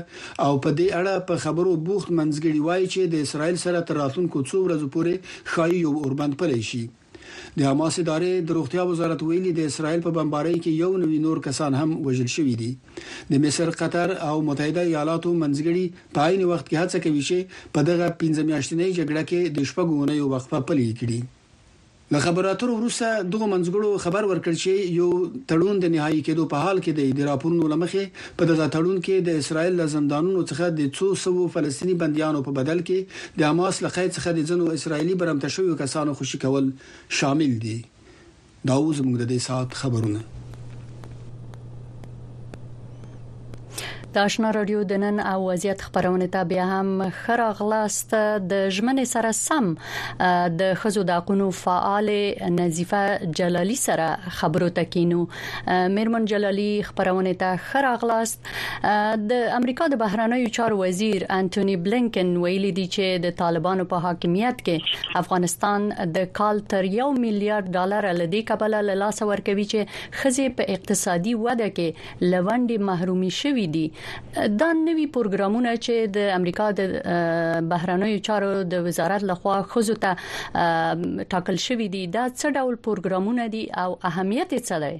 او 0.46 0.50
په 0.64 0.70
دې 0.78 0.86
اړه 0.98 1.14
په 1.28 1.34
خبرو 1.44 1.72
بوخت 1.86 2.08
منځګړي 2.18 2.60
وایي 2.66 2.86
چې 2.94 3.00
د 3.14 3.24
اسرایل 3.28 3.56
سره 3.64 3.80
تر 3.92 3.98
راتلونکو 4.02 4.42
څو 4.50 4.56
ورځو 4.66 4.92
پورې 4.98 5.14
خایي 5.54 5.78
یو 5.86 5.92
اوربند 6.02 6.32
پلی 6.44 6.60
شي 6.72 6.82
د 7.58 7.66
حماس 7.70 7.94
ادارې 8.02 8.32
د 8.50 8.58
روغتیا 8.58 8.82
وزارت 8.92 9.24
ویلي 9.30 9.52
د 9.58 9.70
اسرایل 9.70 10.00
په 10.10 10.14
بمبارۍ 10.20 10.56
کې 10.60 10.78
یو 10.84 10.90
نوی 11.06 11.18
نور 11.26 11.42
کسان 11.50 11.72
هم 11.82 11.96
وژل 12.06 12.30
شوی 12.36 12.54
دي 12.66 12.70
د 13.32 13.44
مصر 13.48 13.74
قطر 13.82 14.08
او 14.30 14.34
متحده 14.52 14.84
ایالاتو 14.90 15.32
منځګړي 15.42 15.86
په 16.14 16.20
عین 16.28 16.46
وخت 16.52 16.66
کې 16.70 16.80
هڅه 16.82 17.04
کوي 17.08 17.22
چې 17.26 17.74
په 17.74 17.88
دغه 17.90 18.14
15 18.28 18.48
میاشتنۍ 18.52 18.88
جګړه 18.98 19.22
کې 19.30 19.40
د 19.56 19.60
شپږ 19.72 19.88
غونې 19.98 20.32
وقفه 20.38 20.66
پلي 20.70 20.88
کړي 21.04 21.22
له 22.14 22.20
خبراتو 22.22 22.66
وروسته 22.76 23.08
دغه 23.32 23.46
منځګړو 23.50 23.90
خبر 24.04 24.24
ورکړ 24.28 24.54
چې 24.62 24.86
یو 24.94 25.10
تړون 25.52 25.82
د 25.84 25.90
نهایی 25.94 26.22
کېدو 26.28 26.46
په 26.54 26.62
حال 26.64 26.80
کې 26.86 27.12
د 27.18 27.28
راپورونو 27.28 27.68
لمخې 27.72 28.06
په 28.40 28.48
دغه 28.52 28.66
تړون 28.76 28.96
کې 29.08 29.26
د 29.28 29.38
اسرایل 29.42 29.76
لزندانونو 29.82 30.42
څخه 30.50 30.74
د 30.80 30.90
200 30.96 31.44
فلسطینی 31.58 31.94
بنديانو 32.02 32.42
په 32.48 32.56
بدل 32.58 32.82
کې 32.90 33.38
د 33.42 33.48
حماس 33.50 33.80
لخوا 33.86 34.06
څخه 34.16 34.36
د 34.38 34.48
ځنو 34.52 34.74
اسرایلی 34.80 35.16
برمته 35.24 35.54
شویو 35.58 35.78
کسانو 35.84 36.18
خوشی 36.22 36.42
کول 36.48 36.70
شامل 37.20 37.56
دي 37.68 37.76
دا 37.94 38.82
اوس 38.84 39.02
موږ 39.08 39.14
د 39.14 39.34
دې 39.34 39.42
سات 39.48 39.78
خبرونه 39.84 40.26
د 44.14 44.18
آشنا 44.28 44.48
رادیو 44.54 44.78
د 44.90 44.98
نن 45.00 45.18
او 45.32 45.40
وضعیت 45.48 45.82
خبرونه 45.88 46.26
ته 46.36 46.46
بیا 46.52 46.62
هم 46.68 46.88
خره 47.16 47.44
غلاست 47.58 48.14
د 48.52 48.62
ژمنې 48.76 49.10
سره 49.10 49.34
سم 49.40 49.66
د 50.62 50.72
خزو 50.80 51.04
د 51.10 51.18
حقوقو 51.20 51.48
فعال 51.58 52.08
نظیفه 52.56 53.28
جلالی 53.40 53.76
سره 53.82 54.08
خبرو 54.38 54.68
تکینو 54.78 55.18
میرمن 55.98 56.26
جلالی 56.32 56.64
خبرونه 56.88 57.34
ته 57.44 57.60
خره 57.66 57.92
غلاست 58.04 58.50
د 59.34 59.44
امریکا 59.60 59.88
د 59.94 60.00
بهرانيو 60.02 60.50
چار 60.58 60.76
وزیر 60.82 61.26
انټونی 61.28 61.78
بلنکن 61.86 62.34
ویلي 62.46 62.74
دی 62.80 62.88
چې 62.96 63.22
د 63.28 63.36
طالبانو 63.42 63.86
په 63.94 64.06
حاکمیت 64.08 64.66
کې 64.70 65.14
افغانستان 65.22 65.88
د 66.18 66.28
کال 66.40 66.64
تر 66.74 66.90
1 66.90 67.22
میلیارډ 67.28 67.72
ډالر 67.78 68.10
لدی 68.24 68.42
کبل 68.52 68.76
له 68.90 68.98
لاس 69.06 69.24
ورکوي 69.32 69.70
چې 69.76 70.20
خزي 70.24 70.50
په 70.60 70.76
اقتصادي 70.76 71.38
وده 71.46 71.72
کې 71.80 72.28
لوندې 72.34 72.84
محرومي 72.92 73.32
شوې 73.40 73.70
دي 73.78 73.86
دا 74.60 74.68
نوي 74.88 75.06
پروګرامونه 75.16 75.70
چې 75.84 75.94
د 76.16 76.32
امریکا 76.38 76.66
د 76.78 76.80
بهرنیو 77.72 78.24
چارو 78.28 78.50
د 78.72 78.84
وزارت 78.88 79.22
لخوا 79.30 79.54
خزو 79.70 79.96
ته 80.04 80.10
ټاکل 81.32 81.56
شوې 81.66 81.86
دي 81.94 82.02
دا 82.16 82.24
څه 82.40 82.46
ډول 82.56 82.74
پروګرامونه 82.86 83.44
دي 83.54 83.64
او 83.82 83.90
اهمیت 84.10 84.48
یې 84.56 84.60
څه 84.68 84.76
دی 84.84 84.96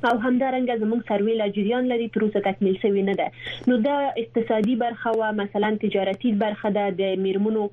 او 0.05 0.17
همدارنګه 0.23 0.77
زموږ 0.81 1.01
سروې 1.07 1.35
لا 1.41 1.47
جریان 1.57 1.87
لري 1.91 2.07
تر 2.15 2.23
اوسه 2.25 2.39
تکمیل 2.47 2.75
شوی 2.81 3.01
نه 3.09 3.13
ده 3.13 3.31
نو 3.69 3.77
دا 3.85 3.93
اقتصادي 4.23 4.75
برخه 4.81 5.09
او 5.11 5.31
مثلا 5.41 5.69
تجارتي 5.83 6.31
برخه 6.43 6.69
ده 6.77 6.89
د 6.99 7.23
میرمنو 7.25 7.67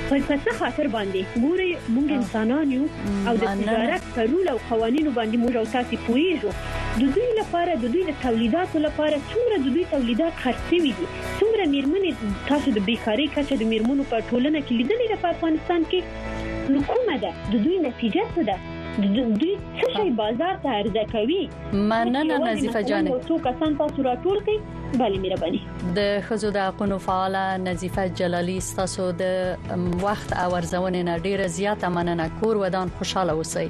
په 0.09 0.37
څه 0.43 0.51
خاطر 0.59 0.87
باندې 0.95 1.21
ګوري 1.43 1.69
موږ 1.95 2.07
انسانان 2.19 2.71
یو 2.75 2.83
او 3.27 3.35
د 3.43 3.45
تجارت 3.59 4.03
پرول 4.15 4.45
او 4.53 4.55
قوانینو 4.71 5.11
باندې 5.17 5.37
موږ 5.43 5.53
او 5.59 5.65
تاسو 5.75 5.97
پوهیږو 6.05 6.51
د 7.03 7.13
دوی 7.17 7.29
لپاره 7.39 7.71
د 7.83 7.93
دوی 7.93 8.13
تولیداتو 8.25 8.79
لپاره 8.87 9.15
څومره 9.29 9.57
د 9.65 9.71
دوی 9.77 9.85
تولیدات 9.93 10.33
خرڅوي 10.43 10.91
دي 10.99 11.07
څومره 11.39 11.65
میرمنې 11.73 12.13
تاسو 12.51 12.75
د 12.79 12.87
بیکاری 12.89 13.27
کچه 13.37 13.57
د 13.63 13.71
میرمنو 13.73 14.09
په 14.11 14.27
ټولنه 14.31 14.59
کې 14.65 14.77
لیدلې 14.79 15.07
ده 15.13 15.23
په 15.23 15.33
افغانستان 15.37 15.89
کې 15.95 16.75
نو 16.75 16.85
کومه 16.93 17.17
ده 17.25 17.33
د 17.55 17.65
دوی 17.69 17.77
نتیجه 17.87 18.29
څه 18.35 18.41
ده 18.51 18.57
دوی 18.99 19.57
څه 19.77 19.87
شي 19.95 20.09
بازار 20.11 20.55
ته 20.63 20.69
عرضه 20.69 21.03
کوي 21.11 21.49
مننه 21.73 22.37
نظیفه 22.51 22.81
جان 22.89 23.07
څو 23.27 23.33
کسان 23.45 23.75
تاسو 23.79 24.03
راټول 24.07 24.37
کړئ 24.45 24.57
بلې 24.99 25.19
مهرباني 25.25 25.61
د 25.95 26.21
خزو 26.27 26.51
د 26.57 26.67
حقوقو 26.67 26.97
فعال 27.07 27.35
نظیفه 27.67 28.07
جلالی 28.21 28.59
تاسو 28.79 29.09
د 29.23 29.73
وخت 30.01 30.33
او 30.33 30.55
ارزونې 30.57 31.03
نه 31.07 31.17
ډیره 31.27 31.47
زیاته 31.59 31.89
مننه 31.99 32.29
کور 32.41 32.63
ودان 32.65 32.93
خوشاله 32.99 33.33
اوسئ 33.39 33.67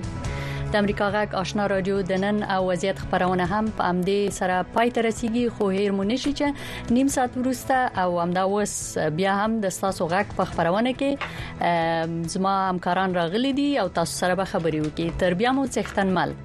د 0.73 0.77
امریکا 0.79 1.07
غږ 1.13 1.33
آشنا 1.39 1.63
رادیو 1.71 1.95
د 2.09 2.19
نن 2.23 2.37
او 2.57 2.59
وضعیت 2.67 2.99
خبرونه 3.03 3.47
هم 3.53 3.65
په 3.79 3.87
امدې 3.93 4.35
سره 4.35 4.59
پای 4.77 4.93
ته 4.97 5.03
رسیدي 5.05 5.41
خو 5.57 5.67
هیر 5.73 5.95
مونږ 5.97 6.23
شي 6.25 6.31
چې 6.41 6.93
نیم 6.97 7.09
ساعت 7.15 7.35
وروسته 7.39 7.79
او 8.03 8.19
امدا 8.27 8.43
وس 8.53 8.75
بیا 9.19 9.33
هم 9.41 9.59
د 9.67 9.75
تاسو 9.83 10.07
غږ 10.15 10.37
په 10.39 10.45
خبرونه 10.53 10.95
کې 11.03 12.31
زما 12.37 12.55
همکاران 12.69 13.17
راغلي 13.21 13.53
دي 13.61 13.67
او 13.83 13.85
تاسو 13.99 14.13
سره 14.25 14.39
به 14.43 14.55
خبرې 14.55 14.89
وکړي 14.89 15.21
تر 15.25 15.39
بیا 15.45 15.55
مو 15.61 15.67
څښتن 15.77 16.15
مال 16.21 16.39